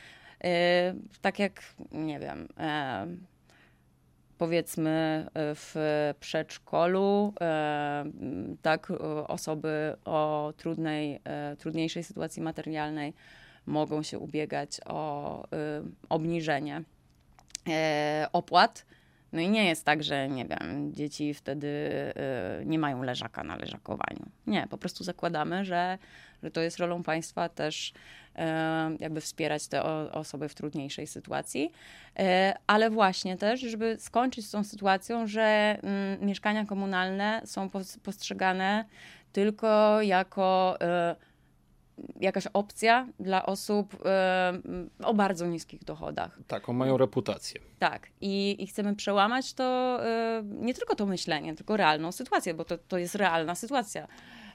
E, 0.45 0.95
tak 1.21 1.39
jak, 1.39 1.63
nie 1.93 2.19
wiem, 2.19 2.49
powiedzmy 4.39 5.27
e, 5.35 5.55
w 5.55 5.75
przedszkolu, 6.21 7.35
e, 7.41 8.05
tak 8.63 8.93
osoby 9.29 9.97
o 10.05 10.53
trudnej, 10.57 11.21
e, 11.25 11.57
trudniejszej 11.57 12.05
sytuacji 12.05 12.43
materialnej 12.43 13.15
mogą 13.67 14.03
się 14.03 14.19
ubiegać 14.19 14.81
o 14.85 15.45
obniżenie 16.09 16.83
opłat. 18.33 18.87
No 19.33 19.41
i 19.41 19.49
nie 19.49 19.65
jest 19.65 19.85
tak, 19.85 20.03
że 20.03 20.29
nie 20.29 20.45
wiem, 20.45 20.95
dzieci 20.95 21.35
wtedy 21.35 21.91
nie 22.65 22.79
mają 22.79 23.03
leżaka 23.03 23.45
na 23.45 23.57
leżakowaniu. 23.57 24.27
Nie, 24.47 24.67
po 24.71 24.79
prostu 24.79 25.05
zakładamy, 25.05 25.65
że, 25.65 25.99
że 26.43 26.51
to 26.51 26.61
jest 26.61 26.79
rolą 26.79 27.03
państwa 27.03 27.49
też 27.49 27.93
jakby 29.01 29.21
wspierać 29.21 29.69
te 29.69 29.83
osoby 30.13 30.49
w 30.49 30.55
trudniejszej 30.55 31.07
sytuacji, 31.07 31.73
e, 32.19 32.55
ale 32.67 32.91
właśnie 32.91 33.37
też, 33.37 33.61
żeby 33.61 33.97
skończyć 34.01 34.47
z 34.47 34.51
tą 34.51 34.65
sytuacją, 34.65 35.27
że 35.27 35.79
mm, 35.83 36.27
mieszkania 36.27 36.67
komunalne 36.67 37.43
są 37.45 37.71
postrzegane 38.03 38.85
tylko 39.33 40.03
jako 40.03 40.77
e, 40.81 41.17
jakaś 42.21 42.47
opcja 42.47 43.09
dla 43.21 43.47
osób 43.47 43.97
e, 44.05 44.53
o 45.05 45.15
bardzo 45.15 45.47
niskich 45.47 45.85
dochodach. 45.85 46.39
Taką 46.47 46.73
mają 46.73 46.97
reputację. 46.97 47.61
Tak. 47.79 48.09
I, 48.21 48.63
i 48.63 48.67
chcemy 48.67 48.97
przełamać 48.97 49.55
to, 49.55 50.01
nie 50.43 50.75
tylko 50.75 50.95
to 50.95 51.07
myślenie, 51.07 51.55
tylko 51.55 51.77
realną 51.77 52.13
sytuację, 52.13 52.55
bo 52.55 52.65
to, 52.65 52.79
to 52.79 52.99
jest 52.99 53.15
realna 53.15 53.55
sytuacja. 53.55 54.09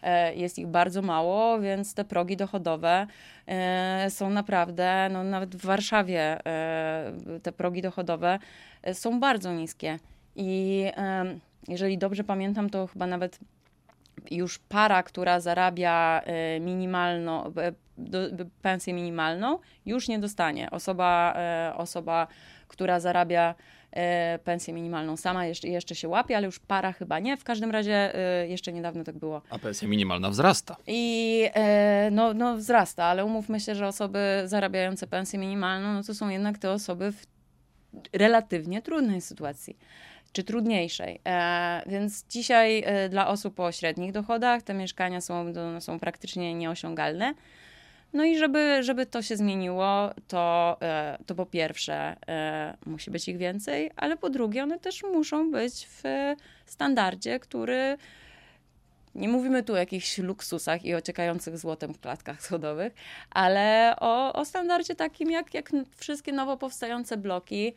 E, 0.03 0.35
jest 0.35 0.59
ich 0.59 0.67
bardzo 0.67 1.01
mało, 1.01 1.59
więc 1.59 1.93
te 1.93 2.05
progi 2.05 2.37
dochodowe 2.37 3.07
e, 3.47 4.07
są 4.09 4.29
naprawdę, 4.29 5.09
no 5.11 5.23
nawet 5.23 5.55
w 5.55 5.65
Warszawie 5.65 6.45
e, 6.45 7.13
te 7.43 7.51
progi 7.51 7.81
dochodowe 7.81 8.39
są 8.93 9.19
bardzo 9.19 9.53
niskie. 9.53 9.99
I 10.35 10.85
jeżeli 11.67 11.97
dobrze 11.97 12.23
pamiętam, 12.23 12.69
to 12.69 12.87
chyba 12.87 13.07
nawet 13.07 13.39
już 14.31 14.59
para, 14.59 15.03
która 15.03 15.39
zarabia 15.39 16.21
minimalną, 16.59 17.53
pensję 18.61 18.93
minimalną, 18.93 19.59
już 19.85 20.07
nie 20.07 20.19
dostanie. 20.19 20.71
Osoba, 20.71 21.35
osoba 21.75 22.27
która 22.71 22.99
zarabia 22.99 23.55
pensję 24.43 24.73
minimalną 24.73 25.17
sama 25.17 25.45
jeszcze, 25.45 25.67
jeszcze 25.67 25.95
się 25.95 26.07
łapie, 26.07 26.37
ale 26.37 26.45
już 26.45 26.59
para 26.59 26.91
chyba 26.91 27.19
nie. 27.19 27.37
W 27.37 27.43
każdym 27.43 27.71
razie 27.71 28.15
e, 28.15 28.47
jeszcze 28.47 28.73
niedawno 28.73 29.03
tak 29.03 29.17
było. 29.17 29.41
A 29.49 29.59
pensja 29.59 29.87
minimalna 29.87 30.29
wzrasta. 30.29 30.75
I 30.87 31.43
e, 31.53 32.09
no, 32.11 32.33
no 32.33 32.57
wzrasta, 32.57 33.05
ale 33.05 33.25
umówmy 33.25 33.59
się, 33.59 33.75
że 33.75 33.87
osoby 33.87 34.19
zarabiające 34.45 35.07
pensję 35.07 35.39
minimalną, 35.39 35.93
no 35.93 36.03
to 36.03 36.15
są 36.15 36.29
jednak 36.29 36.57
te 36.57 36.71
osoby 36.71 37.11
w 37.11 37.25
relatywnie 38.13 38.81
trudnej 38.81 39.21
sytuacji 39.21 39.77
czy 40.33 40.43
trudniejszej. 40.43 41.21
E, 41.27 41.83
więc 41.85 42.25
dzisiaj 42.27 42.83
e, 42.85 43.09
dla 43.09 43.27
osób 43.27 43.59
o 43.59 43.71
średnich 43.71 44.11
dochodach 44.11 44.61
te 44.61 44.73
mieszkania 44.73 45.21
są, 45.21 45.53
są 45.79 45.99
praktycznie 45.99 46.53
nieosiągalne. 46.53 47.33
No 48.13 48.23
i 48.23 48.37
żeby, 48.37 48.83
żeby 48.83 49.05
to 49.05 49.21
się 49.21 49.37
zmieniło, 49.37 50.09
to, 50.27 50.77
e, 50.81 51.17
to 51.25 51.35
po 51.35 51.45
pierwsze 51.45 52.15
e, 52.27 52.77
musi 52.85 53.11
być 53.11 53.27
ich 53.27 53.37
więcej, 53.37 53.91
ale 53.95 54.17
po 54.17 54.29
drugie 54.29 54.63
one 54.63 54.79
też 54.79 55.03
muszą 55.03 55.51
być 55.51 55.87
w 55.87 56.03
standardzie, 56.65 57.39
który 57.39 57.97
nie 59.15 59.29
mówimy 59.29 59.63
tu 59.63 59.73
o 59.73 59.77
jakichś 59.77 60.17
luksusach 60.17 60.85
i 60.85 60.95
ociekających 60.95 61.57
złotem 61.57 61.93
klatkach 61.93 62.41
schodowych, 62.41 62.93
ale 63.29 63.95
o, 63.99 64.33
o 64.33 64.45
standardzie 64.45 64.95
takim 64.95 65.31
jak, 65.31 65.53
jak 65.53 65.71
wszystkie 65.97 66.31
nowo 66.31 66.57
powstające 66.57 67.17
bloki, 67.17 67.73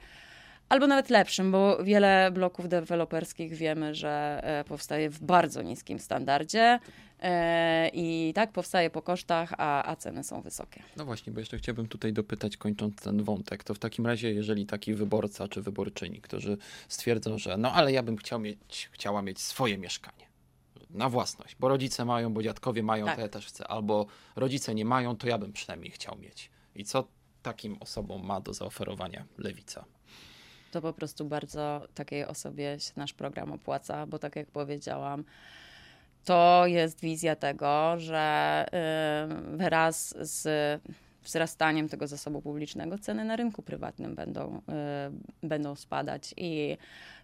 albo 0.69 0.87
nawet 0.87 1.11
lepszym, 1.11 1.53
bo 1.53 1.85
wiele 1.85 2.31
bloków 2.31 2.69
deweloperskich 2.69 3.55
wiemy, 3.55 3.95
że 3.95 4.41
e, 4.43 4.65
powstaje 4.65 5.11
w 5.11 5.21
bardzo 5.21 5.63
niskim 5.63 5.99
standardzie. 5.99 6.79
E, 7.21 7.91
I 7.93 8.33
tak 8.35 8.53
powstaje 8.53 8.91
po 8.91 9.03
kosztach, 9.03 9.53
a, 9.59 9.91
a 9.91 9.97
ceny 9.97 10.25
są 10.25 10.41
wysokie. 10.41 10.83
No 10.97 11.05
właśnie, 11.05 11.33
bo 11.33 11.41
jeszcze 11.41 11.59
chciałbym 11.59 11.89
tutaj 11.89 12.13
dopytać, 12.13 12.57
kończąc 12.57 12.97
ten 12.97 13.23
wątek, 13.23 13.65
to 13.65 13.75
w 13.75 13.79
takim 13.79 14.07
razie, 14.07 14.33
jeżeli 14.33 14.67
taki 14.67 14.95
wyborca 14.95 15.49
czy 15.49 15.63
wyborczyni, 15.63 16.21
którzy 16.21 16.57
stwierdzą, 16.89 17.39
że 17.39 17.57
no 17.57 17.73
ale 17.73 17.93
ja 17.93 18.03
bym 18.03 18.17
chciał 18.17 18.39
mieć, 18.39 18.89
chciała 18.93 19.23
mieć 19.23 19.41
swoje 19.41 19.79
mieszkanie 19.79 20.25
na 20.91 21.09
własność, 21.09 21.57
bo 21.61 21.69
rodzice 21.69 22.05
mają, 22.05 22.35
bo 22.35 22.43
dziadkowie 22.43 22.83
mają, 22.83 23.07
tak. 23.07 23.15
to 23.15 23.21
ja 23.21 23.29
też 23.29 23.47
chcę, 23.47 23.69
albo 23.69 24.07
rodzice 24.37 24.75
nie 24.75 24.85
mają, 24.85 25.17
to 25.17 25.29
ja 25.29 25.39
bym 25.39 25.53
przynajmniej 25.53 25.91
chciał 25.91 26.19
mieć. 26.19 26.51
I 26.75 26.85
co 26.85 27.09
takim 27.43 27.77
osobom 27.81 28.27
ma 28.27 28.41
do 28.41 28.55
zaoferowania 28.55 29.25
lewica? 29.39 29.85
To 30.75 30.83
po 30.83 30.93
prostu 30.93 31.25
bardzo 31.25 31.83
takiej 31.95 32.25
osobie 32.25 32.81
się 32.81 32.93
nasz 32.97 33.13
program 33.13 33.53
opłaca, 33.53 34.07
bo 34.07 34.19
tak 34.19 34.37
jak 34.37 34.47
powiedziałam, 34.47 35.25
to 36.25 36.63
jest 36.67 37.01
wizja 37.01 37.37
tego, 37.37 37.95
że 37.99 38.67
wraz 39.57 40.15
z 40.21 40.83
wzrastaniem 41.23 41.89
tego 41.89 42.07
zasobu 42.07 42.43
publicznego 42.43 42.99
ceny 42.99 43.25
na 43.25 43.37
rynku 43.37 43.63
prywatnym 43.63 44.15
będą, 44.15 44.63
będą 45.43 45.75
spadać. 45.75 46.35
I 46.37 46.77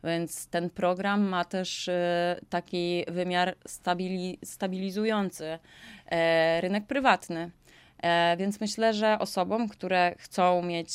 więc 0.04 0.46
ten 0.46 0.70
program 0.70 1.22
ma 1.22 1.44
też 1.44 1.90
taki 2.50 3.04
wymiar 3.08 3.54
stabili, 3.66 4.38
stabilizujący 4.44 5.58
rynek 6.60 6.86
prywatny. 6.86 7.50
E, 8.02 8.36
więc 8.36 8.60
myślę, 8.60 8.94
że 8.94 9.18
osobom, 9.18 9.68
które 9.68 10.14
chcą 10.18 10.62
mieć 10.62 10.92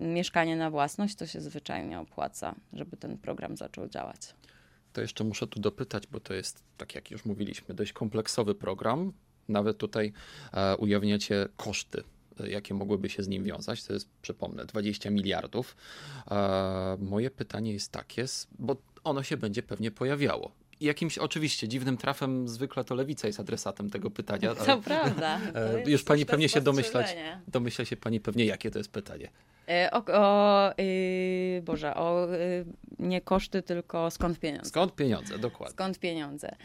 mieszkanie 0.00 0.56
na 0.56 0.70
własność, 0.70 1.14
to 1.14 1.26
się 1.26 1.40
zwyczajnie 1.40 2.00
opłaca, 2.00 2.54
żeby 2.72 2.96
ten 2.96 3.18
program 3.18 3.56
zaczął 3.56 3.88
działać. 3.88 4.34
To 4.92 5.00
jeszcze 5.00 5.24
muszę 5.24 5.46
tu 5.46 5.60
dopytać, 5.60 6.06
bo 6.06 6.20
to 6.20 6.34
jest, 6.34 6.62
tak 6.76 6.94
jak 6.94 7.10
już 7.10 7.24
mówiliśmy, 7.24 7.74
dość 7.74 7.92
kompleksowy 7.92 8.54
program. 8.54 9.12
Nawet 9.48 9.78
tutaj 9.78 10.12
e, 10.52 10.76
ujawniacie 10.76 11.48
koszty 11.56 12.02
e, 12.40 12.50
jakie 12.50 12.74
mogłyby 12.74 13.08
się 13.08 13.22
z 13.22 13.28
nim 13.28 13.44
wiązać. 13.44 13.84
To 13.84 13.92
jest, 13.92 14.08
przypomnę, 14.22 14.64
20 14.64 15.10
miliardów. 15.10 15.76
Moje 16.98 17.30
pytanie 17.30 17.72
jest 17.72 17.92
takie, 17.92 18.24
bo 18.58 18.76
ono 19.04 19.22
się 19.22 19.36
będzie 19.36 19.62
pewnie 19.62 19.90
pojawiało 19.90 20.52
jakimś 20.80 21.18
oczywiście 21.18 21.68
dziwnym 21.68 21.96
trafem 21.96 22.48
zwykle 22.48 22.84
to 22.84 22.94
lewica 22.94 23.26
jest 23.26 23.40
adresatem 23.40 23.90
tego 23.90 24.10
pytania. 24.10 24.54
To 24.54 24.72
ale, 24.72 24.82
prawda. 24.82 25.40
To 25.84 25.90
już 25.90 26.04
pani 26.04 26.26
pewnie 26.26 26.48
się 26.48 26.60
domyślać, 26.60 27.16
domyśla 27.48 27.84
się 27.84 27.96
pani 27.96 28.20
pewnie, 28.20 28.44
jakie 28.44 28.70
to 28.70 28.78
jest 28.78 28.92
pytanie. 28.92 29.30
E, 29.68 29.90
o, 29.90 30.04
o 30.12 30.72
yy, 30.78 31.62
Boże, 31.62 31.94
o 31.94 32.26
yy, 32.26 32.64
nie 32.98 33.20
koszty, 33.20 33.62
tylko 33.62 34.10
skąd 34.10 34.38
pieniądze. 34.40 34.70
Skąd 34.70 34.94
pieniądze, 34.94 35.38
dokładnie. 35.38 35.72
Skąd 35.72 35.98
pieniądze. 35.98 36.56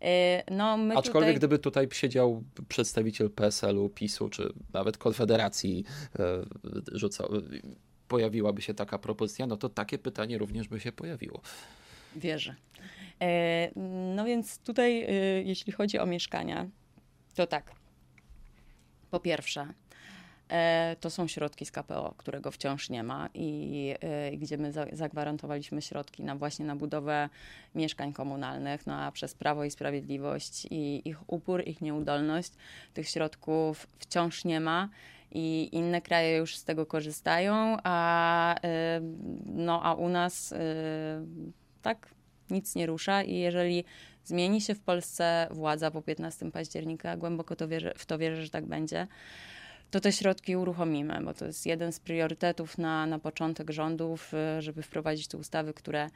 Yy, 0.00 0.08
no, 0.50 0.76
my 0.76 0.96
Aczkolwiek 0.96 1.28
tutaj... 1.28 1.38
gdyby 1.38 1.58
tutaj 1.58 1.88
siedział 1.92 2.42
przedstawiciel 2.68 3.30
PSL-u, 3.30 3.88
PiSu, 3.88 4.28
czy 4.28 4.52
nawet 4.72 4.98
Konfederacji 4.98 5.84
rzucał, 6.92 7.28
pojawiłaby 8.08 8.62
się 8.62 8.74
taka 8.74 8.98
propozycja, 8.98 9.46
no 9.46 9.56
to 9.56 9.68
takie 9.68 9.98
pytanie 9.98 10.38
również 10.38 10.68
by 10.68 10.80
się 10.80 10.92
pojawiło. 10.92 11.40
Wierzę. 12.16 12.54
E, 13.22 13.70
no 14.16 14.24
więc 14.24 14.58
tutaj, 14.58 15.02
e, 15.02 15.12
jeśli 15.42 15.72
chodzi 15.72 15.98
o 15.98 16.06
mieszkania, 16.06 16.66
to 17.34 17.46
tak. 17.46 17.72
Po 19.10 19.20
pierwsze, 19.20 19.66
e, 20.48 20.96
to 21.00 21.10
są 21.10 21.28
środki 21.28 21.66
z 21.66 21.72
KPO, 21.72 22.14
którego 22.16 22.50
wciąż 22.50 22.90
nie 22.90 23.02
ma 23.02 23.28
i, 23.34 23.94
gdzie 24.38 24.58
my 24.58 24.72
zagwarantowaliśmy 24.92 25.82
środki 25.82 26.22
na 26.22 26.36
właśnie 26.36 26.64
na 26.64 26.76
budowę 26.76 27.28
mieszkań 27.74 28.12
komunalnych, 28.12 28.86
no 28.86 28.94
a 28.94 29.12
przez 29.12 29.34
Prawo 29.34 29.64
i 29.64 29.70
Sprawiedliwość 29.70 30.66
i 30.70 31.08
ich 31.08 31.18
upór, 31.26 31.62
ich 31.66 31.80
nieudolność 31.80 32.52
tych 32.94 33.08
środków 33.08 33.86
wciąż 33.98 34.44
nie 34.44 34.60
ma 34.60 34.88
i 35.30 35.68
inne 35.72 36.00
kraje 36.00 36.36
już 36.36 36.56
z 36.56 36.64
tego 36.64 36.86
korzystają, 36.86 37.76
a, 37.84 38.56
no, 39.46 39.82
a 39.82 39.94
u 39.94 40.08
nas 40.08 40.54
tak 41.82 42.08
nic 42.52 42.74
nie 42.74 42.86
rusza 42.86 43.22
i 43.22 43.34
jeżeli 43.34 43.84
zmieni 44.24 44.60
się 44.60 44.74
w 44.74 44.80
Polsce 44.80 45.48
władza 45.50 45.90
po 45.90 46.02
15 46.02 46.50
października, 46.50 47.16
głęboko 47.16 47.56
to 47.56 47.68
wierzę, 47.68 47.92
w 47.96 48.06
to 48.06 48.18
wierzę, 48.18 48.44
że 48.44 48.50
tak 48.50 48.66
będzie, 48.66 49.06
to 49.90 50.00
te 50.00 50.12
środki 50.12 50.56
uruchomimy, 50.56 51.20
bo 51.24 51.34
to 51.34 51.46
jest 51.46 51.66
jeden 51.66 51.92
z 51.92 52.00
priorytetów 52.00 52.78
na, 52.78 53.06
na 53.06 53.18
początek 53.18 53.70
rządów, 53.70 54.34
y, 54.58 54.62
żeby 54.62 54.82
wprowadzić 54.82 55.28
te 55.28 55.38
ustawy, 55.38 55.74
które 55.74 56.10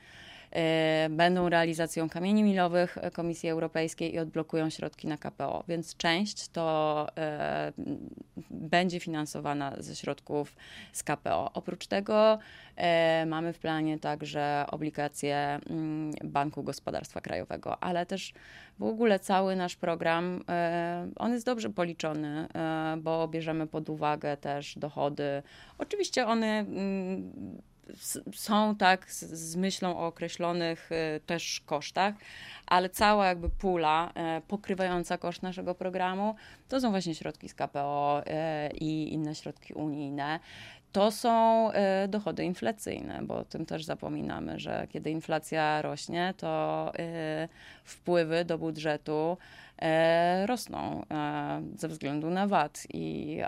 będą 1.10 1.48
realizacją 1.48 2.08
kamieni 2.08 2.42
milowych 2.42 2.98
Komisji 3.12 3.48
Europejskiej 3.48 4.14
i 4.14 4.18
odblokują 4.18 4.70
środki 4.70 5.08
na 5.08 5.16
KPO. 5.16 5.64
Więc 5.68 5.96
część 5.96 6.48
to 6.48 7.06
y, 7.08 8.42
będzie 8.50 9.00
finansowana 9.00 9.72
ze 9.78 9.96
środków 9.96 10.56
z 10.92 11.02
KPO. 11.02 11.50
Oprócz 11.54 11.86
tego 11.86 12.38
E, 12.76 13.26
mamy 13.26 13.52
w 13.52 13.58
planie 13.58 13.98
także 13.98 14.64
obligacje 14.70 15.36
mm, 15.70 16.12
Banku 16.24 16.62
Gospodarstwa 16.62 17.20
Krajowego, 17.20 17.82
ale 17.82 18.06
też 18.06 18.32
w 18.78 18.82
ogóle 18.82 19.18
cały 19.18 19.56
nasz 19.56 19.76
program, 19.76 20.40
e, 20.48 21.08
on 21.16 21.32
jest 21.32 21.46
dobrze 21.46 21.70
policzony, 21.70 22.48
e, 22.54 22.96
bo 23.00 23.28
bierzemy 23.28 23.66
pod 23.66 23.88
uwagę 23.88 24.36
też 24.36 24.78
dochody. 24.78 25.42
Oczywiście 25.78 26.26
one 26.26 26.46
mm, 26.46 27.32
są 28.34 28.76
tak 28.76 29.12
z, 29.12 29.20
z, 29.20 29.56
myślą 29.56 29.98
o 29.98 30.06
określonych 30.06 30.90
też 31.26 31.62
kosztach, 31.66 32.14
ale 32.66 32.88
cała 32.90 33.26
jakby 33.26 33.48
pula 33.48 34.12
pokrywająca 34.48 35.18
koszt 35.18 35.42
naszego 35.42 35.74
programu 35.74 36.34
to 36.68 36.80
są 36.80 36.90
właśnie 36.90 37.14
środki 37.14 37.48
z 37.48 37.54
KPO 37.54 38.22
i 38.74 39.12
inne 39.12 39.34
środki 39.34 39.74
unijne. 39.74 40.40
To 40.92 41.10
są 41.10 41.70
dochody 42.08 42.44
inflacyjne, 42.44 43.22
bo 43.22 43.34
o 43.38 43.44
tym 43.44 43.66
też 43.66 43.84
zapominamy, 43.84 44.60
że 44.60 44.86
kiedy 44.90 45.10
inflacja 45.10 45.82
rośnie, 45.82 46.34
to 46.36 46.92
wpływy 47.84 48.44
do 48.44 48.58
budżetu 48.58 49.36
rosną 50.46 51.04
ze 51.76 51.88
względu 51.88 52.30
na 52.30 52.46
VAT 52.46 52.86
i 52.94 53.38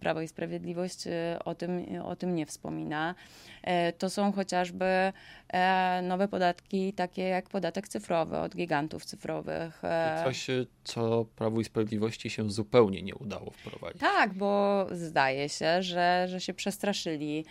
Prawo 0.00 0.20
i 0.20 0.28
Sprawiedliwość 0.28 1.04
o 1.44 1.54
tym, 1.54 1.84
o 2.04 2.16
tym 2.16 2.34
nie 2.34 2.46
wspomina. 2.46 3.14
E, 3.62 3.92
to 3.92 4.10
są 4.10 4.32
chociażby 4.32 5.12
e, 5.48 6.02
nowe 6.02 6.28
podatki, 6.28 6.92
takie 6.92 7.22
jak 7.22 7.48
podatek 7.48 7.88
cyfrowy 7.88 8.38
od 8.38 8.56
gigantów 8.56 9.04
cyfrowych. 9.04 9.84
E, 9.84 10.22
coś, 10.24 10.46
co 10.84 11.24
Prawu 11.36 11.60
i 11.60 11.64
Sprawiedliwości 11.64 12.30
się 12.30 12.50
zupełnie 12.50 13.02
nie 13.02 13.14
udało 13.14 13.50
wprowadzić. 13.50 14.00
Tak, 14.00 14.34
bo 14.34 14.86
zdaje 14.90 15.48
się, 15.48 15.82
że, 15.82 16.26
że 16.28 16.40
się 16.40 16.54
przestraszyli. 16.54 17.44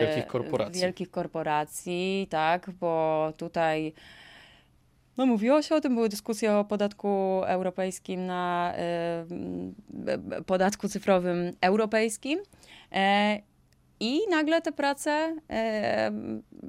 Wielkich 0.00 0.26
korporacji. 0.26 0.80
Wielkich 0.80 1.10
korporacji, 1.10 2.26
tak, 2.30 2.70
bo 2.70 3.32
tutaj. 3.36 3.92
No, 5.20 5.26
mówiło 5.26 5.62
się 5.62 5.74
o 5.74 5.80
tym, 5.80 5.94
były 5.94 6.08
dyskusje 6.08 6.56
o 6.56 6.64
podatku 6.64 7.42
europejskim 7.46 8.26
na 8.26 8.74
y, 10.38 10.42
podatku 10.42 10.88
cyfrowym 10.88 11.52
europejskim. 11.60 12.38
I 14.00 14.20
nagle 14.30 14.62
te 14.62 14.72
prace 14.72 15.36
e, 15.50 16.12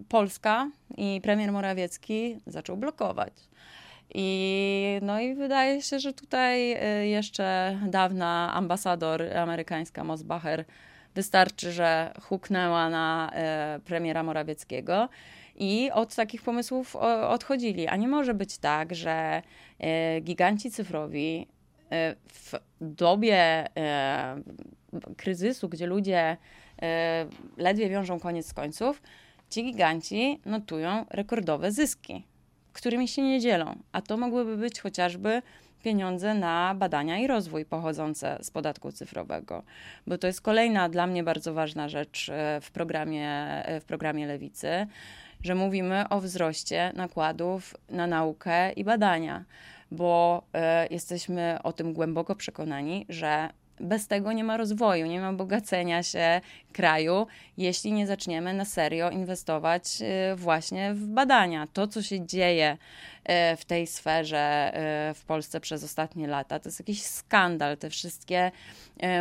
Polska 0.09 0.69
i 0.97 1.21
premier 1.23 1.51
Morawiecki 1.51 2.37
zaczął 2.47 2.77
blokować. 2.77 3.33
I, 4.13 4.99
no 5.01 5.19
i 5.19 5.35
wydaje 5.35 5.81
się, 5.81 5.99
że 5.99 6.13
tutaj 6.13 6.71
e, 6.71 7.07
jeszcze 7.07 7.77
dawna 7.87 8.51
ambasador 8.53 9.37
amerykańska 9.37 10.03
Mosbacher 10.03 10.65
wystarczy, 11.15 11.71
że 11.71 12.13
huknęła 12.21 12.89
na 12.89 13.31
e, 13.33 13.79
premiera 13.85 14.23
Morawieckiego 14.23 15.09
i 15.61 15.91
od 15.91 16.15
takich 16.15 16.41
pomysłów 16.41 16.95
odchodzili. 17.29 17.87
A 17.87 17.95
nie 17.95 18.07
może 18.07 18.33
być 18.33 18.57
tak, 18.57 18.95
że 18.95 19.41
e, 19.79 20.21
giganci 20.21 20.71
cyfrowi 20.71 21.47
e, 21.91 22.15
w 22.27 22.53
dobie 22.81 23.35
e, 23.77 24.41
kryzysu, 25.17 25.69
gdzie 25.69 25.87
ludzie 25.87 26.37
ledwie 27.57 27.89
wiążą 27.89 28.19
koniec 28.19 28.47
z 28.47 28.53
końców, 28.53 29.01
ci 29.49 29.63
giganci 29.63 30.39
notują 30.45 31.05
rekordowe 31.09 31.71
zyski, 31.71 32.25
którymi 32.73 33.07
się 33.07 33.21
nie 33.21 33.39
dzielą. 33.39 33.75
A 33.91 34.01
to 34.01 34.17
mogłyby 34.17 34.57
być 34.57 34.79
chociażby 34.79 35.41
pieniądze 35.83 36.33
na 36.33 36.75
badania 36.75 37.19
i 37.19 37.27
rozwój 37.27 37.65
pochodzące 37.65 38.37
z 38.41 38.51
podatku 38.51 38.91
cyfrowego, 38.91 39.63
bo 40.07 40.17
to 40.17 40.27
jest 40.27 40.41
kolejna 40.41 40.89
dla 40.89 41.07
mnie 41.07 41.23
bardzo 41.23 41.53
ważna 41.53 41.89
rzecz 41.89 42.31
w 42.61 42.71
programie, 42.71 43.63
w 43.81 43.85
programie 43.85 44.27
Lewicy, 44.27 44.87
że 45.43 45.55
mówimy 45.55 46.09
o 46.09 46.21
wzroście 46.21 46.91
nakładów 46.95 47.75
na 47.89 48.07
naukę 48.07 48.71
i 48.71 48.83
badania, 48.83 49.45
bo 49.91 50.43
jesteśmy 50.89 51.57
o 51.63 51.73
tym 51.73 51.93
głęboko 51.93 52.35
przekonani, 52.35 53.05
że 53.09 53.49
bez 53.81 54.07
tego 54.07 54.31
nie 54.31 54.43
ma 54.43 54.57
rozwoju, 54.57 55.05
nie 55.05 55.21
ma 55.21 55.33
bogacenia 55.33 56.03
się 56.03 56.41
kraju, 56.73 57.27
jeśli 57.57 57.91
nie 57.91 58.07
zaczniemy 58.07 58.53
na 58.53 58.65
serio 58.65 59.09
inwestować 59.09 59.83
y, 60.31 60.35
właśnie 60.35 60.93
w 60.93 61.07
badania. 61.07 61.67
To, 61.73 61.87
co 61.87 62.01
się 62.01 62.25
dzieje 62.25 62.73
y, 62.73 63.57
w 63.57 63.65
tej 63.65 63.87
sferze 63.87 64.73
y, 65.11 65.13
w 65.13 65.25
Polsce 65.25 65.59
przez 65.59 65.83
ostatnie 65.83 66.27
lata, 66.27 66.59
to 66.59 66.69
jest 66.69 66.79
jakiś 66.79 67.01
skandal. 67.01 67.77
Te 67.77 67.89
wszystkie 67.89 68.51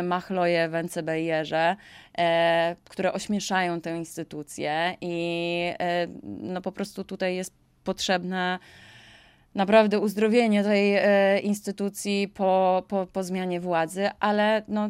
machloje 0.03 0.69
w 0.69 0.75
NCBR-ze, 0.75 1.75
które 2.85 3.13
ośmieszają 3.13 3.81
tę 3.81 3.97
instytucję 3.97 4.97
i 5.01 5.73
no 6.23 6.61
po 6.61 6.71
prostu 6.71 7.03
tutaj 7.03 7.35
jest 7.35 7.53
potrzebna 7.83 8.59
naprawdę 9.55 9.99
uzdrowienie 9.99 10.63
tej 10.63 10.95
e, 10.95 11.39
instytucji 11.39 12.27
po, 12.27 12.83
po, 12.87 13.07
po 13.13 13.23
zmianie 13.23 13.59
władzy, 13.59 14.09
ale 14.19 14.63
no, 14.67 14.89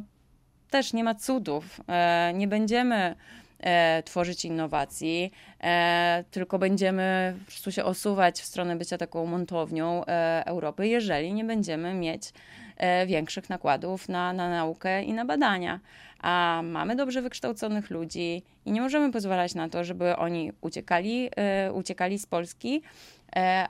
też 0.70 0.94
nie 0.94 1.04
ma 1.04 1.16
cudów. 1.16 1.82
E, 1.88 2.32
nie 2.36 2.48
będziemy 2.48 3.16
e, 3.60 4.04
tworzyć 4.04 4.46
innowacji, 4.46 5.32
e, 5.64 6.24
tylko 6.32 6.60
będziemy 6.60 7.36
po 7.40 7.46
prostu 7.46 7.72
się 7.72 7.84
osuwać 7.84 8.42
w 8.42 8.46
stronę 8.46 8.76
bycia 8.76 8.98
taką 8.98 9.26
montownią 9.26 10.06
e, 10.06 10.44
Europy, 10.46 10.88
jeżeli 10.88 11.34
nie 11.34 11.44
będziemy 11.44 11.94
mieć 11.94 12.34
e, 12.78 13.06
większych 13.06 13.50
nakładów 13.50 14.10
na, 14.10 14.34
na 14.34 14.50
naukę 14.50 15.04
i 15.04 15.14
na 15.14 15.26
badania. 15.26 15.80
A 16.20 16.62
mamy 16.64 16.96
dobrze 16.96 17.22
wykształconych 17.22 17.90
ludzi 17.90 18.44
i 18.66 18.72
nie 18.72 18.82
możemy 18.82 19.12
pozwalać 19.12 19.56
na 19.56 19.70
to, 19.70 19.84
żeby 19.84 20.16
oni 20.16 20.52
uciekali, 20.62 21.30
uciekali 21.74 22.20
z 22.20 22.26
Polski 22.26 22.82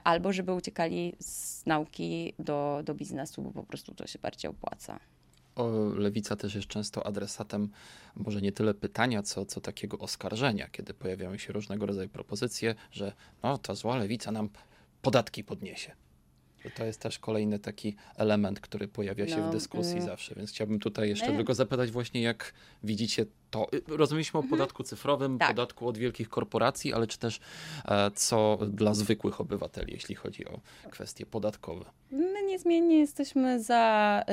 albo 0.04 0.32
żeby 0.32 0.52
uciekali 0.52 1.16
z 1.20 1.66
nauki 1.66 2.34
do, 2.38 2.82
do 2.84 2.94
biznesu, 2.94 3.42
bo 3.42 3.50
po 3.50 3.62
prostu 3.62 3.94
to 3.94 4.06
się 4.06 4.18
bardziej 4.18 4.50
opłaca. 4.50 5.00
O, 5.56 5.68
lewica 5.96 6.36
też 6.36 6.54
jest 6.54 6.68
często 6.68 7.06
adresatem 7.06 7.68
może 8.16 8.40
nie 8.40 8.52
tyle 8.52 8.74
pytania, 8.74 9.22
co, 9.22 9.46
co 9.46 9.60
takiego 9.60 9.98
oskarżenia, 9.98 10.68
kiedy 10.68 10.94
pojawiają 10.94 11.38
się 11.38 11.52
różnego 11.52 11.86
rodzaju 11.86 12.08
propozycje, 12.08 12.74
że 12.90 13.12
no, 13.42 13.58
ta 13.58 13.74
zła 13.74 13.96
lewica 13.96 14.32
nam 14.32 14.48
podatki 15.02 15.44
podniesie. 15.44 15.92
To 16.74 16.84
jest 16.84 17.00
też 17.00 17.18
kolejny 17.18 17.58
taki 17.58 17.96
element, 18.16 18.60
który 18.60 18.88
pojawia 18.88 19.28
się 19.28 19.36
No, 19.36 19.48
w 19.48 19.52
dyskusji 19.52 19.92
mm. 19.92 20.04
zawsze, 20.06 20.34
więc 20.34 20.50
chciałbym 20.50 20.80
tutaj 20.80 21.08
jeszcze 21.08 21.30
My- 21.30 21.36
tylko 21.36 21.54
zapytać 21.54 21.90
właśnie, 21.90 22.22
jak 22.22 22.52
widzicie 22.84 23.26
to. 23.50 23.66
Rozumieliśmy 23.88 24.40
o 24.40 24.42
podatku 24.42 24.82
cyfrowym, 24.82 25.38
Tak. 25.38 25.48
podatku 25.48 25.88
od 25.88 25.98
wielkich 25.98 26.28
korporacji, 26.28 26.92
ale 26.92 27.06
czy 27.06 27.18
też 27.18 27.40
e, 27.84 28.10
co 28.14 28.58
dla 28.68 28.94
zwykłych 28.94 29.40
obywateli, 29.40 29.92
jeśli 29.92 30.14
chodzi 30.14 30.46
o 30.46 30.60
kwestie 30.90 31.26
podatkowe. 31.26 31.84
My 32.10 32.42
niezmiennie 32.46 32.98
jesteśmy 32.98 33.62
za, 33.62 34.24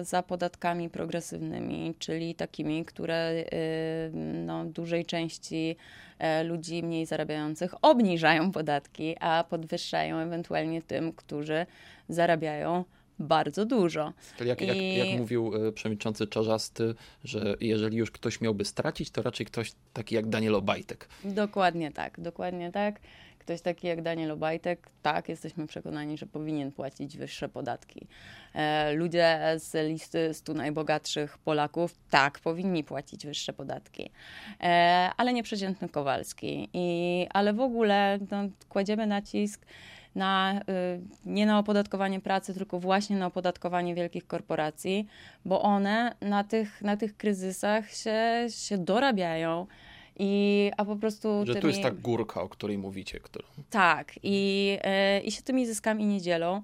y, 0.00 0.04
za 0.04 0.22
podatkami 0.22 0.90
progresywnymi, 0.90 1.94
czyli 1.98 2.34
takimi, 2.34 2.84
które 2.84 3.30
y, 3.32 4.10
no, 4.46 4.64
dużej 4.64 5.06
części 5.06 5.76
e, 5.76 6.07
ludzi 6.44 6.82
mniej 6.82 7.06
zarabiających 7.06 7.74
obniżają 7.82 8.52
podatki, 8.52 9.16
a 9.20 9.44
podwyższają 9.50 10.16
ewentualnie 10.18 10.82
tym, 10.82 11.12
którzy 11.12 11.66
zarabiają 12.08 12.84
bardzo 13.18 13.66
dużo. 13.66 14.12
Jak, 14.44 14.60
jak, 14.60 14.76
I- 14.76 14.96
jak 14.96 15.08
mówił 15.18 15.52
e, 15.68 15.72
przewodniczący 15.72 16.26
Czarzasty, 16.26 16.94
że 17.24 17.56
jeżeli 17.60 17.96
już 17.96 18.10
ktoś 18.10 18.40
miałby 18.40 18.64
stracić, 18.64 19.10
to 19.10 19.22
raczej 19.22 19.46
ktoś 19.46 19.72
taki 19.92 20.14
jak 20.14 20.26
Daniel 20.26 20.54
Obajtek. 20.54 21.08
Dokładnie 21.24 21.92
tak, 21.92 22.20
dokładnie 22.20 22.72
tak. 22.72 23.00
Ktoś 23.48 23.60
taki 23.60 23.86
jak 23.86 24.02
Daniel 24.02 24.30
Obajtek, 24.30 24.88
tak, 25.02 25.28
jesteśmy 25.28 25.66
przekonani, 25.66 26.18
że 26.18 26.26
powinien 26.26 26.72
płacić 26.72 27.16
wyższe 27.16 27.48
podatki. 27.48 28.06
E, 28.54 28.92
ludzie 28.92 29.40
z 29.56 29.88
listy 29.88 30.34
100 30.34 30.54
najbogatszych 30.54 31.38
Polaków, 31.38 31.94
tak, 32.10 32.38
powinni 32.38 32.84
płacić 32.84 33.26
wyższe 33.26 33.52
podatki. 33.52 34.10
E, 34.60 35.10
ale 35.16 35.32
nie 35.32 35.42
przeciętny 35.42 35.88
Kowalski. 35.88 36.68
I, 36.72 37.26
ale 37.30 37.52
w 37.52 37.60
ogóle 37.60 38.18
no, 38.30 38.38
kładziemy 38.68 39.06
nacisk 39.06 39.66
na, 40.14 40.60
y, 40.60 41.00
nie 41.26 41.46
na 41.46 41.58
opodatkowanie 41.58 42.20
pracy, 42.20 42.54
tylko 42.54 42.80
właśnie 42.80 43.16
na 43.16 43.26
opodatkowanie 43.26 43.94
wielkich 43.94 44.26
korporacji, 44.26 45.06
bo 45.44 45.62
one 45.62 46.14
na 46.20 46.44
tych, 46.44 46.82
na 46.82 46.96
tych 46.96 47.16
kryzysach 47.16 47.90
się, 47.90 48.46
się 48.48 48.78
dorabiają. 48.78 49.66
I, 50.18 50.70
a 50.76 50.84
po 50.84 50.96
prostu 50.96 51.46
Że 51.46 51.52
tymi, 51.52 51.62
tu 51.62 51.68
jest 51.68 51.82
ta 51.82 51.90
górka, 51.90 52.42
o 52.42 52.48
której 52.48 52.78
mówicie. 52.78 53.20
Którą... 53.20 53.46
tak, 53.70 54.12
i, 54.22 54.78
e, 54.82 55.20
i 55.20 55.30
się 55.30 55.42
tymi 55.42 55.66
zyskami 55.66 56.06
nie 56.06 56.20
dzielą. 56.20 56.62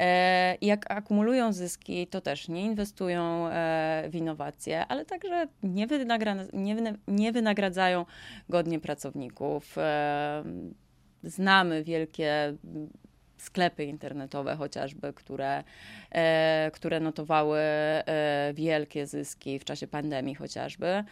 E, 0.00 0.54
i 0.60 0.66
jak 0.66 0.90
akumulują 0.90 1.52
zyski, 1.52 2.06
to 2.06 2.20
też 2.20 2.48
nie 2.48 2.62
inwestują 2.64 3.48
e, 3.48 4.08
w 4.10 4.14
innowacje, 4.14 4.86
ale 4.86 5.04
także 5.04 5.48
nie, 5.62 5.86
wynagra- 5.86 6.48
nie, 6.52 6.76
wyna- 6.76 6.98
nie 7.08 7.32
wynagradzają 7.32 8.06
godnie 8.48 8.80
pracowników. 8.80 9.78
E, 9.78 10.44
znamy 11.22 11.84
wielkie 11.84 12.54
sklepy 13.38 13.84
internetowe 13.84 14.56
chociażby, 14.56 15.12
które, 15.12 15.64
e, 16.10 16.70
które 16.74 17.00
notowały 17.00 17.58
e, 17.58 18.52
wielkie 18.54 19.06
zyski 19.06 19.58
w 19.58 19.64
czasie 19.64 19.86
pandemii 19.86 20.34
chociażby. 20.34 21.04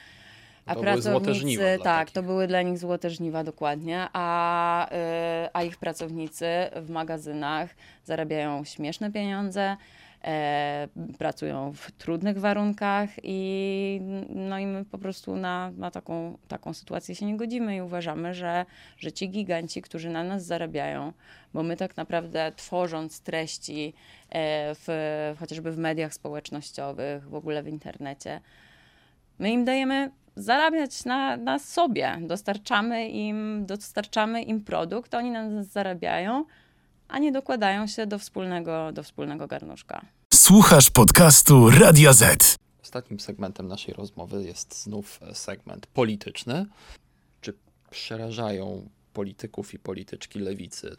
A 0.66 0.74
To 0.74 0.80
żniwa 0.80 1.20
pracownicy, 1.20 1.58
dla 1.58 1.84
tak, 1.84 1.84
takich. 1.84 2.14
to 2.14 2.22
były 2.22 2.46
dla 2.46 2.62
nich 2.62 2.78
złote 2.78 3.10
żniwa 3.10 3.44
dokładnie, 3.44 4.08
a, 4.12 4.88
y, 4.88 5.48
a 5.52 5.62
ich 5.62 5.76
pracownicy 5.76 6.46
w 6.76 6.90
magazynach 6.90 7.70
zarabiają 8.04 8.64
śmieszne 8.64 9.12
pieniądze, 9.12 9.76
e, 10.24 10.88
pracują 11.18 11.72
w 11.72 11.92
trudnych 11.92 12.38
warunkach 12.38 13.10
i, 13.22 14.00
no 14.28 14.58
i 14.58 14.66
my 14.66 14.84
po 14.84 14.98
prostu 14.98 15.36
na, 15.36 15.70
na 15.70 15.90
taką, 15.90 16.38
taką 16.48 16.74
sytuację 16.74 17.14
się 17.14 17.26
nie 17.26 17.36
godzimy 17.36 17.76
i 17.76 17.80
uważamy, 17.80 18.34
że, 18.34 18.66
że 18.98 19.12
ci 19.12 19.30
giganci, 19.30 19.82
którzy 19.82 20.10
na 20.10 20.24
nas 20.24 20.44
zarabiają, 20.44 21.12
bo 21.54 21.62
my 21.62 21.76
tak 21.76 21.96
naprawdę 21.96 22.52
tworząc 22.56 23.20
treści 23.20 23.94
e, 24.30 24.74
w, 24.74 24.88
chociażby 25.38 25.72
w 25.72 25.78
mediach 25.78 26.14
społecznościowych, 26.14 27.28
w 27.28 27.34
ogóle 27.34 27.62
w 27.62 27.68
internecie, 27.68 28.40
My 29.38 29.50
im 29.50 29.64
dajemy 29.64 30.10
zarabiać 30.36 31.04
na, 31.04 31.36
na 31.36 31.58
sobie. 31.58 32.18
Dostarczamy 32.20 33.08
im, 33.08 33.66
dostarczamy 33.66 34.42
im 34.42 34.60
produkt, 34.60 35.14
oni 35.14 35.30
na 35.30 35.48
nas 35.48 35.66
zarabiają, 35.66 36.44
a 37.08 37.18
nie 37.18 37.32
dokładają 37.32 37.86
się 37.86 38.06
do 38.06 38.18
wspólnego, 38.18 38.92
do 38.92 39.02
wspólnego 39.02 39.46
garnuszka. 39.46 40.04
Słuchasz 40.34 40.90
podcastu 40.90 41.70
Radia 41.70 42.12
Z. 42.12 42.56
Ostatnim 42.82 43.20
segmentem 43.20 43.68
naszej 43.68 43.94
rozmowy 43.94 44.44
jest 44.44 44.82
znów 44.82 45.20
e, 45.22 45.34
segment 45.34 45.86
polityczny. 45.86 46.66
Czy 47.40 47.54
przerażają 47.90 48.88
polityków 49.12 49.74
i 49.74 49.78
polityczki 49.78 50.38
lewicy 50.38 50.96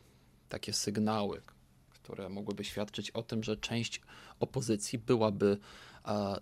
takie 0.49 0.73
sygnały, 0.73 1.41
które 1.89 2.29
mogłyby 2.29 2.63
świadczyć 2.63 3.11
o 3.11 3.23
tym, 3.23 3.43
że 3.43 3.57
część 3.57 4.01
opozycji 4.39 4.99
byłaby 4.99 5.57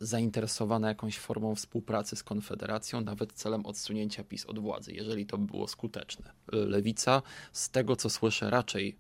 zainteresowana 0.02 0.88
jakąś 0.88 1.18
formą 1.18 1.56
współpracy 1.56 2.16
z 2.16 2.24
Konfederacją, 2.24 3.02
nawet 3.02 3.34
celem 3.34 3.66
odsunięcia 3.66 4.24
PiS 4.24 4.46
od 4.46 4.60
władzy, 4.60 4.94
jeżeli 4.94 5.26
to 5.26 5.38
by 5.38 5.46
było 5.46 5.68
skuteczne? 5.68 6.32
Lewica, 6.52 7.22
z 7.52 7.70
tego 7.70 7.96
co 7.96 8.10
słyszę, 8.10 8.50
raczej 8.50 8.96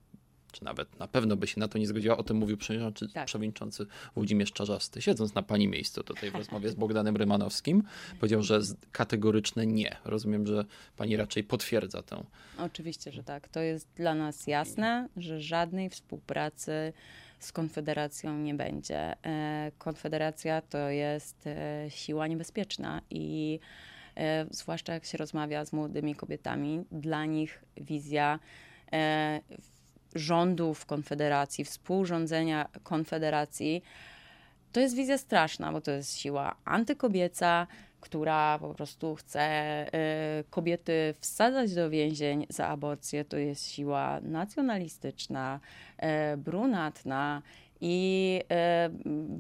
czy 0.54 0.63
nawet 0.63 0.99
na 0.99 1.08
pewno 1.08 1.36
by 1.36 1.47
się 1.47 1.60
na 1.60 1.67
to 1.67 1.78
nie 1.78 1.88
zgodziła, 1.88 2.17
o 2.17 2.23
tym 2.23 2.38
mówił 2.38 2.58
przewodniczący, 2.58 3.13
Tak. 3.13 3.26
przewodniczący 3.26 3.86
Włodzimierz 4.15 4.52
Czarzasty, 4.52 5.02
siedząc 5.02 5.36
na 5.36 5.41
pani 5.41 5.67
miejscu 5.67 6.04
tutaj 6.04 6.32
w 6.32 6.36
rozmowie 6.41 6.69
z 6.69 6.76
Bogdanem 6.76 7.17
Rymanowskim, 7.17 7.84
powiedział, 8.19 8.43
że 8.43 8.62
kategoryczne 8.91 9.67
nie. 9.67 9.95
Rozumiem, 10.06 10.47
że 10.47 10.65
pani 10.97 11.15
raczej 11.17 11.43
potwierdza 11.43 12.04
tę. 12.04 12.23
Oczywiście, 12.58 13.12
że 13.12 13.23
tak. 13.23 13.47
To 13.47 13.60
jest 13.60 13.88
dla 13.95 14.15
nas 14.15 14.47
jasne, 14.47 15.10
że 15.17 15.41
żadnej 15.41 15.89
współpracy 15.89 16.93
z 17.43 17.51
Konfederacją 17.51 18.38
nie 18.38 18.53
będzie. 18.53 19.15
E, 19.25 19.71
Konfederacja 19.77 20.62
to 20.62 20.89
jest 20.89 21.47
e, 21.47 21.86
siła 21.89 22.27
niebezpieczna 22.27 23.01
i 23.10 23.60
e, 24.17 24.45
zwłaszcza 24.51 24.93
jak 24.93 25.06
się 25.06 25.17
rozmawia 25.17 25.65
z 25.65 25.73
młodymi 25.73 26.15
kobietami, 26.15 26.86
dla 26.91 27.25
nich 27.25 27.63
wizja 27.77 28.39
rządów 30.15 30.86
Konfederacji, 30.86 31.65
współrządzenia 31.65 32.69
Konfederacji, 32.84 33.84
to 34.71 34.79
jest 34.79 34.95
wizja 34.95 35.17
straszna, 35.17 35.71
bo 35.71 35.82
to 35.82 35.91
jest 35.91 36.17
siła 36.17 36.56
antykobieca, 36.65 37.67
która 38.03 38.59
po 38.59 38.73
prostu 38.73 39.15
chce 39.15 39.85
y, 40.39 40.43
kobiety 40.49 41.13
wsadzać 41.19 41.73
do 41.73 41.89
więzień 41.89 42.45
za 42.49 42.67
aborcję. 42.67 43.25
To 43.25 43.37
jest 43.37 43.71
siła 43.71 44.19
nacjonalistyczna, 44.21 45.59
y, 46.33 46.37
brunatna 46.37 47.41
i 47.81 48.39
y, 48.41 49.33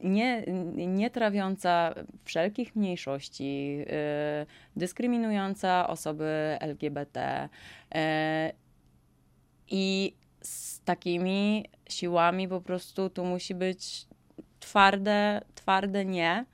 nie, 0.00 0.42
nie 0.86 1.10
trawiąca 1.10 1.94
wszelkich 2.24 2.76
mniejszości, 2.76 3.78
dyskryminująca 4.76 5.88
osoby 5.88 6.56
LGBT. 6.60 7.48
I 9.68 10.14
z 10.40 10.80
takimi 10.80 11.64
siłami 11.88 12.48
po 12.48 12.60
prostu 12.60 13.10
tu 13.10 13.24
musi 13.24 13.54
być 13.54 14.06
twarde, 14.60 15.40
twarde 15.54 16.04
nie, 16.04 16.44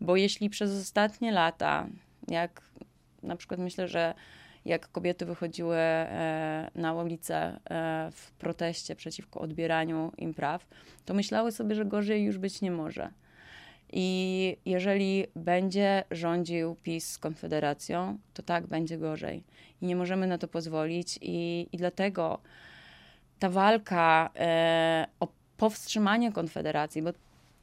bo 0.00 0.16
jeśli 0.16 0.50
przez 0.50 0.80
ostatnie 0.80 1.32
lata, 1.32 1.86
jak 2.28 2.62
na 3.22 3.36
przykład 3.36 3.60
myślę, 3.60 3.88
że 3.88 4.14
jak 4.64 4.92
kobiety 4.92 5.26
wychodziły 5.26 5.76
e, 5.76 6.70
na 6.74 6.94
ulicę 6.94 7.60
e, 7.70 8.10
w 8.12 8.32
proteście 8.32 8.96
przeciwko 8.96 9.40
odbieraniu 9.40 10.12
im 10.18 10.34
praw, 10.34 10.66
to 11.04 11.14
myślały 11.14 11.52
sobie, 11.52 11.74
że 11.74 11.84
gorzej 11.84 12.24
już 12.24 12.38
być 12.38 12.60
nie 12.60 12.70
może. 12.70 13.10
I 13.92 14.56
jeżeli 14.64 15.26
będzie 15.36 16.04
rządził 16.10 16.76
PiS 16.82 17.10
z 17.10 17.18
Konfederacją, 17.18 18.18
to 18.34 18.42
tak 18.42 18.66
będzie 18.66 18.98
gorzej. 18.98 19.44
I 19.82 19.86
nie 19.86 19.96
możemy 19.96 20.26
na 20.26 20.38
to 20.38 20.48
pozwolić, 20.48 21.18
i, 21.22 21.68
i 21.72 21.76
dlatego 21.76 22.38
ta 23.38 23.48
walka 23.48 24.30
e, 24.36 25.06
o 25.20 25.28
powstrzymanie 25.56 26.32
Konfederacji, 26.32 27.02
bo 27.02 27.12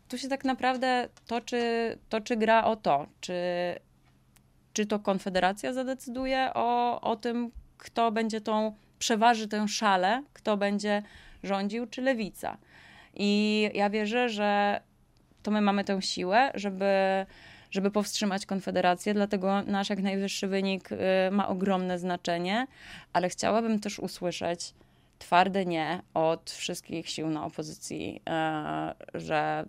tu 0.07 0.17
się 0.17 0.27
tak 0.27 0.45
naprawdę 0.45 1.09
toczy, 1.27 1.97
toczy 2.09 2.35
gra 2.35 2.63
o 2.63 2.75
to, 2.75 3.07
czy, 3.21 3.33
czy 4.73 4.85
to 4.85 4.99
Konfederacja 4.99 5.73
zadecyduje 5.73 6.51
o, 6.53 7.01
o 7.01 7.15
tym, 7.15 7.51
kto 7.77 8.11
będzie 8.11 8.41
tą, 8.41 8.75
przeważy 8.99 9.47
tę 9.47 9.67
szalę, 9.67 10.23
kto 10.33 10.57
będzie 10.57 11.03
rządził, 11.43 11.87
czy 11.87 12.01
lewica. 12.01 12.57
I 13.15 13.61
ja 13.73 13.89
wierzę, 13.89 14.29
że 14.29 14.81
to 15.43 15.51
my 15.51 15.61
mamy 15.61 15.83
tę 15.83 16.01
siłę, 16.01 16.51
żeby, 16.55 16.85
żeby 17.71 17.91
powstrzymać 17.91 18.45
Konfederację, 18.45 19.13
dlatego 19.13 19.61
nasz 19.61 19.89
jak 19.89 19.99
najwyższy 19.99 20.47
wynik 20.47 20.91
y, 20.91 20.97
ma 21.31 21.47
ogromne 21.47 21.99
znaczenie, 21.99 22.67
ale 23.13 23.29
chciałabym 23.29 23.79
też 23.79 23.99
usłyszeć 23.99 24.73
twarde 25.19 25.65
nie 25.65 26.01
od 26.13 26.51
wszystkich 26.51 27.09
sił 27.09 27.29
na 27.29 27.45
opozycji, 27.45 28.21
e, 28.29 28.93
że 29.13 29.65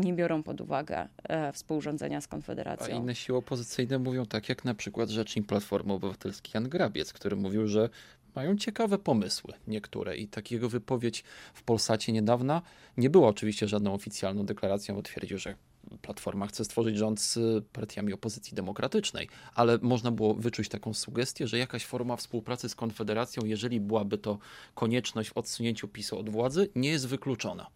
nie 0.00 0.14
biorą 0.14 0.42
pod 0.42 0.60
uwagę 0.60 1.08
e, 1.22 1.52
współrządzenia 1.52 2.20
z 2.20 2.28
Konfederacją. 2.28 2.96
A 2.96 2.98
inne 2.98 3.14
siły 3.14 3.38
opozycyjne 3.38 3.98
mówią 3.98 4.26
tak, 4.26 4.48
jak 4.48 4.64
na 4.64 4.74
przykład 4.74 5.08
rzecznik 5.08 5.46
Platformy 5.46 5.92
Obywatelskiej 5.92 6.50
Jan 6.54 6.68
Grabiec, 6.68 7.12
który 7.12 7.36
mówił, 7.36 7.66
że 7.66 7.88
mają 8.34 8.56
ciekawe 8.56 8.98
pomysły 8.98 9.54
niektóre 9.66 10.16
i 10.16 10.28
takiego 10.28 10.68
wypowiedź 10.68 11.24
w 11.54 11.62
Polsacie 11.62 12.12
niedawna 12.12 12.62
nie 12.96 13.10
była 13.10 13.28
oczywiście 13.28 13.68
żadną 13.68 13.94
oficjalną 13.94 14.46
deklaracją, 14.46 14.94
bo 14.94 15.02
twierdził, 15.02 15.38
że 15.38 15.54
Platforma 16.02 16.46
chce 16.46 16.64
stworzyć 16.64 16.96
rząd 16.96 17.20
z 17.20 17.64
partiami 17.72 18.12
opozycji 18.12 18.54
demokratycznej, 18.54 19.28
ale 19.54 19.78
można 19.82 20.10
było 20.10 20.34
wyczuć 20.34 20.68
taką 20.68 20.94
sugestię, 20.94 21.46
że 21.46 21.58
jakaś 21.58 21.84
forma 21.84 22.16
współpracy 22.16 22.68
z 22.68 22.74
Konfederacją, 22.74 23.44
jeżeli 23.44 23.80
byłaby 23.80 24.18
to 24.18 24.38
konieczność 24.74 25.30
w 25.30 25.36
odsunięciu 25.36 25.88
PiSu 25.88 26.18
od 26.18 26.30
władzy, 26.30 26.68
nie 26.74 26.90
jest 26.90 27.08
wykluczona. 27.08 27.66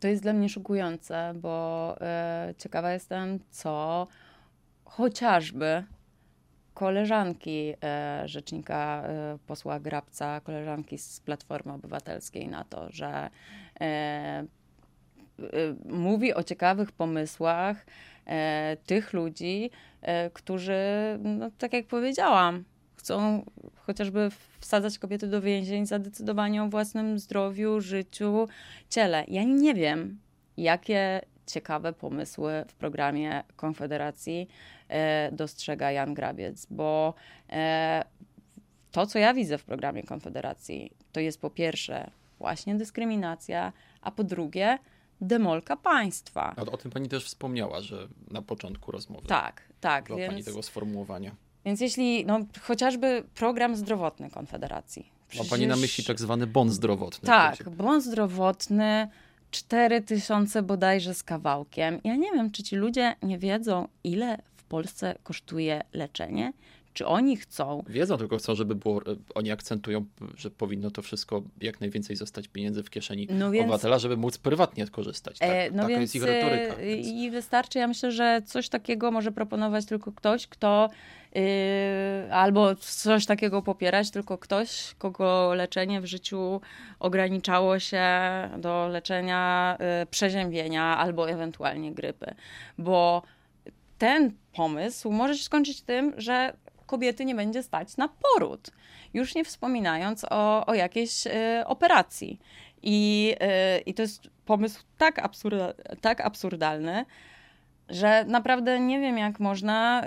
To 0.00 0.08
jest 0.08 0.22
dla 0.22 0.32
mnie 0.32 0.48
szokujące, 0.48 1.32
bo 1.34 1.96
e, 2.00 2.54
ciekawa 2.58 2.92
jestem, 2.92 3.38
co 3.50 4.06
chociażby 4.84 5.84
koleżanki 6.74 7.74
e, 7.82 8.22
rzecznika 8.28 9.02
e, 9.02 9.38
posła 9.46 9.80
Grabca, 9.80 10.40
koleżanki 10.40 10.98
z 10.98 11.20
Platformy 11.20 11.72
Obywatelskiej 11.72 12.48
na 12.48 12.64
to, 12.64 12.92
że 12.92 13.30
mówi 15.84 16.34
o 16.34 16.42
ciekawych 16.42 16.92
pomysłach 16.92 17.86
tych 18.86 19.12
ludzi, 19.12 19.70
którzy, 20.32 20.78
no, 21.22 21.50
tak 21.58 21.72
jak 21.72 21.86
powiedziałam, 21.86 22.64
chcą 23.08 23.44
chociażby 23.76 24.30
wsadzać 24.60 24.98
kobiety 24.98 25.26
do 25.26 25.40
więzień 25.40 25.86
za 25.86 25.98
decydowanie 25.98 26.62
o 26.62 26.68
własnym 26.68 27.18
zdrowiu, 27.18 27.80
życiu, 27.80 28.48
ciele. 28.90 29.24
Ja 29.28 29.44
nie 29.44 29.74
wiem, 29.74 30.18
jakie 30.56 31.20
ciekawe 31.46 31.92
pomysły 31.92 32.64
w 32.68 32.74
programie 32.74 33.42
Konfederacji 33.56 34.48
e, 34.88 35.32
dostrzega 35.32 35.92
Jan 35.92 36.14
Grabiec, 36.14 36.66
bo 36.70 37.14
e, 37.50 38.04
to, 38.92 39.06
co 39.06 39.18
ja 39.18 39.34
widzę 39.34 39.58
w 39.58 39.64
programie 39.64 40.02
Konfederacji, 40.02 40.92
to 41.12 41.20
jest 41.20 41.40
po 41.40 41.50
pierwsze 41.50 42.10
właśnie 42.38 42.74
dyskryminacja, 42.74 43.72
a 44.00 44.10
po 44.10 44.24
drugie 44.24 44.78
demolka 45.20 45.76
państwa. 45.76 46.54
A 46.56 46.60
o 46.60 46.76
tym 46.76 46.90
pani 46.90 47.08
też 47.08 47.24
wspomniała, 47.24 47.80
że 47.80 48.08
na 48.30 48.42
początku 48.42 48.92
rozmowy. 48.92 49.26
Tak, 49.26 49.62
tak. 49.80 50.08
Więc... 50.08 50.32
pani 50.32 50.44
tego 50.44 50.62
sformułowania. 50.62 51.47
Więc 51.68 51.80
jeśli, 51.80 52.26
no 52.26 52.40
chociażby 52.62 53.24
program 53.34 53.76
zdrowotny 53.76 54.30
Konfederacji. 54.30 55.10
Przecież... 55.28 55.46
Ma 55.46 55.50
pani 55.50 55.66
na 55.66 55.76
myśli 55.76 56.04
tak 56.04 56.18
zwany 56.18 56.46
bon 56.46 56.70
zdrowotny. 56.70 57.26
Tak, 57.26 57.68
bon 57.70 58.00
zdrowotny, 58.00 59.08
4 59.50 60.02
tysiące 60.02 60.62
bodajże 60.62 61.14
z 61.14 61.22
kawałkiem. 61.22 62.00
Ja 62.04 62.16
nie 62.16 62.32
wiem, 62.32 62.50
czy 62.50 62.62
ci 62.62 62.76
ludzie 62.76 63.16
nie 63.22 63.38
wiedzą, 63.38 63.88
ile 64.04 64.38
w 64.56 64.62
Polsce 64.62 65.14
kosztuje 65.22 65.82
leczenie. 65.92 66.52
Czy 66.98 67.06
oni 67.06 67.36
chcą? 67.36 67.84
Wiedzą, 67.88 68.18
tylko 68.18 68.38
chcą, 68.38 68.54
żeby 68.54 68.74
było. 68.74 69.02
E, 69.02 69.16
oni 69.34 69.50
akcentują, 69.50 70.06
że 70.36 70.50
powinno 70.50 70.90
to 70.90 71.02
wszystko 71.02 71.42
jak 71.60 71.80
najwięcej 71.80 72.16
zostać 72.16 72.48
pieniędzy 72.48 72.82
w 72.82 72.90
kieszeni 72.90 73.28
no 73.30 73.50
więc, 73.50 73.64
obywatela, 73.64 73.98
żeby 73.98 74.16
móc 74.16 74.38
prywatnie 74.38 74.86
korzystać. 74.86 75.38
Tak, 75.38 75.50
e, 75.50 75.70
no 75.70 75.76
taka 75.76 75.88
więc, 75.88 76.00
jest 76.00 76.14
ich 76.14 76.22
retoryka. 76.22 76.74
E, 76.74 76.86
więc. 76.86 77.06
I 77.06 77.30
wystarczy, 77.30 77.78
ja 77.78 77.88
myślę, 77.88 78.12
że 78.12 78.42
coś 78.46 78.68
takiego 78.68 79.10
może 79.10 79.32
proponować 79.32 79.86
tylko 79.86 80.12
ktoś, 80.12 80.46
kto 80.46 80.90
Yy, 81.34 82.34
albo 82.34 82.74
coś 82.76 83.26
takiego 83.26 83.62
popierać, 83.62 84.10
tylko 84.10 84.38
ktoś, 84.38 84.94
kogo 84.98 85.54
leczenie 85.54 86.00
w 86.00 86.06
życiu 86.06 86.60
ograniczało 87.00 87.78
się 87.78 88.04
do 88.58 88.88
leczenia 88.88 89.76
yy, 89.80 90.06
przeziębienia 90.06 90.98
albo 90.98 91.30
ewentualnie 91.30 91.92
grypy. 91.92 92.34
Bo 92.78 93.22
ten 93.98 94.32
pomysł 94.52 95.10
może 95.10 95.36
się 95.36 95.44
skończyć 95.44 95.82
tym, 95.82 96.12
że 96.16 96.52
kobiety 96.88 97.24
nie 97.24 97.34
będzie 97.34 97.62
stać 97.62 97.96
na 97.96 98.08
poród. 98.08 98.70
Już 99.14 99.34
nie 99.34 99.44
wspominając 99.44 100.24
o, 100.30 100.66
o 100.66 100.74
jakiejś 100.74 101.26
y, 101.26 101.30
operacji. 101.66 102.40
I, 102.82 103.34
y, 103.78 103.80
I 103.80 103.94
to 103.94 104.02
jest 104.02 104.30
pomysł 104.44 104.82
tak, 104.98 105.18
absurda, 105.18 105.72
tak 106.00 106.20
absurdalny, 106.20 107.04
że 107.88 108.24
naprawdę 108.24 108.80
nie 108.80 109.00
wiem, 109.00 109.18
jak 109.18 109.40
można 109.40 110.02
y, 110.02 110.06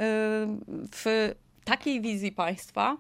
w 0.92 1.36
takiej 1.64 2.02
wizji 2.02 2.32
państwa, 2.32 2.98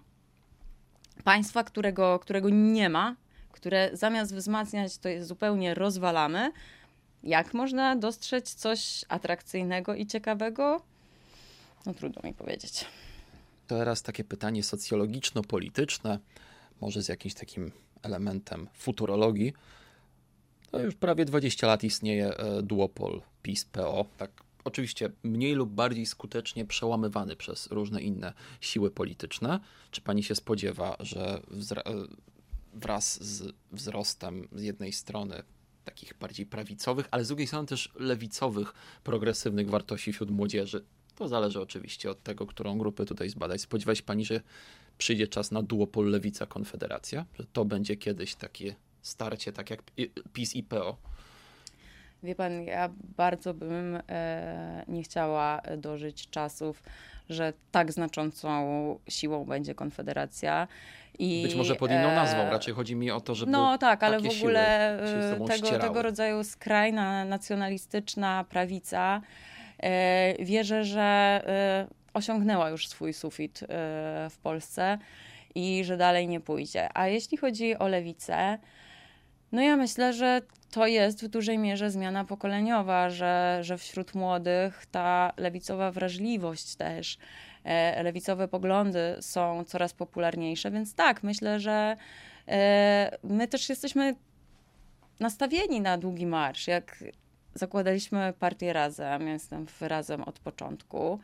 państwa, 1.23 1.63
którego, 1.63 2.19
którego 2.19 2.49
nie 2.49 2.89
ma, 2.89 3.15
które 3.51 3.89
zamiast 3.93 4.35
wzmacniać, 4.35 4.97
to 4.97 5.09
jest 5.09 5.27
zupełnie 5.27 5.73
rozwalamy, 5.73 6.51
jak 7.23 7.53
można 7.53 7.95
dostrzec 7.95 8.55
coś 8.55 9.05
atrakcyjnego 9.09 9.95
i 9.95 10.05
ciekawego? 10.05 10.81
No 11.85 11.93
trudno 11.93 12.21
mi 12.23 12.33
powiedzieć. 12.33 12.85
Teraz 13.71 14.01
takie 14.01 14.23
pytanie 14.23 14.63
socjologiczno-polityczne, 14.63 16.19
może 16.81 17.03
z 17.03 17.07
jakimś 17.07 17.33
takim 17.33 17.71
elementem 18.01 18.67
futurologii. 18.73 19.53
To 20.71 20.79
już 20.79 20.95
prawie 20.95 21.25
20 21.25 21.67
lat 21.67 21.83
istnieje 21.83 22.37
e, 22.37 22.61
duopol 22.63 23.21
PiS-PO, 23.43 24.05
tak 24.17 24.31
oczywiście 24.63 25.11
mniej 25.23 25.53
lub 25.53 25.69
bardziej 25.69 26.05
skutecznie 26.05 26.65
przełamywany 26.65 27.35
przez 27.35 27.67
różne 27.67 28.01
inne 28.01 28.33
siły 28.61 28.91
polityczne. 28.91 29.59
Czy 29.91 30.01
pani 30.01 30.23
się 30.23 30.35
spodziewa, 30.35 30.95
że 30.99 31.41
wraz 32.73 33.23
z 33.23 33.53
wzrostem 33.71 34.47
z 34.51 34.63
jednej 34.63 34.93
strony 34.93 35.43
takich 35.85 36.13
bardziej 36.19 36.45
prawicowych, 36.45 37.07
ale 37.11 37.25
z 37.25 37.27
drugiej 37.27 37.47
strony 37.47 37.67
też 37.67 37.91
lewicowych, 37.95 38.73
progresywnych 39.03 39.69
wartości 39.69 40.13
wśród 40.13 40.31
młodzieży, 40.31 40.85
to 41.21 41.27
zależy 41.27 41.61
oczywiście 41.61 42.11
od 42.11 42.23
tego, 42.23 42.45
którą 42.45 42.77
grupę 42.77 43.05
tutaj 43.05 43.29
zbadać. 43.29 43.61
Spodziewa 43.61 43.95
się 43.95 44.03
pani, 44.03 44.25
że 44.25 44.41
przyjdzie 44.97 45.27
czas 45.27 45.51
na 45.51 45.63
duopol 45.63 46.05
lewica-konfederacja? 46.05 47.25
Że 47.39 47.45
to 47.53 47.65
będzie 47.65 47.95
kiedyś 47.95 48.35
takie 48.35 48.75
starcie, 49.01 49.51
tak 49.51 49.69
jak 49.69 49.83
PiS 50.33 50.55
i 50.55 50.63
PO? 50.63 50.97
Wie 52.23 52.35
pan, 52.35 52.63
ja 52.63 52.89
bardzo 53.17 53.53
bym 53.53 53.99
e, 54.09 54.83
nie 54.87 55.03
chciała 55.03 55.61
dożyć 55.77 56.29
czasów, 56.29 56.83
że 57.29 57.53
tak 57.71 57.91
znaczącą 57.91 58.99
siłą 59.09 59.45
będzie 59.45 59.75
Konfederacja. 59.75 60.67
I, 61.19 61.43
Być 61.43 61.55
może 61.55 61.75
pod 61.75 61.91
inną 61.91 62.09
e, 62.09 62.15
nazwą, 62.15 62.49
raczej 62.49 62.73
chodzi 62.73 62.95
mi 62.95 63.11
o 63.11 63.21
to, 63.21 63.35
żeby. 63.35 63.51
No 63.51 63.77
tak, 63.77 64.03
ale 64.03 64.19
w 64.19 64.37
ogóle 64.37 64.99
e, 65.33 65.47
tego, 65.47 65.79
tego 65.79 66.01
rodzaju 66.01 66.43
skrajna 66.43 67.25
nacjonalistyczna 67.25 68.45
prawica 68.49 69.21
wierzę, 70.39 70.83
że 70.83 71.01
e, 71.01 71.87
osiągnęła 72.13 72.69
już 72.69 72.87
swój 72.87 73.13
sufit 73.13 73.63
e, 73.63 73.67
w 74.29 74.37
Polsce 74.43 74.97
i 75.55 75.83
że 75.85 75.97
dalej 75.97 76.27
nie 76.27 76.39
pójdzie. 76.39 76.89
A 76.93 77.07
jeśli 77.07 77.37
chodzi 77.37 77.77
o 77.77 77.87
lewicę, 77.87 78.57
no 79.51 79.61
ja 79.61 79.77
myślę, 79.77 80.13
że 80.13 80.41
to 80.71 80.87
jest 80.87 81.25
w 81.25 81.27
dużej 81.27 81.57
mierze 81.57 81.91
zmiana 81.91 82.25
pokoleniowa, 82.25 83.09
że, 83.09 83.59
że 83.61 83.77
wśród 83.77 84.15
młodych 84.15 84.85
ta 84.85 85.33
lewicowa 85.37 85.91
wrażliwość 85.91 86.75
też, 86.75 87.17
e, 87.63 88.03
lewicowe 88.03 88.47
poglądy 88.47 89.17
są 89.21 89.63
coraz 89.63 89.93
popularniejsze, 89.93 90.71
więc 90.71 90.95
tak, 90.95 91.23
myślę, 91.23 91.59
że 91.59 91.95
e, 92.47 93.17
my 93.23 93.47
też 93.47 93.69
jesteśmy 93.69 94.15
nastawieni 95.19 95.81
na 95.81 95.97
długi 95.97 96.25
marsz. 96.25 96.67
Jak 96.67 97.03
zakładaliśmy 97.53 98.33
partię 98.39 98.73
Razem, 98.73 99.27
ja 99.27 99.33
jestem 99.33 99.65
Razem 99.81 100.23
od 100.23 100.39
początku, 100.39 101.19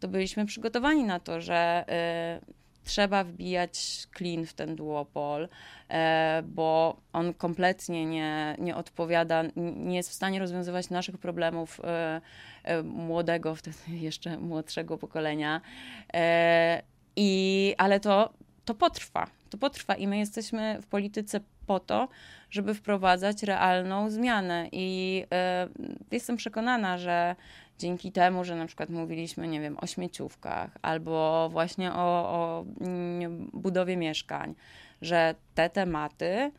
to 0.00 0.08
byliśmy 0.08 0.46
przygotowani 0.46 1.04
na 1.04 1.20
to, 1.20 1.40
że 1.40 1.84
e, 1.88 2.40
trzeba 2.84 3.24
wbijać 3.24 4.06
klin 4.12 4.46
w 4.46 4.54
ten 4.54 4.76
duopol, 4.76 5.48
e, 5.88 6.42
bo 6.46 6.96
on 7.12 7.34
kompletnie 7.34 8.06
nie, 8.06 8.56
nie 8.58 8.76
odpowiada, 8.76 9.42
nie 9.56 9.96
jest 9.96 10.10
w 10.10 10.14
stanie 10.14 10.38
rozwiązywać 10.38 10.90
naszych 10.90 11.18
problemów 11.18 11.80
e, 11.84 12.20
młodego, 12.82 13.54
wtedy 13.54 13.76
jeszcze 14.08 14.38
młodszego 14.38 14.98
pokolenia. 14.98 15.60
I, 17.16 17.74
ale 17.78 18.00
to, 18.00 18.32
to 18.64 18.74
potrwa. 18.74 19.26
To 19.50 19.58
potrwa 19.58 19.94
i 19.94 20.06
my 20.06 20.18
jesteśmy 20.18 20.78
w 20.82 20.86
polityce 20.86 21.40
po 21.66 21.80
to, 21.80 22.08
żeby 22.50 22.74
wprowadzać 22.74 23.42
realną 23.42 24.10
zmianę. 24.10 24.68
I 24.72 25.24
y, 26.10 26.14
jestem 26.14 26.36
przekonana, 26.36 26.98
że 26.98 27.36
dzięki 27.78 28.12
temu, 28.12 28.44
że 28.44 28.56
na 28.56 28.66
przykład 28.66 28.90
mówiliśmy, 28.90 29.48
nie 29.48 29.60
wiem, 29.60 29.76
o 29.80 29.86
śmieciówkach 29.86 30.70
albo 30.82 31.48
właśnie 31.52 31.92
o, 31.92 31.96
o 31.96 32.64
mm, 32.80 33.50
budowie 33.52 33.96
mieszkań, 33.96 34.54
że 35.02 35.34
te 35.54 35.70
tematy 35.70 36.52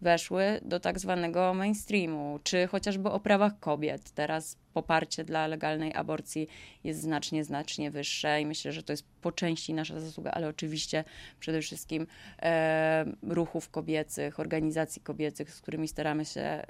weszły 0.00 0.60
do 0.62 0.80
tak 0.80 0.98
zwanego 0.98 1.54
mainstreamu, 1.54 2.38
czy 2.42 2.66
chociażby 2.66 3.10
o 3.10 3.20
prawach 3.20 3.60
kobiet. 3.60 4.10
Teraz 4.10 4.56
poparcie 4.74 5.24
dla 5.24 5.46
legalnej 5.46 5.94
aborcji 5.94 6.48
jest 6.84 7.00
znacznie, 7.00 7.44
znacznie 7.44 7.90
wyższe 7.90 8.40
i 8.40 8.46
myślę, 8.46 8.72
że 8.72 8.82
to 8.82 8.92
jest 8.92 9.04
po 9.20 9.32
części 9.32 9.74
nasza 9.74 10.00
zasługa, 10.00 10.30
ale 10.30 10.48
oczywiście 10.48 11.04
przede 11.40 11.60
wszystkim 11.60 12.06
e, 12.42 13.04
ruchów 13.22 13.70
kobiecych, 13.70 14.40
organizacji 14.40 15.02
kobiecych, 15.02 15.50
z 15.54 15.60
którymi 15.60 15.88
staramy 15.88 16.24
się 16.24 16.40
e, 16.40 16.64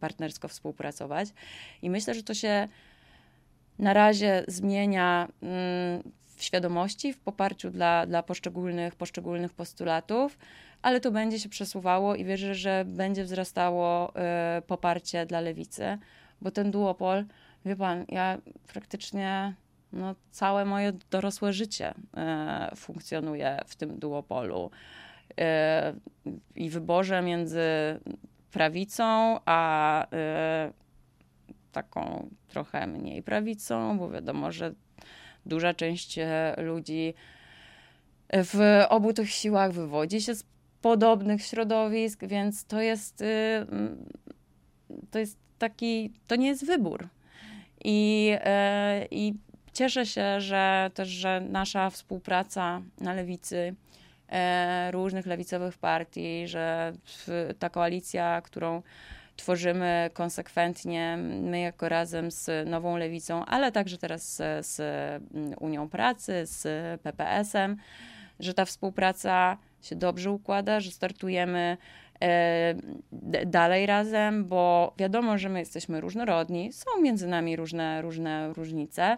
partnersko 0.00 0.48
współpracować. 0.48 1.28
I 1.82 1.90
myślę, 1.90 2.14
że 2.14 2.22
to 2.22 2.34
się 2.34 2.68
na 3.78 3.92
razie 3.92 4.44
zmienia 4.48 5.28
mm, 5.42 6.02
w 6.36 6.44
świadomości, 6.44 7.12
w 7.12 7.18
poparciu 7.18 7.70
dla, 7.70 8.06
dla 8.06 8.22
poszczególnych, 8.22 8.94
poszczególnych 8.94 9.52
postulatów, 9.52 10.38
ale 10.82 11.00
to 11.00 11.10
będzie 11.10 11.38
się 11.38 11.48
przesuwało 11.48 12.14
i 12.14 12.24
wierzę, 12.24 12.54
że 12.54 12.84
będzie 12.86 13.24
wzrastało 13.24 14.12
y, 14.58 14.62
poparcie 14.62 15.26
dla 15.26 15.40
lewicy, 15.40 15.98
bo 16.40 16.50
ten 16.50 16.70
duopol, 16.70 17.24
wie 17.64 17.76
pan, 17.76 18.04
ja 18.08 18.38
praktycznie 18.66 19.54
no, 19.92 20.14
całe 20.30 20.64
moje 20.64 20.92
dorosłe 21.10 21.52
życie 21.52 21.94
y, 22.72 22.76
funkcjonuje 22.76 23.58
w 23.66 23.76
tym 23.76 23.98
duopolu. 23.98 24.70
Y, 25.30 25.34
I 26.56 26.70
wyborze 26.70 27.22
między 27.22 27.60
prawicą 28.50 29.38
a 29.46 30.06
taką 31.72 32.28
trochę 32.48 32.86
mniej 32.86 33.22
prawicą, 33.22 33.98
bo 33.98 34.10
wiadomo, 34.10 34.52
że 34.52 34.74
duża 35.46 35.74
część 35.74 36.18
ludzi 36.56 37.14
w 38.32 38.84
obu 38.88 39.12
tych 39.12 39.30
siłach 39.30 39.72
wywodzi 39.72 40.20
się 40.20 40.34
z 40.34 40.44
podobnych 40.82 41.42
środowisk, 41.42 42.24
więc 42.24 42.64
to 42.64 42.80
jest, 42.80 43.20
y, 43.20 43.66
to 45.10 45.18
jest 45.18 45.38
taki, 45.58 46.12
to 46.26 46.36
nie 46.36 46.48
jest 46.48 46.66
wybór. 46.66 47.08
I, 47.84 48.30
e, 48.40 49.06
I 49.10 49.34
cieszę 49.72 50.06
się, 50.06 50.40
że 50.40 50.90
też, 50.94 51.08
że 51.08 51.40
nasza 51.40 51.90
współpraca 51.90 52.82
na 53.00 53.12
lewicy, 53.12 53.74
e, 54.28 54.90
różnych 54.90 55.26
lewicowych 55.26 55.78
partii, 55.78 56.48
że 56.48 56.92
ta 57.58 57.70
koalicja, 57.70 58.40
którą 58.40 58.82
tworzymy 59.36 60.10
konsekwentnie, 60.12 61.16
my 61.42 61.60
jako 61.60 61.88
razem 61.88 62.30
z 62.30 62.68
Nową 62.68 62.96
Lewicą, 62.96 63.44
ale 63.44 63.72
także 63.72 63.98
teraz 63.98 64.36
z, 64.36 64.66
z 64.66 64.82
Unią 65.60 65.88
Pracy, 65.88 66.42
z 66.44 66.62
PPS-em, 67.00 67.76
że 68.40 68.54
ta 68.54 68.64
współpraca 68.64 69.58
się 69.82 69.96
dobrze 69.96 70.30
układa, 70.30 70.80
że 70.80 70.90
startujemy 70.90 71.76
e, 72.22 72.74
dalej 73.46 73.86
razem, 73.86 74.44
bo 74.44 74.94
wiadomo, 74.98 75.38
że 75.38 75.48
my 75.48 75.58
jesteśmy 75.58 76.00
różnorodni, 76.00 76.72
są 76.72 76.90
między 77.02 77.28
nami 77.28 77.56
różne, 77.56 78.02
różne 78.02 78.52
różnice, 78.52 79.16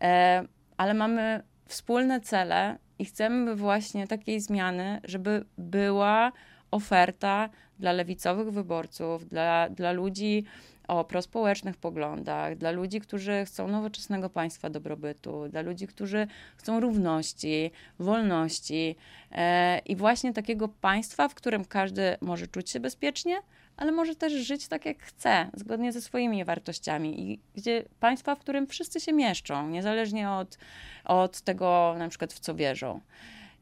e, 0.00 0.44
ale 0.76 0.94
mamy 0.94 1.42
wspólne 1.66 2.20
cele 2.20 2.78
i 2.98 3.04
chcemy 3.04 3.56
właśnie 3.56 4.06
takiej 4.06 4.40
zmiany, 4.40 5.00
żeby 5.04 5.44
była 5.58 6.32
oferta 6.70 7.48
dla 7.78 7.92
lewicowych 7.92 8.50
wyborców, 8.50 9.28
dla, 9.28 9.68
dla 9.68 9.92
ludzi 9.92 10.44
o 10.90 11.04
prospołecznych 11.04 11.76
poglądach, 11.76 12.56
dla 12.56 12.70
ludzi, 12.70 13.00
którzy 13.00 13.44
chcą 13.46 13.68
nowoczesnego 13.68 14.30
państwa 14.30 14.70
dobrobytu, 14.70 15.48
dla 15.48 15.60
ludzi, 15.60 15.86
którzy 15.86 16.26
chcą 16.56 16.80
równości, 16.80 17.70
wolności 17.98 18.96
e, 19.32 19.78
i 19.78 19.96
właśnie 19.96 20.32
takiego 20.32 20.68
państwa, 20.68 21.28
w 21.28 21.34
którym 21.34 21.64
każdy 21.64 22.16
może 22.20 22.46
czuć 22.46 22.70
się 22.70 22.80
bezpiecznie, 22.80 23.36
ale 23.76 23.92
może 23.92 24.14
też 24.14 24.32
żyć 24.32 24.68
tak, 24.68 24.86
jak 24.86 25.02
chce, 25.02 25.50
zgodnie 25.54 25.92
ze 25.92 26.00
swoimi 26.00 26.44
wartościami. 26.44 27.20
I 27.20 27.40
gdzie 27.54 27.84
państwa, 28.00 28.34
w 28.34 28.38
którym 28.38 28.66
wszyscy 28.66 29.00
się 29.00 29.12
mieszczą, 29.12 29.68
niezależnie 29.68 30.30
od, 30.30 30.58
od 31.04 31.40
tego, 31.40 31.94
na 31.98 32.08
przykład, 32.08 32.32
w 32.32 32.38
co 32.38 32.54
wierzą. 32.54 33.00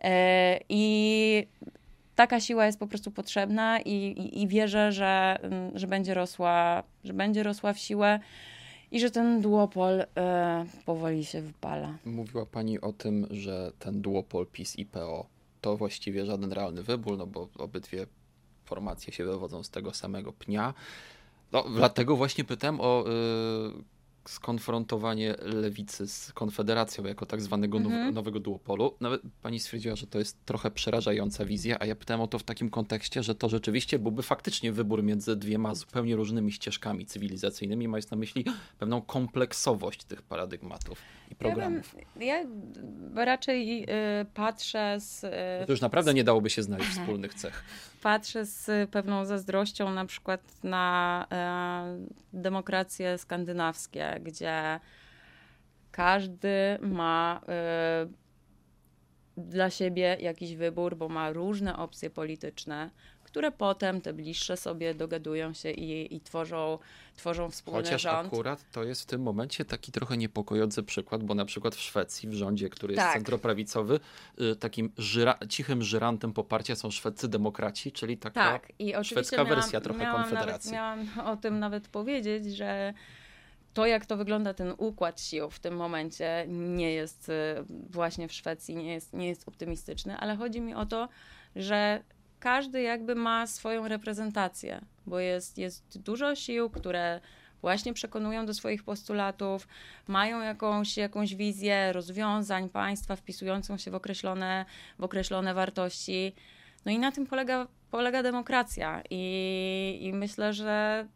E, 0.01 0.61
I 0.69 1.47
taka 2.19 2.41
siła 2.41 2.67
jest 2.67 2.79
po 2.79 2.87
prostu 2.87 3.11
potrzebna 3.11 3.81
i, 3.81 3.91
i, 3.91 4.43
i 4.43 4.49
wierzę, 4.49 4.93
że, 4.93 5.39
mm, 5.43 5.79
że, 5.79 5.87
będzie 5.87 6.15
rosła, 6.15 6.83
że 7.05 7.13
będzie 7.13 7.43
rosła 7.43 7.73
w 7.73 7.79
siłę 7.79 8.21
i 8.91 9.01
że 9.01 9.11
ten 9.11 9.41
duopol 9.41 10.01
y, 10.01 10.07
powoli 10.85 11.25
się 11.25 11.43
wypala. 11.43 11.99
Mówiła 12.05 12.47
Pani 12.47 12.81
o 12.81 12.93
tym, 12.93 13.27
że 13.31 13.73
ten 13.79 14.03
duopol 14.03 14.47
PiS 14.47 14.79
i 14.79 14.87
PO 14.87 15.27
to 15.61 15.77
właściwie 15.77 16.27
żaden 16.27 16.53
realny 16.53 16.83
wybór, 16.83 17.19
no 17.19 17.27
bo 17.27 17.49
obydwie 17.59 18.07
formacje 18.65 19.13
się 19.13 19.25
wywodzą 19.25 19.63
z 19.63 19.71
tego 19.71 19.95
samego 19.95 20.33
pnia. 20.33 20.75
No, 21.53 21.65
dlatego 21.77 22.17
właśnie 22.17 22.45
pytałem 22.45 22.81
o 22.81 23.05
y, 23.09 23.98
skonfrontowanie 24.29 25.35
lewicy 25.43 26.09
z 26.09 26.33
Konfederacją 26.33 27.05
jako 27.05 27.27
tak 27.27 27.43
zwanego 27.43 27.79
mhm. 27.79 28.15
nowego 28.15 28.41
duopolu. 28.41 28.95
Nawet 29.01 29.23
pani 29.43 29.61
stwierdziła, 29.61 29.97
że 29.97 30.07
to 30.07 30.19
jest 30.19 30.45
trochę 30.45 30.71
przerażająca 30.71 31.45
wizja, 31.45 31.77
a 31.81 31.87
ja 31.87 31.97
pytałem 31.97 32.21
o 32.21 32.27
to 32.27 32.39
w 32.39 32.43
takim 32.43 32.71
kontekście, 32.71 33.23
że 33.23 33.35
to 33.35 33.49
rzeczywiście 33.49 33.99
byłby 33.99 34.23
faktycznie 34.23 34.73
wybór 34.73 35.03
między 35.03 35.37
dwiema 35.37 35.75
zupełnie 35.75 36.17
różnymi 36.17 36.53
ścieżkami 36.53 37.07
cywilizacyjnymi, 37.07 37.89
mając 37.89 38.11
na 38.11 38.17
myśli 38.17 38.45
pewną 38.79 39.03
kompleksowość 39.03 40.05
tych 40.05 40.23
paradygmatów 40.23 40.99
i 41.31 41.35
programów. 41.35 41.97
Ja, 42.17 42.25
ja 42.25 42.47
raczej 43.15 43.83
y, 43.83 43.87
patrzę 44.35 44.97
z... 45.01 45.25
Y, 45.25 45.67
to 45.67 45.73
już 45.73 45.81
naprawdę 45.81 46.15
nie 46.15 46.25
dałoby 46.25 46.51
się 46.51 46.63
znaleźć 46.63 46.91
wspólnych 46.91 47.35
cech 47.35 47.65
patrzę 48.03 48.45
z 48.45 48.91
pewną 48.91 49.25
zazdrością 49.25 49.91
na 49.91 50.05
przykład 50.05 50.65
na 50.65 51.27
e, 51.33 52.07
demokracje 52.33 53.19
skandynawskie, 53.19 54.21
gdzie 54.25 54.81
każdy 55.91 56.79
ma 56.81 57.41
e, 57.49 58.07
dla 59.37 59.71
siebie 59.71 60.17
jakiś 60.21 60.57
wybór, 60.57 60.97
bo 60.97 61.09
ma 61.09 61.31
różne 61.31 61.77
opcje 61.77 62.11
polityczne 62.11 62.91
które 63.29 63.53
potem 63.53 64.01
te 64.01 64.13
bliższe 64.13 64.57
sobie 64.57 64.95
dogadują 64.95 65.53
się 65.53 65.71
i, 65.71 66.17
i 66.17 66.21
tworzą, 66.21 66.79
tworzą 67.17 67.51
wspólny 67.51 67.83
Chociaż 67.83 68.03
rząd. 68.03 68.27
akurat 68.27 68.65
to 68.73 68.85
jest 68.85 69.03
w 69.03 69.07
tym 69.07 69.23
momencie 69.23 69.65
taki 69.65 69.93
trochę 69.93 70.17
niepokojący 70.17 70.83
przykład, 70.83 71.25
bo 71.25 71.35
na 71.35 71.45
przykład 71.45 71.75
w 71.75 71.81
Szwecji, 71.81 72.29
w 72.29 72.35
rządzie, 72.35 72.69
który 72.69 72.95
jest 72.95 73.05
tak. 73.05 73.15
centroprawicowy, 73.15 74.01
y, 74.41 74.57
takim 74.57 74.93
żyra, 74.99 75.39
cichym 75.49 75.83
żyrantem 75.83 76.33
poparcia 76.33 76.77
są 76.77 76.91
szwedzcy 76.91 77.29
demokraci, 77.29 77.93
czyli 77.93 78.19
taka 78.19 78.53
tak. 78.53 78.73
I 78.79 78.95
szwedzka 79.03 79.37
miałam, 79.37 79.49
wersja 79.49 79.81
trochę 79.81 80.01
miałam 80.01 80.23
konfederacji. 80.23 80.73
Nawet, 80.73 81.07
miałam 81.07 81.29
o 81.33 81.37
tym 81.37 81.59
nawet 81.59 81.89
powiedzieć, 81.89 82.57
że 82.57 82.95
to, 83.75 83.87
jak 83.87 84.07
to 84.07 84.17
wygląda 84.17 84.55
ten 84.55 84.75
układ 84.79 85.21
sił 85.21 85.51
w 85.51 85.59
tym 85.59 85.77
momencie, 85.77 86.47
nie 86.49 86.93
jest 86.93 87.29
y, 87.29 87.33
właśnie 87.91 88.29
w 88.29 88.33
Szwecji, 88.33 88.77
nie 88.77 88.93
jest, 88.93 89.13
nie 89.13 89.29
jest 89.29 89.49
optymistyczny, 89.49 90.17
ale 90.17 90.37
chodzi 90.37 90.61
mi 90.61 90.75
o 90.75 90.87
to, 90.87 91.09
że 91.57 92.03
każdy 92.41 92.83
jakby 92.83 93.15
ma 93.15 93.47
swoją 93.47 93.89
reprezentację, 93.89 94.81
bo 95.07 95.19
jest, 95.19 95.59
jest 95.59 95.99
dużo 95.99 96.35
sił, 96.35 96.71
które 96.71 97.21
właśnie 97.61 97.95
przekonują 97.95 98.47
do 98.47 98.55
swoich 98.55 98.85
postulatów, 98.85 99.69
mają 100.07 100.41
jakąś, 100.41 100.97
jakąś 100.97 101.35
wizję 101.35 101.93
rozwiązań 101.93 102.69
państwa 102.69 103.17
wpisującą 103.17 103.79
się 103.79 103.91
w 103.91 103.95
określone, 103.95 104.65
w 104.99 105.05
określone 105.05 105.55
wartości. 105.55 106.33
No 106.87 106.93
i 106.93 106.99
na 106.99 107.13
tym 107.13 107.27
polega, 107.27 107.67
polega 107.91 108.23
demokracja. 108.23 109.03
I, 109.11 109.99
i 110.01 110.13
myślę, 110.13 110.53
że, 110.53 111.07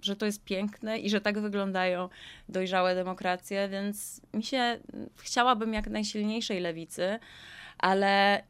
że 0.00 0.16
to 0.16 0.26
jest 0.26 0.44
piękne 0.44 0.98
i 0.98 1.10
że 1.10 1.20
tak 1.20 1.40
wyglądają 1.40 2.08
dojrzałe 2.48 2.94
demokracje, 2.94 3.68
więc 3.68 4.20
mi 4.34 4.42
się 4.42 4.78
chciałabym 5.16 5.74
jak 5.74 5.86
najsilniejszej 5.86 6.60
lewicy, 6.60 7.18
ale 7.78 8.42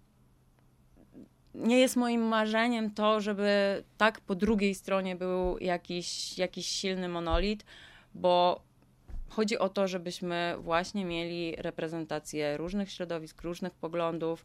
nie 1.54 1.78
jest 1.78 1.96
moim 1.96 2.22
marzeniem 2.22 2.90
to, 2.90 3.20
żeby 3.20 3.82
tak 3.98 4.20
po 4.20 4.34
drugiej 4.34 4.74
stronie 4.74 5.16
był 5.16 5.58
jakiś, 5.58 6.38
jakiś 6.38 6.66
silny 6.66 7.08
monolit, 7.08 7.64
bo 8.14 8.62
chodzi 9.28 9.58
o 9.58 9.68
to, 9.68 9.88
żebyśmy 9.88 10.54
właśnie 10.58 11.04
mieli 11.04 11.56
reprezentację 11.56 12.56
różnych 12.56 12.90
środowisk, 12.90 13.42
różnych 13.42 13.72
poglądów. 13.72 14.44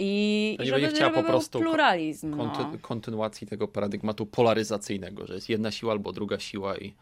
I 0.00 0.58
żeby, 0.60 0.80
nie 0.80 0.88
chciała 0.88 1.10
żeby 1.10 1.22
po 1.22 1.28
prostu 1.28 1.58
pluralizm. 1.58 2.36
Konty, 2.36 2.58
no. 2.58 2.78
Kontynuacji 2.82 3.46
tego 3.46 3.68
paradygmatu 3.68 4.26
polaryzacyjnego, 4.26 5.26
że 5.26 5.34
jest 5.34 5.48
jedna 5.48 5.70
siła 5.70 5.92
albo 5.92 6.12
druga 6.12 6.38
siła 6.38 6.76
i, 6.76 6.94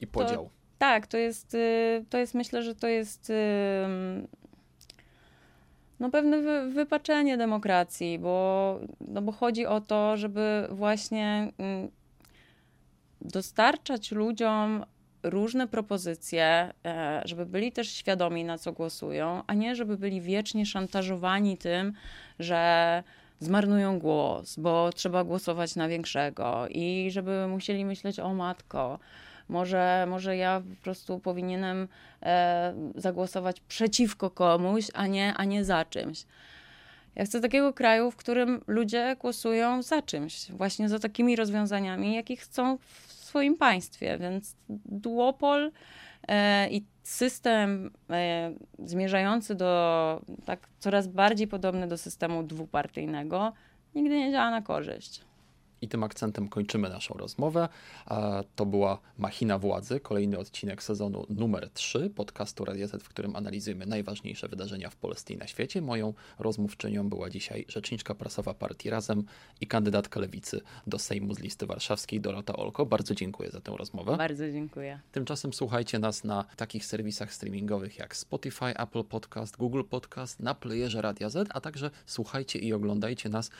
i 0.00 0.06
podział. 0.06 0.44
To, 0.44 0.50
tak, 0.78 1.06
to 1.06 1.18
jest, 1.18 1.54
y, 1.54 2.04
to 2.10 2.18
jest, 2.18 2.34
myślę, 2.34 2.62
że 2.62 2.74
to 2.74 2.88
jest 2.88 3.32
no 6.00 6.10
pewne 6.10 6.40
wy, 6.40 6.70
wypaczenie 6.70 7.36
demokracji, 7.36 8.18
bo, 8.18 8.80
no 9.00 9.22
bo 9.22 9.32
chodzi 9.32 9.66
o 9.66 9.80
to, 9.80 10.16
żeby 10.16 10.68
właśnie 10.70 11.52
mm, 11.58 11.90
dostarczać 13.20 14.12
ludziom 14.12 14.84
różne 15.22 15.68
propozycje, 15.68 16.72
e, 16.86 17.22
żeby 17.24 17.46
byli 17.46 17.72
też 17.72 17.92
świadomi, 17.92 18.44
na 18.44 18.58
co 18.58 18.72
głosują, 18.72 19.42
a 19.46 19.54
nie 19.54 19.76
żeby 19.76 19.96
byli 19.98 20.20
wiecznie 20.20 20.66
szantażowani 20.66 21.58
tym, 21.58 21.92
że 22.38 23.02
zmarnują 23.40 23.98
głos, 23.98 24.56
bo 24.56 24.90
trzeba 24.92 25.24
głosować 25.24 25.76
na 25.76 25.88
większego 25.88 26.66
i 26.70 27.08
żeby 27.10 27.46
musieli 27.48 27.84
myśleć 27.84 28.20
o 28.20 28.34
matko. 28.34 28.98
Może, 29.50 30.06
może 30.08 30.36
ja 30.36 30.62
po 30.76 30.82
prostu 30.82 31.18
powinienem 31.18 31.88
e, 32.22 32.74
zagłosować 32.94 33.60
przeciwko 33.60 34.30
komuś, 34.30 34.86
a 34.94 35.06
nie, 35.06 35.34
a 35.34 35.44
nie 35.44 35.64
za 35.64 35.84
czymś. 35.84 36.24
Ja 37.14 37.24
chcę 37.24 37.40
takiego 37.40 37.72
kraju, 37.72 38.10
w 38.10 38.16
którym 38.16 38.60
ludzie 38.66 39.16
głosują 39.20 39.82
za 39.82 40.02
czymś, 40.02 40.50
właśnie 40.50 40.88
za 40.88 40.98
takimi 40.98 41.36
rozwiązaniami, 41.36 42.14
jakich 42.14 42.40
chcą 42.40 42.78
w 42.78 43.12
swoim 43.12 43.56
państwie. 43.56 44.18
Więc 44.18 44.56
duopol 44.84 45.72
e, 46.28 46.70
i 46.70 46.84
system 47.02 47.90
e, 48.10 48.52
zmierzający 48.78 49.54
do 49.54 50.20
tak 50.44 50.68
coraz 50.78 51.08
bardziej 51.08 51.48
podobny 51.48 51.88
do 51.88 51.98
systemu 51.98 52.42
dwupartyjnego 52.42 53.52
nigdy 53.94 54.18
nie 54.18 54.32
działa 54.32 54.50
na 54.50 54.62
korzyść. 54.62 55.29
I 55.82 55.88
tym 55.88 56.02
akcentem 56.02 56.48
kończymy 56.48 56.88
naszą 56.88 57.14
rozmowę. 57.14 57.68
To 58.56 58.66
była 58.66 58.98
Machina 59.18 59.58
Władzy, 59.58 60.00
kolejny 60.00 60.38
odcinek 60.38 60.82
sezonu 60.82 61.26
numer 61.28 61.70
3 61.70 62.10
podcastu 62.10 62.64
Radia 62.64 62.86
Z, 62.86 63.02
w 63.02 63.08
którym 63.08 63.36
analizujemy 63.36 63.86
najważniejsze 63.86 64.48
wydarzenia 64.48 64.90
w 64.90 64.96
Polsce 64.96 65.34
i 65.34 65.36
na 65.36 65.46
świecie. 65.46 65.82
Moją 65.82 66.14
rozmówczynią 66.38 67.08
była 67.08 67.30
dzisiaj 67.30 67.64
rzeczniczka 67.68 68.14
prasowa 68.14 68.54
partii 68.54 68.90
Razem 68.90 69.24
i 69.60 69.66
kandydatka 69.66 70.20
Lewicy 70.20 70.60
do 70.86 70.98
Sejmu 70.98 71.34
z 71.34 71.38
listy 71.38 71.66
warszawskiej 71.66 72.20
Dorota 72.20 72.56
Olko. 72.56 72.86
Bardzo 72.86 73.14
dziękuję 73.14 73.50
za 73.50 73.60
tę 73.60 73.74
rozmowę. 73.78 74.16
Bardzo 74.16 74.50
dziękuję. 74.50 75.00
Tymczasem 75.12 75.52
słuchajcie 75.52 75.98
nas 75.98 76.24
na 76.24 76.44
takich 76.56 76.86
serwisach 76.86 77.32
streamingowych 77.32 77.98
jak 77.98 78.16
Spotify, 78.16 78.66
Apple 78.66 79.04
Podcast, 79.04 79.56
Google 79.56 79.82
Podcast, 79.90 80.40
na 80.40 80.54
playerze 80.54 81.02
Radia 81.02 81.28
Z, 81.28 81.48
a 81.54 81.60
także 81.60 81.90
słuchajcie 82.06 82.58
i 82.58 82.72
oglądajcie 82.72 83.28
nas 83.28 83.50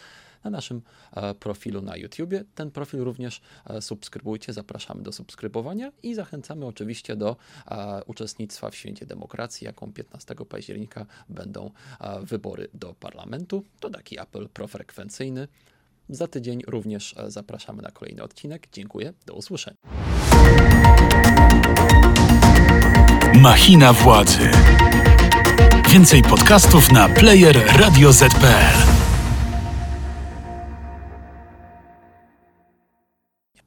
na 0.44 0.50
naszym 0.50 0.82
e, 1.12 1.34
profilu 1.34 1.82
na 1.82 1.96
YouTubie. 1.96 2.44
Ten 2.54 2.70
profil 2.70 3.00
również 3.00 3.40
e, 3.66 3.82
subskrybujcie, 3.82 4.52
zapraszamy 4.52 5.02
do 5.02 5.12
subskrybowania 5.12 5.92
i 6.02 6.14
zachęcamy 6.14 6.66
oczywiście 6.66 7.16
do 7.16 7.36
e, 7.70 8.04
uczestnictwa 8.06 8.70
w 8.70 8.76
Święcie 8.76 9.06
Demokracji, 9.06 9.64
jaką 9.64 9.92
15 9.92 10.34
października 10.48 11.06
będą 11.28 11.70
wybory 12.22 12.68
do 12.74 12.94
parlamentu. 12.94 13.64
To 13.80 13.90
taki 13.90 14.18
apel 14.18 14.48
profrekwencyjny. 14.48 15.48
Za 16.08 16.26
tydzień 16.26 16.62
również 16.66 17.14
zapraszamy 17.28 17.82
na 17.82 17.90
kolejny 17.90 18.22
odcinek. 18.22 18.68
Dziękuję, 18.72 19.12
do 19.26 19.34
usłyszenia. 19.34 19.76
Machina 23.34 23.92
władzy. 23.92 24.50
Więcej 25.90 26.22
podcastów 26.22 26.92
na 26.92 27.08
player 27.08 27.56
radioz.pl 27.78 29.09